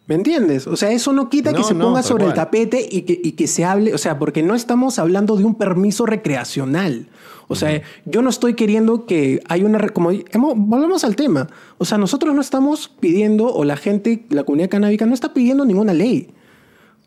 ¿Me 0.06 0.16
entiendes? 0.16 0.68
O 0.68 0.76
sea, 0.76 0.92
eso 0.92 1.13
no 1.13 1.30
quita 1.30 1.54
que 1.54 1.63
se 1.63 1.74
ponga 1.76 2.04
sobre 2.04 2.26
el 2.26 2.34
tapete 2.34 2.86
y 2.92 3.04
que, 3.04 3.20
y 3.24 3.32
que 3.34 3.48
se 3.48 3.63
hable, 3.63 3.94
o 3.94 3.98
sea, 3.98 4.20
porque 4.20 4.44
no 4.44 4.54
estamos 4.54 5.00
hablando 5.00 5.38
de 5.38 5.46
un 5.46 5.56
permiso 5.56 6.06
recreacional. 6.06 7.08
O 7.48 7.56
sea, 7.56 7.82
yo 8.06 8.22
no 8.22 8.30
estoy 8.30 8.56
queriendo 8.56 9.06
que 9.06 9.42
hay 9.48 9.63
una... 9.63 9.80
Como 9.89 10.12
hemos- 10.12 10.54
volvamos 10.58 11.04
al 11.04 11.16
tema. 11.16 11.48
O 11.78 11.86
sea, 11.86 11.98
nosotros 11.98 12.34
no 12.36 12.42
estamos 12.42 12.89
pidiendo, 13.00 13.54
o 13.54 13.63
la 13.63 13.78
gente, 13.78 14.26
la 14.30 14.44
comunidad 14.44 14.70
canábica 14.70 15.06
no 15.06 15.13
está 15.13 15.34
pidiendo 15.34 15.63
ninguna 15.63 15.94
ley. 15.94 16.32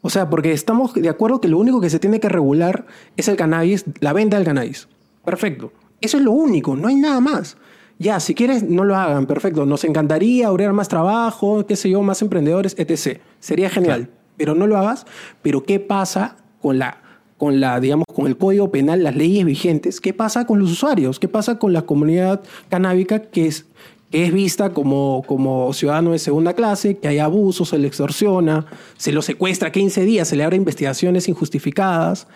O 0.02 0.08
sea, 0.10 0.30
porque 0.30 0.52
estamos 0.52 0.94
de 0.94 1.08
acuerdo 1.08 1.40
que 1.40 1.48
lo 1.48 1.58
único 1.58 1.80
que 1.80 1.90
se 1.90 1.98
tiene 1.98 2.20
que 2.20 2.28
regular 2.28 2.86
es 3.16 3.28
el 3.28 3.36
cannabis, 3.36 3.84
la 4.00 4.12
venta 4.12 4.36
del 4.36 4.46
cannabis. 4.46 4.88
Perfecto. 5.24 5.72
Eso 6.00 6.16
es 6.18 6.22
lo 6.22 6.32
único, 6.32 6.76
no 6.76 6.88
hay 6.88 6.94
nada 6.94 7.20
más. 7.20 7.56
Ya, 7.98 8.20
si 8.20 8.34
quieres, 8.34 8.62
no 8.62 8.84
lo 8.84 8.94
hagan, 8.94 9.26
perfecto. 9.26 9.64
Nos 9.64 9.84
encantaría 9.84 10.48
abrir 10.48 10.72
más 10.72 10.88
trabajo, 10.88 11.64
qué 11.66 11.76
sé 11.76 11.88
yo, 11.88 12.02
más 12.02 12.20
emprendedores, 12.20 12.76
etc. 12.78 13.20
Sería 13.40 13.70
genial, 13.70 14.10
pero 14.36 14.54
no 14.54 14.66
lo 14.66 14.76
hagas. 14.76 15.06
Pero 15.42 15.64
¿qué 15.64 15.80
pasa 15.80 16.36
con 16.60 16.78
la, 16.78 16.98
con 17.38 17.58
la, 17.58 17.80
digamos, 17.80 18.04
con 18.14 18.26
el 18.26 18.36
código 18.36 18.70
penal, 18.70 19.02
las 19.02 19.16
leyes 19.16 19.46
vigentes? 19.46 20.00
¿Qué 20.00 20.12
pasa 20.12 20.46
con 20.46 20.58
los 20.58 20.70
usuarios? 20.70 21.18
¿Qué 21.18 21.28
pasa 21.28 21.58
con 21.58 21.72
la 21.72 21.82
comunidad 21.82 22.42
canábica 22.68 23.22
que 23.22 23.46
es, 23.46 23.64
que 24.10 24.26
es 24.26 24.32
vista 24.32 24.74
como, 24.74 25.22
como 25.26 25.72
ciudadano 25.72 26.12
de 26.12 26.18
segunda 26.18 26.52
clase, 26.52 26.98
que 26.98 27.08
hay 27.08 27.18
abusos, 27.18 27.70
se 27.70 27.78
le 27.78 27.88
extorsiona, 27.88 28.66
se 28.98 29.10
lo 29.10 29.22
secuestra 29.22 29.72
15 29.72 30.04
días, 30.04 30.28
se 30.28 30.36
le 30.36 30.44
abre 30.44 30.56
investigaciones 30.58 31.28
injustificadas, 31.28 32.26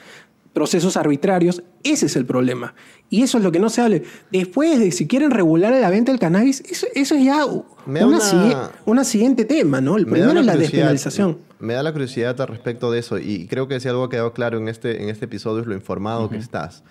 procesos 0.52 0.96
arbitrarios. 0.96 1.62
Ese 1.82 2.06
es 2.06 2.16
el 2.16 2.26
problema. 2.26 2.74
Y 3.08 3.22
eso 3.22 3.38
es 3.38 3.44
lo 3.44 3.52
que 3.52 3.58
no 3.58 3.70
se 3.70 3.80
hable. 3.82 4.02
Después 4.32 4.78
de 4.78 4.90
si 4.92 5.06
quieren 5.06 5.30
regular 5.30 5.72
la 5.72 5.90
venta 5.90 6.12
del 6.12 6.18
cannabis, 6.20 6.60
eso, 6.68 6.86
eso 6.94 7.14
es 7.14 7.24
ya 7.24 7.44
una, 7.46 8.06
una- 8.06 8.70
una 8.86 9.04
siguiente 9.04 9.44
tema, 9.44 9.80
¿no? 9.80 9.96
El 9.96 10.06
primero 10.06 10.32
la 10.34 10.40
es 10.40 10.46
la 10.46 10.56
despenalización. 10.56 11.38
Me 11.58 11.74
da 11.74 11.82
la 11.82 11.92
curiosidad 11.92 12.40
al 12.40 12.48
respecto 12.48 12.90
de 12.90 12.98
eso 13.00 13.18
y 13.18 13.46
creo 13.46 13.68
que 13.68 13.78
si 13.80 13.88
algo 13.88 14.04
ha 14.04 14.10
quedado 14.10 14.32
claro 14.32 14.58
en 14.58 14.68
este, 14.68 15.02
en 15.02 15.08
este 15.08 15.26
episodio 15.26 15.60
es 15.60 15.66
lo 15.66 15.74
informado 15.74 16.28
que 16.30 16.36
estás. 16.38 16.82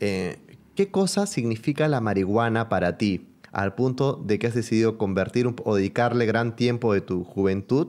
Eh, 0.00 0.38
¿Qué 0.74 0.90
cosa 0.90 1.26
significa 1.26 1.88
la 1.88 2.00
marihuana 2.00 2.68
para 2.68 2.96
ti? 2.98 3.26
al 3.52 3.74
punto 3.74 4.12
de 4.24 4.38
que 4.38 4.46
has 4.46 4.54
decidido 4.54 4.96
convertir 4.96 5.48
un- 5.48 5.56
o 5.64 5.74
dedicarle 5.74 6.24
gran 6.24 6.54
tiempo 6.54 6.94
de 6.94 7.00
tu 7.00 7.24
juventud 7.24 7.88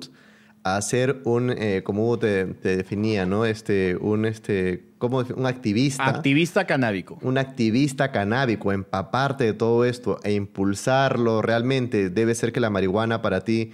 a 0.63 0.81
ser 0.81 1.21
un, 1.25 1.51
eh, 1.51 1.81
como 1.83 2.05
Hugo 2.05 2.19
te, 2.19 2.45
te 2.45 2.77
definía, 2.77 3.25
¿no? 3.25 3.45
Este, 3.45 3.95
un, 3.99 4.25
este, 4.25 4.83
¿cómo? 4.97 5.19
Un 5.35 5.45
activista. 5.45 6.07
Activista 6.07 6.65
canábico. 6.65 7.17
un 7.21 7.37
activista 7.37 8.11
canábico, 8.11 8.71
empaparte 8.71 9.43
de 9.45 9.53
todo 9.53 9.85
esto 9.85 10.19
e 10.23 10.33
impulsarlo 10.33 11.41
realmente, 11.41 12.09
debe 12.09 12.35
ser 12.35 12.51
que 12.51 12.59
la 12.59 12.69
marihuana 12.69 13.21
para 13.21 13.41
ti 13.41 13.71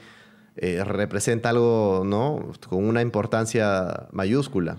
eh, 0.56 0.84
representa 0.84 1.50
algo, 1.50 2.04
¿no? 2.06 2.52
Con 2.70 2.86
una 2.86 3.02
importancia 3.02 4.08
mayúscula. 4.12 4.78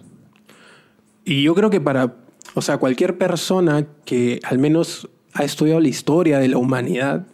Y 1.25 1.43
yo 1.43 1.55
creo 1.55 1.69
que 1.69 1.81
para, 1.81 2.15
o 2.55 2.63
sea, 2.63 2.79
cualquier 2.79 3.19
persona 3.19 3.87
que 4.07 4.41
al 4.45 4.59
menos 4.59 5.09
ha 5.35 5.45
estudiado 5.45 5.79
la 5.81 5.89
historia 5.89 6.39
de 6.39 6.49
la 6.49 6.57
humanidad, 6.57 7.27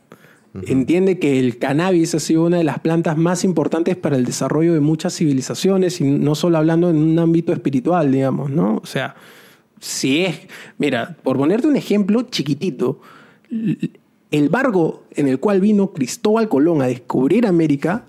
entiende 0.67 1.19
que 1.19 1.41
el 1.41 1.59
cannabis 1.59 2.15
ha 2.15 2.21
sido 2.21 2.45
una 2.45 2.59
de 2.59 2.65
las 2.65 2.79
plantas 2.79 3.17
más 3.17 3.45
importantes 3.45 3.97
para 3.97 4.17
el 4.17 4.25
desarrollo 4.25 4.73
de 4.75 4.81
muchas 4.81 5.17
civilizaciones 5.17 6.01
y 6.01 6.05
no 6.05 6.35
solo 6.35 6.59
hablando 6.59 6.91
en 6.91 6.97
un 6.97 7.19
ámbito 7.19 7.53
espiritual, 7.53 8.13
digamos, 8.13 8.51
¿no? 8.51 8.77
O 8.83 8.87
sea, 8.87 9.17
si 9.81 10.25
es, 10.25 10.41
mira, 10.79 11.17
por 11.23 11.37
ponerte 11.37 11.67
un 11.67 11.77
ejemplo 11.77 12.23
chiquitito, 12.23 13.01
el 14.31 14.49
barco 14.49 15.05
en 15.15 15.29
el 15.29 15.41
cual 15.41 15.61
vino 15.61 15.93
Cristóbal 15.93 16.49
Colón 16.49 16.83
a 16.83 16.87
descubrir 16.87 17.47
América 17.47 18.05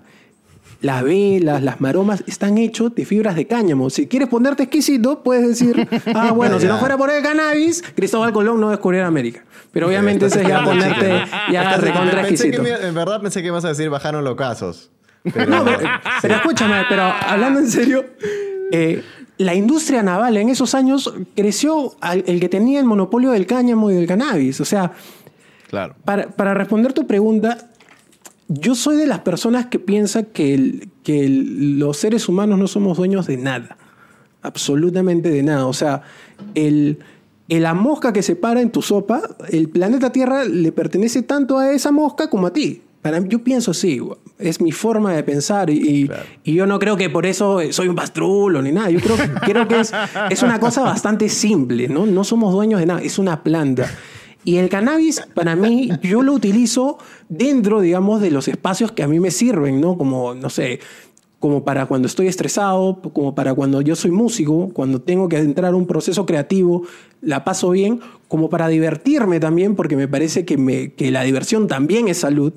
las 0.86 1.02
velas, 1.02 1.62
las 1.62 1.80
maromas 1.80 2.24
están 2.26 2.56
hechos 2.58 2.94
de 2.94 3.04
fibras 3.04 3.34
de 3.36 3.46
cáñamo. 3.46 3.90
Si 3.90 4.06
quieres 4.06 4.28
ponerte 4.28 4.62
exquisito, 4.62 5.22
puedes 5.22 5.46
decir, 5.48 5.86
ah, 6.14 6.32
bueno, 6.32 6.58
si 6.60 6.66
no 6.66 6.78
fuera 6.78 6.96
por 6.96 7.10
el 7.10 7.22
cannabis, 7.22 7.82
Cristóbal 7.94 8.32
Colón 8.32 8.60
no 8.60 8.70
descubriera 8.70 9.06
América. 9.06 9.44
Pero 9.72 9.88
obviamente 9.88 10.26
ese 10.26 10.40
es 10.42 10.48
ya 10.48 10.64
ponerte 10.64 11.22
ya 11.52 11.76
recontra 11.76 12.22
Pensé 12.22 12.44
que 12.50 12.56
exquisito. 12.56 12.62
me- 12.62 12.88
en 12.88 12.94
verdad 12.94 13.20
pensé 13.20 13.42
que 13.42 13.48
ibas 13.48 13.64
a 13.64 13.68
decir 13.68 13.90
bajaron 13.90 14.24
los 14.24 14.36
casos. 14.36 14.90
Pero, 15.22 15.46
No, 15.50 15.64
pero, 15.64 15.78
pero 16.22 16.34
escúchame, 16.36 16.84
pero 16.88 17.02
hablando 17.02 17.58
en 17.60 17.68
serio, 17.70 18.04
eh, 18.72 19.02
la 19.38 19.54
industria 19.54 20.02
naval 20.02 20.36
en 20.36 20.48
esos 20.48 20.74
años 20.74 21.12
creció 21.34 21.94
al- 22.00 22.24
el 22.26 22.38
que 22.40 22.48
tenía 22.48 22.78
el 22.78 22.86
monopolio 22.86 23.32
del 23.32 23.44
cáñamo 23.44 23.90
y 23.90 23.94
del 23.94 24.06
cannabis. 24.06 24.60
O 24.60 24.64
sea, 24.64 24.92
Claro. 25.68 25.96
para, 26.04 26.28
para 26.28 26.54
responder 26.54 26.92
tu 26.92 27.06
pregunta, 27.08 27.58
yo 28.48 28.74
soy 28.74 28.96
de 28.96 29.06
las 29.06 29.20
personas 29.20 29.66
que 29.66 29.78
piensa 29.78 30.22
que, 30.24 30.54
el- 30.54 30.88
que 31.02 31.24
el- 31.24 31.78
los 31.78 31.96
seres 31.96 32.28
humanos 32.28 32.58
no 32.58 32.66
somos 32.68 32.96
dueños 32.96 33.26
de 33.26 33.36
nada. 33.36 33.76
Absolutamente 34.42 35.30
de 35.30 35.42
nada. 35.42 35.66
O 35.66 35.72
sea, 35.72 36.02
el, 36.54 36.98
la 37.48 37.74
mosca 37.74 38.12
que 38.12 38.22
se 38.22 38.36
para 38.36 38.60
en 38.60 38.70
tu 38.70 38.82
sopa, 38.82 39.22
el 39.50 39.68
planeta 39.68 40.10
Tierra 40.12 40.44
le 40.44 40.70
pertenece 40.72 41.22
tanto 41.22 41.58
a 41.58 41.72
esa 41.72 41.90
mosca 41.90 42.30
como 42.30 42.46
a 42.46 42.52
ti. 42.52 42.82
Para 43.02 43.20
mí, 43.20 43.28
yo 43.28 43.42
pienso 43.44 43.70
así, 43.70 44.00
es 44.38 44.60
mi 44.60 44.72
forma 44.72 45.12
de 45.14 45.22
pensar 45.22 45.70
y, 45.70 45.74
y- 45.74 46.10
y 46.44 46.54
yo 46.54 46.66
no 46.66 46.78
creo 46.78 46.96
que 46.96 47.08
por 47.08 47.24
eso 47.26 47.60
soy 47.70 47.88
un 47.88 47.94
pastrulo 47.94 48.62
ni 48.62 48.72
nada. 48.72 48.90
Yo 48.90 49.00
creo, 49.00 49.16
creo 49.42 49.68
que 49.68 49.80
es, 49.80 49.92
es 50.30 50.42
una 50.42 50.58
cosa 50.60 50.82
bastante 50.82 51.28
simple, 51.28 51.88
¿no? 51.88 52.04
No 52.06 52.24
somos 52.24 52.52
dueños 52.52 52.80
de 52.80 52.86
nada, 52.86 53.00
es 53.02 53.18
una 53.18 53.42
planta. 53.44 53.88
Y 54.46 54.58
el 54.58 54.68
cannabis, 54.68 55.22
para 55.34 55.56
mí, 55.56 55.90
yo 56.02 56.22
lo 56.22 56.32
utilizo 56.32 56.98
dentro, 57.28 57.80
digamos, 57.80 58.20
de 58.20 58.30
los 58.30 58.46
espacios 58.46 58.92
que 58.92 59.02
a 59.02 59.08
mí 59.08 59.18
me 59.18 59.32
sirven, 59.32 59.80
¿no? 59.80 59.98
Como, 59.98 60.36
no 60.36 60.50
sé, 60.50 60.78
como 61.40 61.64
para 61.64 61.86
cuando 61.86 62.06
estoy 62.06 62.28
estresado, 62.28 63.02
como 63.12 63.34
para 63.34 63.54
cuando 63.54 63.80
yo 63.80 63.96
soy 63.96 64.12
músico, 64.12 64.70
cuando 64.72 65.00
tengo 65.00 65.28
que 65.28 65.38
entrar 65.38 65.72
a 65.72 65.76
un 65.76 65.88
proceso 65.88 66.26
creativo, 66.26 66.84
la 67.22 67.42
paso 67.42 67.70
bien, 67.70 67.98
como 68.28 68.48
para 68.48 68.68
divertirme 68.68 69.40
también, 69.40 69.74
porque 69.74 69.96
me 69.96 70.06
parece 70.06 70.44
que, 70.44 70.56
me, 70.56 70.92
que 70.92 71.10
la 71.10 71.24
diversión 71.24 71.66
también 71.66 72.06
es 72.06 72.18
salud. 72.18 72.52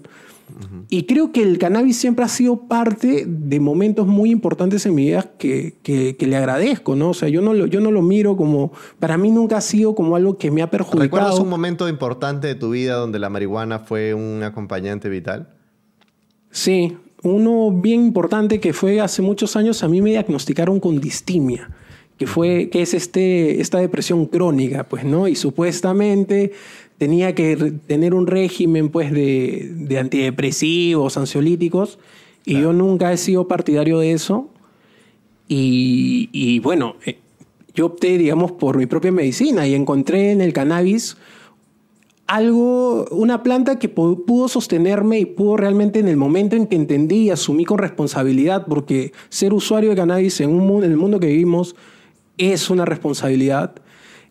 Y 0.89 1.03
creo 1.03 1.31
que 1.31 1.41
el 1.41 1.57
cannabis 1.57 1.97
siempre 1.97 2.25
ha 2.25 2.27
sido 2.27 2.67
parte 2.67 3.23
de 3.27 3.59
momentos 3.59 4.05
muy 4.07 4.29
importantes 4.31 4.85
en 4.85 4.95
mi 4.95 5.05
vida 5.05 5.31
que, 5.37 5.75
que- 5.83 6.17
que 6.17 6.27
le 6.27 6.35
agradezco, 6.35 6.95
¿no? 6.95 7.11
O 7.11 7.13
sea, 7.13 7.29
yo 7.29 7.41
no, 7.41 7.53
lo, 7.53 7.65
yo 7.65 7.79
no 7.79 7.91
lo 7.91 8.01
miro 8.01 8.35
como... 8.35 8.71
Para 8.99 9.17
mí 9.17 9.31
nunca 9.31 9.57
ha 9.57 9.61
sido 9.61 9.95
como 9.95 10.15
algo 10.15 10.37
que 10.37 10.51
me 10.51 10.61
ha 10.61 10.69
perjudicado. 10.69 11.03
¿Recuerdas 11.03 11.39
un 11.39 11.49
momento 11.49 11.87
importante 11.87 12.47
de 12.47 12.55
tu 12.55 12.71
vida 12.71 12.95
donde 12.95 13.19
la 13.19 13.29
marihuana 13.29 13.79
fue 13.79 14.13
un 14.13 14.43
acompañante 14.43 15.07
vital? 15.07 15.49
Sí, 16.51 16.97
uno 17.23 17.71
bien 17.71 18.05
importante 18.05 18.59
que 18.59 18.73
fue 18.73 18.99
hace 19.01 19.21
muchos 19.21 19.55
años, 19.55 19.83
a 19.83 19.87
mí 19.87 20.01
me 20.01 20.09
diagnosticaron 20.11 20.79
con 20.79 20.99
distimia, 20.99 21.69
que, 22.17 22.27
fue, 22.27 22.69
que 22.69 22.81
es 22.81 22.93
este, 22.93 23.61
esta 23.61 23.77
depresión 23.79 24.25
crónica, 24.25 24.83
pues, 24.85 25.03
¿no? 25.05 25.27
Y 25.27 25.35
supuestamente 25.35 26.51
tenía 26.99 27.33
que 27.33 27.55
tener 27.87 28.13
un 28.13 28.27
régimen, 28.27 28.89
pues, 28.89 29.11
de, 29.11 29.71
de 29.73 29.97
antidepresivos, 29.97 31.17
ansiolíticos, 31.17 31.97
y 32.45 32.61
yo 32.61 32.73
nunca 32.73 33.11
he 33.11 33.17
sido 33.17 33.47
partidario 33.47 33.97
de 33.97 34.11
eso. 34.11 34.49
Y, 35.47 36.29
y 36.31 36.59
bueno, 36.59 36.95
eh, 37.05 37.17
yo 37.73 37.87
opté, 37.87 38.19
digamos, 38.19 38.51
por 38.51 38.77
mi 38.77 38.85
propia 38.85 39.11
medicina 39.11 39.65
y 39.67 39.73
encontré 39.73 40.31
en 40.31 40.41
el 40.41 40.53
cannabis 40.53 41.17
algo, 42.27 43.05
una 43.09 43.41
planta 43.41 43.79
que 43.79 43.93
pu- 43.93 44.23
pudo 44.25 44.47
sostenerme 44.47 45.19
y 45.19 45.25
pudo 45.25 45.57
realmente 45.57 45.97
en 45.99 46.07
el 46.07 46.17
momento 46.17 46.55
en 46.55 46.67
que 46.67 46.75
entendí 46.75 47.23
y 47.23 47.29
asumí 47.31 47.65
con 47.65 47.79
responsabilidad, 47.79 48.67
porque 48.67 49.13
ser 49.29 49.53
usuario 49.53 49.89
de 49.89 49.95
cannabis 49.95 50.39
en, 50.41 50.51
un 50.51 50.67
mundo, 50.67 50.85
en 50.85 50.91
el 50.91 50.97
mundo 50.97 51.19
que 51.19 51.27
vivimos 51.27 51.75
es 52.37 52.69
una 52.69 52.85
responsabilidad, 52.85 53.73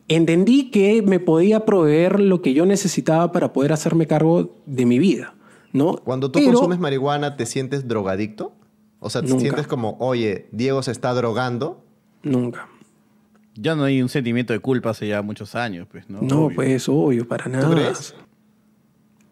entendí 0.09 0.71
que 0.71 1.03
me 1.03 1.21
podía 1.21 1.65
proveer 1.67 2.21
lo 2.21 2.43
que 2.43 2.55
yo 2.55 2.67
necesitaba 2.67 3.31
para 3.33 3.53
poder 3.53 3.73
hacerme 3.73 4.07
cargo 4.07 4.57
de 4.67 4.87
mi 4.87 4.99
vida. 4.99 5.35
¿no? 5.73 5.97
Cuando 5.99 6.31
tú 6.31 6.39
Pero- 6.39 6.53
consumes 6.55 6.79
marihuana, 6.79 7.37
¿te 7.37 7.45
sientes 7.45 7.87
drogadicto? 7.87 8.53
O 9.01 9.11
sea, 9.11 9.21
¿te 9.23 9.29
Nunca. 9.29 9.41
sientes 9.43 9.67
como, 9.67 9.97
oye, 10.01 10.49
Diego 10.51 10.83
se 10.83 10.91
está 10.93 11.13
drogando? 11.13 11.85
Nunca. 12.23 12.69
Ya 13.55 13.75
no 13.77 13.85
hay 13.85 14.01
un 14.01 14.09
sentimiento 14.09 14.53
de 14.55 14.61
culpa 14.61 14.91
hace 14.91 15.09
ya 15.09 15.21
muchos 15.21 15.55
años, 15.55 15.87
pues, 15.91 16.09
¿no? 16.09 16.21
No, 16.23 16.47
Obvio. 16.47 16.57
pues 16.57 16.89
obvio, 16.89 17.29
para 17.29 17.47
nada. 17.49 17.71
crees? 17.71 18.15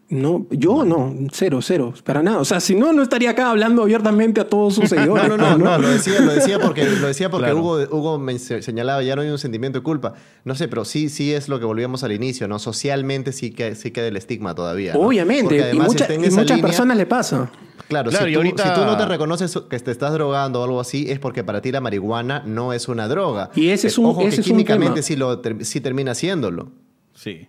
No, 0.08 0.46
yo 0.50 0.84
no, 0.84 1.12
cero, 1.32 1.58
cero, 1.62 1.92
para 2.04 2.22
nada. 2.22 2.38
O 2.38 2.44
sea, 2.44 2.60
si 2.60 2.76
no, 2.76 2.92
no 2.92 3.02
estaría 3.02 3.30
acá 3.30 3.50
hablando 3.50 3.82
abiertamente 3.82 4.40
a 4.40 4.48
todos 4.48 4.74
sus 4.74 4.84
No, 4.84 4.88
seguidores. 4.96 5.28
no, 5.28 5.36
no, 5.36 5.44
pues, 5.48 5.58
no, 5.58 5.78
lo 5.78 5.88
decía, 5.88 6.20
lo 6.20 6.32
decía 6.32 6.58
porque, 6.60 6.84
lo 6.84 7.08
decía 7.08 7.28
porque 7.28 7.46
Claro. 7.50 7.60
Hugo, 7.60 7.78
Hugo 7.90 8.18
me 8.18 8.38
se- 8.38 8.62
señalaba, 8.62 9.02
ya 9.02 9.16
no 9.16 9.22
hay 9.22 9.30
un 9.30 9.38
sentimiento 9.38 9.80
de 9.80 9.82
culpa. 9.82 10.14
No 10.44 10.54
sé, 10.54 10.68
pero 10.68 10.84
sí, 10.84 11.08
sí 11.08 11.32
es 11.32 11.48
lo 11.48 11.58
que 11.58 11.64
volvíamos 11.64 12.04
al 12.04 12.12
inicio, 12.12 12.46
¿no? 12.46 12.60
Socialmente 12.60 13.32
sí 13.32 13.50
que 13.50 13.74
sí 13.74 13.90
queda 13.90 14.06
el 14.06 14.16
estigma 14.16 14.54
todavía. 14.54 14.94
¿no? 14.94 15.00
Obviamente, 15.00 15.56
y, 15.56 15.60
además 15.60 15.88
mucha- 15.88 16.14
y 16.14 16.18
muchas 16.18 16.46
línea- 16.50 16.62
personas 16.62 16.96
le 16.96 17.06
pasa. 17.06 17.50
Claro, 17.88 18.10
Claro, 18.10 18.26
si, 18.26 18.32
tú, 18.32 18.38
ahorita- 18.38 18.62
si 18.74 18.80
tú 18.80 18.86
no 18.86 18.96
te 18.96 19.06
reconoces 19.06 19.58
que 19.68 19.78
te 19.80 19.90
estás 19.90 20.12
drogando 20.12 20.60
o 20.60 20.64
algo 20.64 20.80
así, 20.80 21.10
es 21.10 21.18
porque 21.18 21.42
para 21.42 21.60
ti 21.62 21.72
la 21.72 21.80
marihuana 21.80 22.44
no 22.46 22.72
es 22.72 22.86
una 22.86 23.08
droga. 23.08 23.50
Y 23.56 23.70
ese 23.70 23.88
es 23.88 23.98
Eh, 23.98 24.00
un- 24.00 24.06
Ojo 24.06 24.20
ese 24.22 24.36
que 24.36 24.40
es 24.42 24.46
un 24.46 24.52
químicamente 24.52 24.94
tema. 24.94 25.02
sí, 25.02 25.16
lo, 25.16 25.42
sí 25.64 25.80
termina 25.80 26.12
haciéndolo. 26.12 26.70
Sí. 27.14 27.48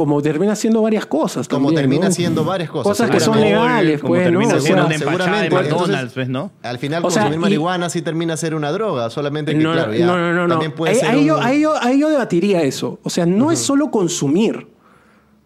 Como 0.00 0.22
termina 0.22 0.52
haciendo 0.52 0.80
varias 0.80 1.04
cosas. 1.04 1.46
Como 1.46 1.66
también, 1.68 1.82
termina 1.82 2.04
¿no? 2.06 2.08
haciendo 2.08 2.44
varias 2.44 2.70
cosas. 2.70 2.84
Cosas 2.84 3.10
que 3.10 3.20
son 3.20 3.38
legales, 3.38 4.00
Como 4.00 4.14
pues, 4.14 4.22
¿no? 4.22 4.30
termina 4.30 4.54
O 4.54 4.60
siendo 4.60 4.88
sea, 4.88 4.98
de. 4.98 5.04
McDonald's, 5.04 5.68
Entonces, 5.68 6.12
pues, 6.14 6.28
¿no? 6.30 6.50
Al 6.62 6.78
final, 6.78 7.04
O 7.04 7.10
sea, 7.10 7.22
consumir 7.24 7.38
y- 7.38 7.42
marihuana 7.42 7.90
sí 7.90 8.00
termina 8.00 8.36
ser 8.36 8.54
una 8.54 8.72
droga, 8.72 9.10
solamente 9.10 9.52
que, 9.52 9.58
no, 9.58 9.72
claro, 9.72 9.92
ya 9.92 10.06
no, 10.06 10.16
no, 10.16 10.32
no, 10.32 10.42
no. 10.46 10.54
también 10.54 10.72
puede 10.72 10.92
ahí, 10.94 10.98
ser 11.00 11.08
ahí 11.10 11.18
un- 11.20 11.26
yo, 11.26 11.40
ahí, 11.40 11.60
yo, 11.60 11.74
ahí 11.82 12.00
yo 12.00 12.08
debatiría 12.08 12.62
eso. 12.62 12.98
O 13.02 13.10
sea, 13.10 13.26
no 13.26 13.52
es 13.52 13.58
solo 13.58 13.90
consumir. 13.90 14.68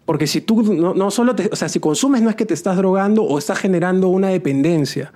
Porque 0.05 0.27
si 0.27 0.39
tú 0.39 0.61
no, 0.61 0.93
no 0.93 1.11
solo 1.11 1.35
te, 1.35 1.49
o 1.51 1.55
sea, 1.55 1.67
si 1.67 1.79
consumes 1.79 2.21
no 2.21 2.29
es 2.29 2.35
que 2.35 2.45
te 2.45 2.53
estás 2.53 2.77
drogando 2.77 3.23
o 3.23 3.37
estás 3.37 3.57
generando 3.59 4.07
una 4.07 4.29
dependencia. 4.29 5.11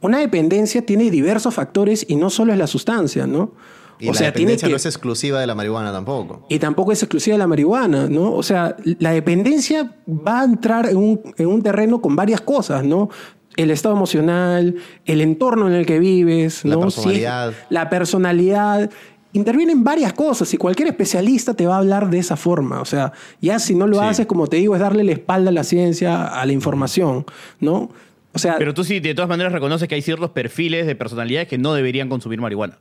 Una 0.00 0.18
dependencia 0.20 0.86
tiene 0.86 1.10
diversos 1.10 1.52
factores 1.52 2.06
y 2.08 2.16
no 2.16 2.30
solo 2.30 2.52
es 2.52 2.58
la 2.58 2.66
sustancia, 2.66 3.26
¿no? 3.26 3.52
Y 4.00 4.08
o 4.08 4.12
la 4.12 4.18
sea, 4.18 4.32
tiene 4.32 4.52
dependencia 4.52 4.66
que 4.68 4.72
no 4.72 4.76
es 4.76 4.86
exclusiva 4.86 5.40
de 5.40 5.46
la 5.46 5.54
marihuana 5.54 5.92
tampoco. 5.92 6.46
y 6.48 6.58
tampoco 6.58 6.92
es 6.92 7.02
exclusiva 7.02 7.34
de 7.34 7.38
la 7.38 7.46
marihuana, 7.46 8.08
¿no? 8.08 8.32
O 8.32 8.42
sea, 8.42 8.76
la 8.98 9.12
dependencia 9.12 9.94
va 10.08 10.40
a 10.40 10.44
entrar 10.44 10.88
en 10.88 10.96
un, 10.96 11.20
en 11.36 11.46
un 11.46 11.62
terreno 11.62 12.00
con 12.00 12.16
varias 12.16 12.40
cosas, 12.40 12.82
¿no? 12.84 13.10
El 13.56 13.70
estado 13.70 13.94
emocional, 13.94 14.76
el 15.04 15.20
entorno 15.20 15.66
en 15.68 15.74
el 15.74 15.84
que 15.84 15.98
vives, 15.98 16.64
La 16.64 16.76
¿no? 16.76 16.80
personalidad. 16.82 17.52
la 17.68 17.90
personalidad. 17.90 18.90
Intervienen 19.32 19.84
varias 19.84 20.12
cosas 20.12 20.52
y 20.54 20.56
cualquier 20.56 20.88
especialista 20.88 21.54
te 21.54 21.66
va 21.66 21.76
a 21.76 21.78
hablar 21.78 22.10
de 22.10 22.18
esa 22.18 22.36
forma. 22.36 22.80
O 22.80 22.84
sea, 22.84 23.12
ya 23.40 23.58
si 23.60 23.74
no 23.76 23.86
lo 23.86 23.98
Sí. 23.98 24.04
haces, 24.04 24.26
como 24.26 24.46
te 24.48 24.56
digo, 24.56 24.74
es 24.74 24.80
darle 24.80 25.04
la 25.04 25.12
espalda 25.12 25.50
a 25.50 25.52
la 25.52 25.62
ciencia, 25.62 26.24
a 26.26 26.44
la 26.46 26.52
información, 26.52 27.26
¿no? 27.60 27.90
O 28.32 28.38
sea, 28.38 28.56
Pero 28.58 28.74
tú 28.74 28.82
sí, 28.84 28.98
de 29.00 29.14
todas 29.14 29.28
maneras, 29.28 29.52
reconoces 29.52 29.88
que 29.88 29.94
hay 29.96 30.02
ciertos 30.02 30.30
perfiles 30.30 30.86
de 30.86 30.94
personalidades 30.96 31.48
que 31.48 31.58
no 31.58 31.74
deberían 31.74 32.08
consumir 32.08 32.40
marihuana. 32.40 32.78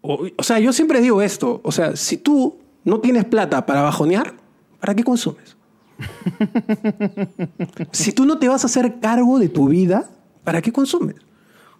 O, 0.00 0.26
o 0.36 0.42
sea, 0.42 0.58
yo 0.60 0.72
siempre 0.72 1.00
digo 1.00 1.20
esto. 1.22 1.60
O 1.64 1.72
sea, 1.72 1.96
si 1.96 2.16
tú 2.16 2.58
no 2.84 3.00
tienes 3.00 3.24
plata 3.24 3.66
para 3.66 3.82
bajonear, 3.82 4.34
¿para 4.80 4.94
qué 4.94 5.02
consumes? 5.04 5.56
si 7.92 8.12
tú 8.12 8.24
no 8.24 8.38
te 8.38 8.48
vas 8.48 8.62
a 8.64 8.66
hacer 8.66 9.00
cargo 9.00 9.38
de 9.38 9.48
tu 9.48 9.68
vida, 9.68 10.08
¿para 10.44 10.62
qué 10.62 10.72
consumes? 10.72 11.16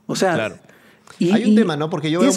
O 0.07 0.17
sea, 0.17 0.35
Claro. 0.35 0.59
y- 1.19 1.31
Hay 1.33 1.45
un 1.45 1.51
y- 1.51 1.55
tema, 1.57 1.77
¿no? 1.77 1.91
Porque 1.91 2.11
yo 2.11 2.21
veo 2.21 2.31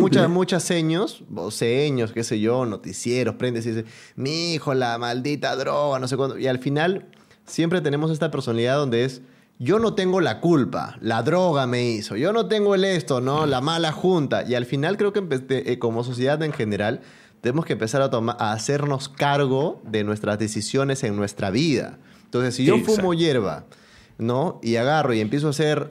muchas, 0.00 0.28
muchas 0.28 0.62
seños, 0.62 1.24
o 1.34 1.50
seños, 1.50 2.12
qué 2.12 2.24
sé 2.24 2.40
yo, 2.40 2.66
noticieros, 2.66 3.36
prendes 3.36 3.66
y 3.66 3.70
dices, 3.70 3.84
mi 4.16 4.54
hijo, 4.54 4.74
la 4.74 4.98
maldita 4.98 5.54
droga, 5.56 5.98
no 5.98 6.08
sé 6.08 6.16
cuándo. 6.16 6.38
Y 6.38 6.46
al 6.46 6.58
final 6.58 7.06
siempre 7.46 7.80
tenemos 7.80 8.10
esta 8.10 8.30
personalidad 8.30 8.76
donde 8.76 9.04
es, 9.04 9.22
yo 9.62 9.78
no 9.78 9.94
tengo 9.94 10.20
la 10.20 10.40
culpa, 10.40 10.96
la 11.00 11.22
droga 11.22 11.66
me 11.68 11.84
hizo, 11.84 12.16
yo 12.16 12.32
no 12.32 12.46
tengo 12.46 12.74
el 12.74 12.84
esto, 12.84 13.20
¿no? 13.20 13.46
La 13.46 13.60
mala 13.60 13.92
junta. 13.92 14.42
Y 14.42 14.54
al 14.56 14.66
final 14.66 14.96
creo 14.96 15.12
que 15.12 15.22
eh, 15.50 15.78
como 15.78 16.02
sociedad 16.02 16.42
en 16.42 16.52
general 16.52 17.00
tenemos 17.42 17.64
que 17.64 17.74
empezar 17.74 18.02
a, 18.02 18.10
toma- 18.10 18.36
a 18.40 18.52
hacernos 18.52 19.08
cargo 19.08 19.80
de 19.84 20.02
nuestras 20.04 20.38
decisiones 20.38 21.04
en 21.04 21.14
nuestra 21.16 21.50
vida. 21.50 21.98
Entonces, 22.24 22.54
si 22.56 22.64
yo 22.64 22.74
Sí, 22.76 22.82
fumo 22.82 23.14
hierba, 23.14 23.64
¿no? 24.18 24.58
Y 24.62 24.76
agarro 24.76 25.12
y 25.14 25.20
empiezo 25.20 25.48
a 25.50 25.52
ser 25.52 25.88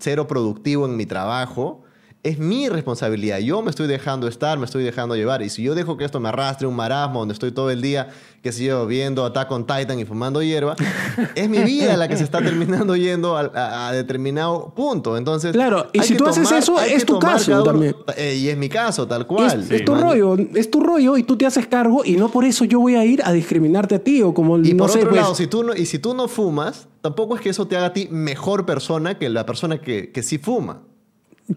cero 0.00 0.26
productivo 0.26 0.84
en 0.86 0.96
mi 0.96 1.06
trabajo, 1.06 1.83
es 2.24 2.38
mi 2.38 2.68
responsabilidad. 2.70 3.38
Yo 3.38 3.60
me 3.62 3.68
estoy 3.70 3.86
dejando 3.86 4.26
estar, 4.26 4.58
me 4.58 4.64
estoy 4.64 4.82
dejando 4.82 5.14
llevar. 5.14 5.42
Y 5.42 5.50
si 5.50 5.62
yo 5.62 5.74
dejo 5.74 5.96
que 5.96 6.04
esto 6.04 6.18
me 6.20 6.30
arrastre 6.30 6.66
un 6.66 6.74
marasmo 6.74 7.18
donde 7.20 7.34
estoy 7.34 7.52
todo 7.52 7.70
el 7.70 7.82
día, 7.82 8.08
qué 8.42 8.50
sé 8.50 8.64
yo, 8.64 8.86
viendo 8.86 9.24
Attack 9.26 9.50
on 9.52 9.66
Titan 9.66 10.00
y 10.00 10.06
fumando 10.06 10.42
hierba, 10.42 10.74
es 11.34 11.48
mi 11.50 11.58
vida 11.58 11.96
la 11.98 12.08
que 12.08 12.16
se 12.16 12.24
está 12.24 12.40
terminando 12.40 12.96
yendo 12.96 13.36
a, 13.36 13.50
a- 13.54 13.88
a 13.88 13.92
determinado 13.92 14.72
punto. 14.74 15.16
Entonces, 15.18 15.52
Claro, 15.52 15.88
y 15.92 16.00
si 16.00 16.14
que 16.14 16.18
tú 16.18 16.26
haces 16.26 16.50
eso, 16.50 16.80
es 16.80 17.04
que 17.04 17.12
tu 17.12 17.18
tomar 17.18 17.34
caso 17.34 17.52
uno- 17.52 17.62
también. 17.62 17.94
Eh, 18.16 18.36
y 18.36 18.48
es 18.48 18.56
mi 18.56 18.70
caso, 18.70 19.06
tal 19.06 19.26
cual. 19.26 19.60
Es, 19.62 19.70
es 19.70 19.84
tu 19.84 19.92
Man. 19.92 20.00
rollo, 20.02 20.36
es 20.54 20.70
tu 20.70 20.80
rollo 20.80 21.18
y 21.18 21.24
tú 21.24 21.36
te 21.36 21.44
haces 21.44 21.66
cargo 21.66 22.06
y 22.06 22.12
no 22.16 22.30
por 22.30 22.46
eso 22.46 22.64
yo 22.64 22.80
voy 22.80 22.94
a 22.94 23.04
ir 23.04 23.20
a 23.22 23.32
discriminarte 23.32 23.96
a 23.96 23.98
ti 23.98 24.22
o 24.22 24.32
como 24.32 24.58
Y 24.58 24.72
no 24.72 24.78
por 24.84 24.90
sé, 24.90 24.98
otro 25.00 25.10
pues, 25.10 25.20
lado, 25.20 25.34
si 25.34 25.46
tú 25.46 25.62
no, 25.62 25.74
y 25.74 25.84
si 25.84 25.98
tú 25.98 26.14
no 26.14 26.26
fumas, 26.26 26.88
tampoco 27.02 27.34
es 27.36 27.42
que 27.42 27.50
eso 27.50 27.66
te 27.66 27.76
haga 27.76 27.86
a 27.86 27.92
ti 27.92 28.08
mejor 28.10 28.64
persona 28.64 29.18
que 29.18 29.28
la 29.28 29.44
persona 29.44 29.78
que, 29.80 30.10
que 30.10 30.22
sí 30.22 30.38
fuma. 30.38 30.80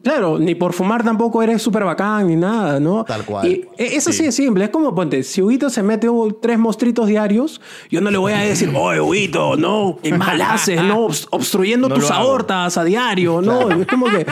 Claro, 0.04 0.38
ni 0.38 0.54
por 0.54 0.74
fumar 0.74 1.02
tampoco 1.04 1.42
eres 1.42 1.62
súper 1.62 1.86
bacán 1.86 2.28
ni 2.28 2.36
nada, 2.36 2.78
¿no? 2.80 3.06
Tal 3.06 3.24
cual. 3.24 3.48
Y 3.48 3.66
e- 3.78 3.96
es 3.96 4.06
así 4.06 4.24
de 4.24 4.34
simple. 4.34 4.66
Es 4.66 4.70
como, 4.70 4.94
ponte, 4.94 5.24
si 5.24 5.42
Huguito 5.42 5.70
se 5.70 5.82
mete 5.82 6.10
un- 6.10 6.36
tres 6.42 6.60
mostritos 6.60 7.08
diarios, 7.08 7.62
yo 7.90 8.02
no 8.02 8.12
le 8.12 8.18
voy 8.18 8.34
a 8.34 8.40
decir, 8.40 8.70
oye, 8.76 9.00
Huguito, 9.00 9.56
no, 9.56 9.98
qué 10.04 10.12
mal 10.18 10.42
haces, 10.42 10.84
no, 10.84 11.08
Obst- 11.08 11.28
obstruyendo 11.32 11.88
No 11.88 11.96
tus 11.96 12.12
hago. 12.12 12.32
aortas 12.32 12.78
a 12.78 12.84
diario, 12.84 13.42
¿no? 13.42 13.72
Es 13.72 13.88
como 13.88 14.08
que 14.08 14.26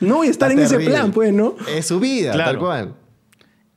no 0.00 0.16
voy 0.18 0.28
a 0.28 0.30
estar 0.30 0.52
en 0.52 0.60
ese 0.60 0.78
plan, 0.78 1.10
pues, 1.10 1.32
¿no? 1.32 1.54
Es 1.68 1.86
su 1.88 1.98
vida, 1.98 2.30
Claro. 2.32 2.50
tal 2.52 2.58
cual. 2.60 2.94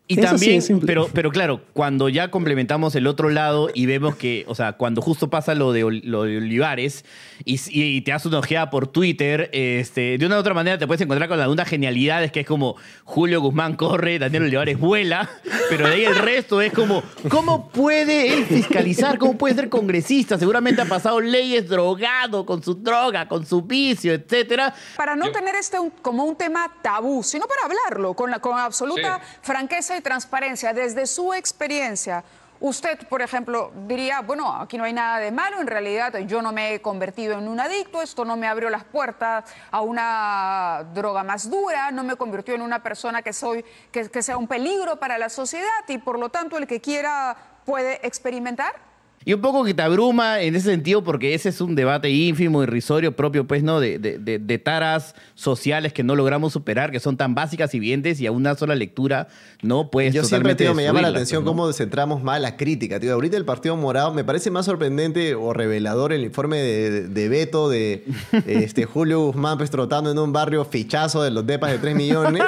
Y 0.06 0.20
Eso 0.20 0.32
también, 0.32 0.62
pero, 0.86 1.08
pero 1.14 1.32
claro, 1.32 1.62
cuando 1.72 2.10
ya 2.10 2.30
complementamos 2.30 2.93
el 2.95 3.08
otro 3.08 3.30
lado 3.30 3.70
y 3.74 3.86
vemos 3.86 4.18
que, 4.18 4.43
o 4.49 4.54
sea, 4.56 4.74
cuando 4.74 5.01
justo 5.01 5.30
pasa 5.30 5.56
lo 5.56 5.72
de, 5.72 6.01
lo 6.04 6.24
de 6.24 6.38
Olivares 6.39 7.06
y, 7.45 7.58
y 7.72 8.01
te 8.01 8.12
das 8.12 8.26
una 8.26 8.39
ojeada 8.39 8.70
por 8.70 8.88
Twitter, 8.88 9.49
este, 9.54 10.18
de 10.18 10.26
una 10.26 10.36
u 10.36 10.39
otra 10.39 10.54
manera 10.54 10.78
te 10.78 10.88
puedes 10.88 10.99
encontrar 11.01 11.30
con 11.30 11.39
algunas 11.39 11.70
genialidades 11.70 12.34
que 12.34 12.41
es 12.41 12.45
como 12.45 12.76
Julio 13.06 13.39
Guzmán 13.39 13.78
corre, 13.78 14.20
Daniel 14.20 14.43
Olivares 14.43 14.78
vuela, 14.78 15.30
pero 15.70 15.88
de 15.88 15.93
ahí 15.93 16.04
el 16.04 16.18
resto 16.18 16.62
es 16.62 16.74
como, 16.74 17.01
¿cómo 17.30 17.70
puede 17.70 18.34
él 18.34 18.43
fiscalizar? 18.45 19.18
¿Cómo 19.18 19.38
puede 19.38 19.56
ser 19.56 19.70
congresista? 19.70 20.38
Seguramente 20.38 20.82
ha 20.82 20.86
pasado 20.86 21.22
leyes 21.22 21.70
drogado 21.70 22.45
con 22.45 22.62
su 22.62 22.76
droga, 22.76 23.30
con 23.30 23.45
su 23.45 23.62
vicio, 23.62 24.14
etcétera. 24.14 24.74
Para 24.97 25.16
no 25.16 25.32
tener 25.32 25.56
este 25.56 25.80
un- 25.80 25.91
como 26.01 26.26
un 26.26 26.36
tema 26.36 26.70
tabú, 26.82 27.24
sino 27.24 27.45
para 27.47 27.62
hablarlo 27.68 28.14
con, 28.16 28.30
la- 28.30 28.39
con 28.39 28.60
absoluta 28.60 29.22
franqueza 29.41 29.93
y 29.98 30.02
transparencia. 30.02 30.74
Desde 30.74 31.08
su 31.08 31.34
experiencia, 31.34 32.24
usted, 32.60 33.08
por 33.08 33.22
ejemplo, 33.22 33.72
diría, 33.88 34.22
bueno, 34.22 34.54
aquí 34.56 34.78
no 34.78 34.86
hay 34.86 34.94
nada 34.94 35.20
de 35.20 35.32
malo, 35.32 35.60
en 35.60 35.68
realidad 35.68 36.18
yo 36.20 36.41
no 36.41 36.52
me 36.52 36.74
he 36.74 36.82
convertido 36.82 37.38
en 37.38 37.48
un 37.48 37.60
adicto, 37.60 38.02
esto 38.02 38.24
no 38.24 38.38
me 38.38 38.48
abrió 38.48 38.70
las 38.70 38.86
puertas 38.86 39.44
a 39.70 39.82
una 39.82 40.86
droga 40.94 41.24
más 41.24 41.50
dura, 41.50 41.91
no 41.91 42.04
me 42.04 42.16
convirtió 42.16 42.56
en 42.56 42.62
una 42.62 42.82
persona 42.82 43.22
que, 43.22 43.34
soy, 43.34 43.66
que, 43.91 44.10
que 44.10 44.24
sea 44.24 44.38
un 44.38 44.48
peligro 44.48 44.98
para 44.98 45.18
la 45.18 45.30
sociedad 45.30 45.68
y 45.88 45.98
por 45.98 46.18
lo 46.18 46.30
tanto 46.30 46.58
el 46.58 46.66
que 46.66 46.80
quiera 46.80 47.36
puede 47.66 48.06
experimentar. 48.06 48.93
Y 49.26 49.34
un 49.34 49.41
poco 49.41 49.63
que 49.63 49.74
te 49.74 49.82
abruma 49.82 50.41
en 50.41 50.55
ese 50.55 50.69
sentido 50.69 51.03
porque 51.03 51.34
ese 51.34 51.49
es 51.49 51.61
un 51.61 51.76
debate 51.76 52.09
ínfimo, 52.09 52.63
irrisorio, 52.63 53.15
propio 53.15 53.45
pues, 53.47 53.63
¿no? 53.63 53.80
De, 53.80 53.99
de- 53.99 54.17
de- 54.17 54.39
de 54.39 54.57
taras 54.59 55.15
sociales 55.36 55.93
que 55.93 56.03
no 56.03 56.15
logramos 56.15 56.53
superar, 56.53 56.91
que 56.91 56.99
son 56.99 57.17
tan 57.17 57.36
básicas 57.36 57.74
y 57.74 57.78
evidentes 57.78 58.19
y 58.21 58.28
a 58.28 58.32
una 58.32 58.55
sola 58.55 58.76
lectura 58.76 59.28
no 59.61 59.89
puedes 59.89 60.13
Yo 60.13 60.24
siempre, 60.24 60.55
tío, 60.55 60.74
me 60.76 60.84
llama 60.84 61.01
la 61.01 61.07
atención 61.09 61.43
pues, 61.43 61.55
¿no? 61.55 61.61
cómo 61.61 61.74
centramos 61.74 62.21
mal 62.24 62.41
la 62.41 62.57
crítica, 62.57 62.99
tío. 62.99 63.13
Ahorita 63.13 63.38
el 63.38 63.45
Partido 63.45 63.76
Morado 63.78 64.13
me 64.13 64.24
parece 64.24 64.51
más 64.51 64.65
sorprendente 64.65 65.36
o 65.36 65.53
revelador 65.53 66.11
el 66.13 66.24
informe 66.24 66.57
de, 66.57 66.89
de, 66.91 67.07
de 67.07 67.30
Beto 67.30 67.69
de 67.69 68.05
este, 68.45 68.86
Julio 68.93 69.21
Guzmán 69.28 69.57
pues, 69.57 69.69
trotando 69.71 70.11
en 70.11 70.19
un 70.19 70.34
barrio 70.34 70.65
fichazo 70.65 71.24
de 71.24 71.32
los 71.32 71.45
depas 71.45 71.71
de 71.71 71.78
3 71.78 71.95
millones, 71.95 72.43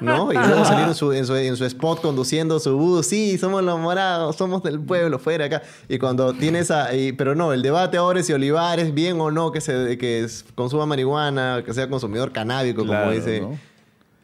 ¿no? 0.00 0.32
Y 0.32 0.36
luego 0.36 0.64
salir 0.64 0.86
en 0.88 0.94
su, 0.94 1.12
en 1.12 1.26
su, 1.26 1.34
en 1.36 1.56
su 1.56 1.64
spot 1.64 2.00
conduciendo 2.00 2.60
su 2.60 2.76
bus, 2.76 3.06
sí, 3.06 3.36
somos 3.38 3.62
los 3.62 3.78
morados, 3.80 4.36
somos 4.36 4.62
del 4.62 4.80
pueblo, 4.80 5.18
fuera 5.18 5.46
acá. 5.46 5.62
Y 5.88 5.98
cuando 5.98 6.19
tienes 6.34 6.70
a... 6.70 6.94
y- 6.94 7.12
pero 7.12 7.34
no, 7.34 7.52
el 7.52 7.62
debate 7.62 7.96
ahora 7.96 8.20
es 8.20 8.26
si 8.26 8.32
Olivares, 8.32 8.94
bien 8.94 9.20
o 9.20 9.30
no 9.30 9.50
que, 9.52 9.60
se, 9.60 9.96
que 9.98 10.20
es- 10.20 10.44
consuma 10.54 10.86
marihuana, 10.86 11.62
que 11.64 11.72
sea 11.74 11.88
consumidor 11.88 12.32
canábico, 12.32 12.84
Claro, 12.84 13.06
como 13.06 13.12
dice... 13.16 13.40
¿no? 13.40 13.58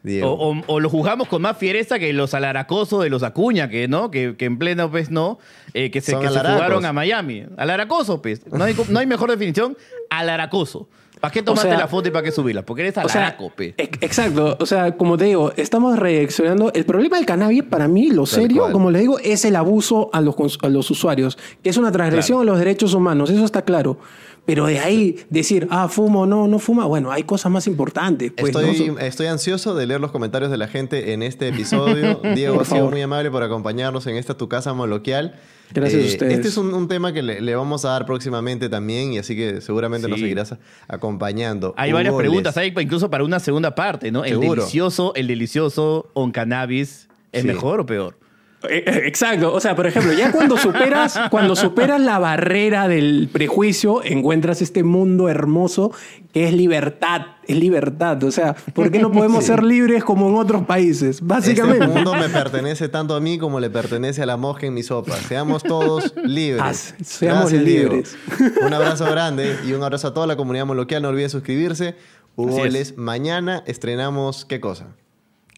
Diego. 0.03 0.31
O, 0.31 0.51
o- 0.53 0.63
o 0.67 0.79
lo 0.79 0.89
juzgamos 0.89 1.27
con 1.27 1.41
más 1.41 1.57
fiereza 1.57 1.99
que 1.99 2.13
los 2.13 2.33
alaracosos 2.33 3.03
de 3.03 3.09
los 3.09 3.23
Acuña, 3.23 3.67
que 3.67 3.87
no, 3.89 4.09
que, 4.11 4.35
que 4.37 4.45
en 4.45 4.57
pleno 4.57 4.89
pues 4.89 5.09
no, 5.09 5.37
eh, 5.73 5.91
que 5.91 5.99
se, 6.01 6.17
que 6.17 6.29
se 6.29 6.39
fugaron 6.39 6.85
a 6.85 6.93
Miami. 6.93 7.45
Alaracoso, 7.57 8.21
pues. 8.21 8.45
No 8.47 8.63
hay, 8.63 8.75
no 8.89 8.99
hay 8.99 9.05
mejor 9.07 9.29
definición. 9.31 9.75
Alaracoso. 10.09 10.87
¿Para 11.19 11.31
qué 11.31 11.41
tomaste 11.41 11.69
sea, 11.69 11.77
la 11.77 11.87
foto 11.87 12.07
y 12.07 12.11
para 12.11 12.23
qué 12.23 12.31
subirla? 12.31 12.63
Porque 12.63 12.83
eres 12.83 12.97
alaraco, 12.97 13.51
ex- 13.57 13.97
exacto. 14.01 14.57
O 14.59 14.65
sea, 14.65 14.95
como 14.97 15.17
te 15.17 15.25
digo, 15.25 15.51
estamos 15.57 15.97
reaccionando. 15.97 16.71
El 16.73 16.85
problema 16.85 17.17
del 17.17 17.25
cannabis, 17.25 17.63
para 17.63 17.87
mí, 17.87 18.09
lo 18.11 18.25
serio, 18.25 18.71
como 18.71 18.91
le 18.91 18.99
digo, 18.99 19.19
es 19.19 19.45
el 19.45 19.55
abuso 19.55 20.09
a 20.13 20.21
los, 20.21 20.35
a 20.61 20.69
los 20.69 20.89
usuarios, 20.91 21.37
que 21.63 21.69
es 21.69 21.77
una 21.77 21.91
transgresión 21.91 22.41
a 22.41 22.43
los 22.43 22.59
derechos 22.59 22.93
humanos. 22.93 23.29
Eso 23.29 23.45
está 23.45 23.63
claro. 23.63 23.97
Pero 24.45 24.65
de 24.65 24.79
ahí 24.79 25.17
decir, 25.29 25.67
ah, 25.71 25.89
fumo, 25.89 26.25
no, 26.25 26.47
no 26.47 26.57
fuma, 26.59 26.85
bueno, 26.85 27.11
hay 27.11 27.23
cosas 27.23 27.51
más 27.51 27.67
importantes. 27.67 28.31
Pues. 28.31 28.55
Estoy, 28.55 28.95
estoy 29.01 29.27
ansioso 29.27 29.75
de 29.75 29.85
leer 29.85 29.99
los 29.99 30.11
comentarios 30.11 30.49
de 30.49 30.55
la 30.55 30.69
gente 30.69 31.11
en 31.11 31.21
este 31.21 31.47
episodio. 31.49 32.21
Diego 32.33 32.61
ha 32.61 32.65
sido 32.65 32.89
muy 32.89 33.01
amable 33.01 33.29
por 33.29 33.43
acompañarnos 33.43 34.07
en 34.07 34.15
esta 34.15 34.37
Tu 34.37 34.47
Casa 34.47 34.73
Moloquial. 34.73 35.35
Eh, 35.67 35.71
Gracias 35.73 36.03
a 36.03 36.07
ustedes. 36.07 36.33
Este 36.33 36.47
es 36.47 36.57
un, 36.57 36.73
un 36.73 36.87
tema 36.87 37.11
que 37.13 37.21
le, 37.21 37.41
le 37.41 37.55
vamos 37.55 37.83
a 37.85 37.89
dar 37.89 38.05
próximamente 38.05 38.69
también 38.69 39.13
y 39.13 39.17
así 39.19 39.35
que 39.35 39.59
seguramente 39.61 40.07
nos 40.07 40.17
Sí. 40.17 40.23
seguirás 40.23 40.55
acompañando. 40.87 41.73
Hay 41.77 41.91
varias 41.91 42.15
preguntas, 42.15 42.55
Les. 42.55 42.63
hay 42.77 42.83
incluso 42.83 43.09
para 43.09 43.23
una 43.23 43.39
segunda 43.39 43.75
parte, 43.75 44.11
¿no? 44.11 44.23
El 44.25 44.39
delicioso, 44.39 45.13
el 45.15 45.27
delicioso 45.27 46.09
on 46.13 46.31
cannabis, 46.31 47.07
¿es 47.31 47.41
Sí. 47.41 47.47
mejor 47.47 47.81
o 47.81 47.85
peor? 47.85 48.17
Eh, 48.63 48.83
eh, 48.87 49.01
Exacto, 49.05 49.53
o 49.53 49.59
sea, 49.59 49.75
por 49.75 49.85
ejemplo, 49.85 50.13
ya 50.13 50.31
cuando 50.31 50.57
superas, 50.57 51.19
cuando 51.29 51.55
superas 51.55 52.01
la 52.01 52.17
barrera 52.17 52.87
del 52.87 53.29
prejuicio, 53.31 54.03
encuentras 54.03 54.63
este 54.63 54.83
mundo 54.83 55.29
hermoso 55.29 55.91
que 56.33 56.47
es 56.47 56.53
libertad, 56.53 57.21
es 57.47 57.55
libertad, 57.55 58.23
o 58.23 58.31
sea, 58.31 58.55
¿por 58.73 58.91
qué 58.91 58.97
no 58.99 59.11
podemos 59.11 59.43
ser 59.45 59.63
libres 59.63 60.03
como 60.03 60.27
en 60.29 60.35
otros 60.35 60.65
países? 60.65 61.21
Básicamente. 61.21 61.85
Este 61.85 61.95
mundo 61.95 62.15
me 62.15 62.29
pertenece 62.29 62.89
tanto 62.89 63.15
a 63.15 63.19
mí 63.19 63.37
como 63.37 63.59
le 63.59 63.69
pertenece 63.69 64.23
a 64.23 64.25
la 64.25 64.37
mosca 64.37 64.65
en 64.65 64.73
mi 64.73 64.81
sopa. 64.81 65.15
Seamos 65.17 65.61
todos 65.61 66.13
libres. 66.23 66.63
Ah, 66.63 66.73
seamos 67.03 67.51
Gracias, 67.51 67.63
Diego. 67.63 67.93
libres. 67.93 68.17
Un 68.65 68.73
abrazo 68.73 69.05
grande 69.05 69.55
y 69.67 69.73
un 69.73 69.83
abrazo 69.83 70.07
a 70.07 70.13
toda 70.13 70.25
la 70.25 70.35
comunidad 70.35 70.65
moloquial. 70.65 71.03
No 71.03 71.09
olviden 71.09 71.29
suscribirse. 71.29 71.95
Hugo 72.35 72.65
es. 72.65 72.97
Mañana 72.97 73.63
estrenamos 73.65 74.45
¿qué 74.45 74.59
cosa? 74.59 74.95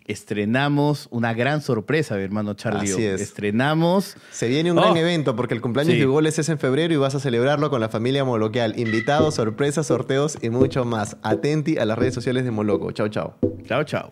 Estrenamos 0.10 1.08
una 1.12 1.34
gran 1.34 1.62
sorpresa, 1.62 2.16
mi 2.16 2.24
hermano 2.24 2.56
Charlie. 2.56 2.92
Así 2.92 3.06
es. 3.06 3.22
Estrenamos 3.22 4.16
Se 4.32 4.48
viene 4.48 4.72
un 4.72 4.78
gran 4.78 4.94
Oh. 4.94 4.98
evento 4.98 5.36
porque 5.36 5.54
el 5.54 5.62
cumpleaños 5.62 5.94
Sí. 5.94 6.00
de 6.00 6.06
Goles 6.08 6.40
es 6.40 6.50
en 6.50 6.58
febrero 6.58 6.94
y 6.94 6.98
vas 6.98 7.14
a 7.14 7.20
celebrarlo 7.20 7.70
con 7.70 7.80
la 7.80 7.90
familia 7.90 8.26
Moloquial. 8.26 8.80
Invitados, 8.80 9.36
sorpresas, 9.36 9.86
sorteos 9.88 10.38
y 10.42 10.50
mucho 10.50 10.84
más. 10.84 11.18
Atenti 11.22 11.78
a 11.78 11.86
las 11.86 11.98
redes 11.98 12.16
sociales 12.16 12.44
de 12.44 12.52
Moloco. 12.52 12.92
Chao, 12.92 13.08
chao. 13.10 13.36
Chao, 13.68 13.84
chao. 13.84 14.10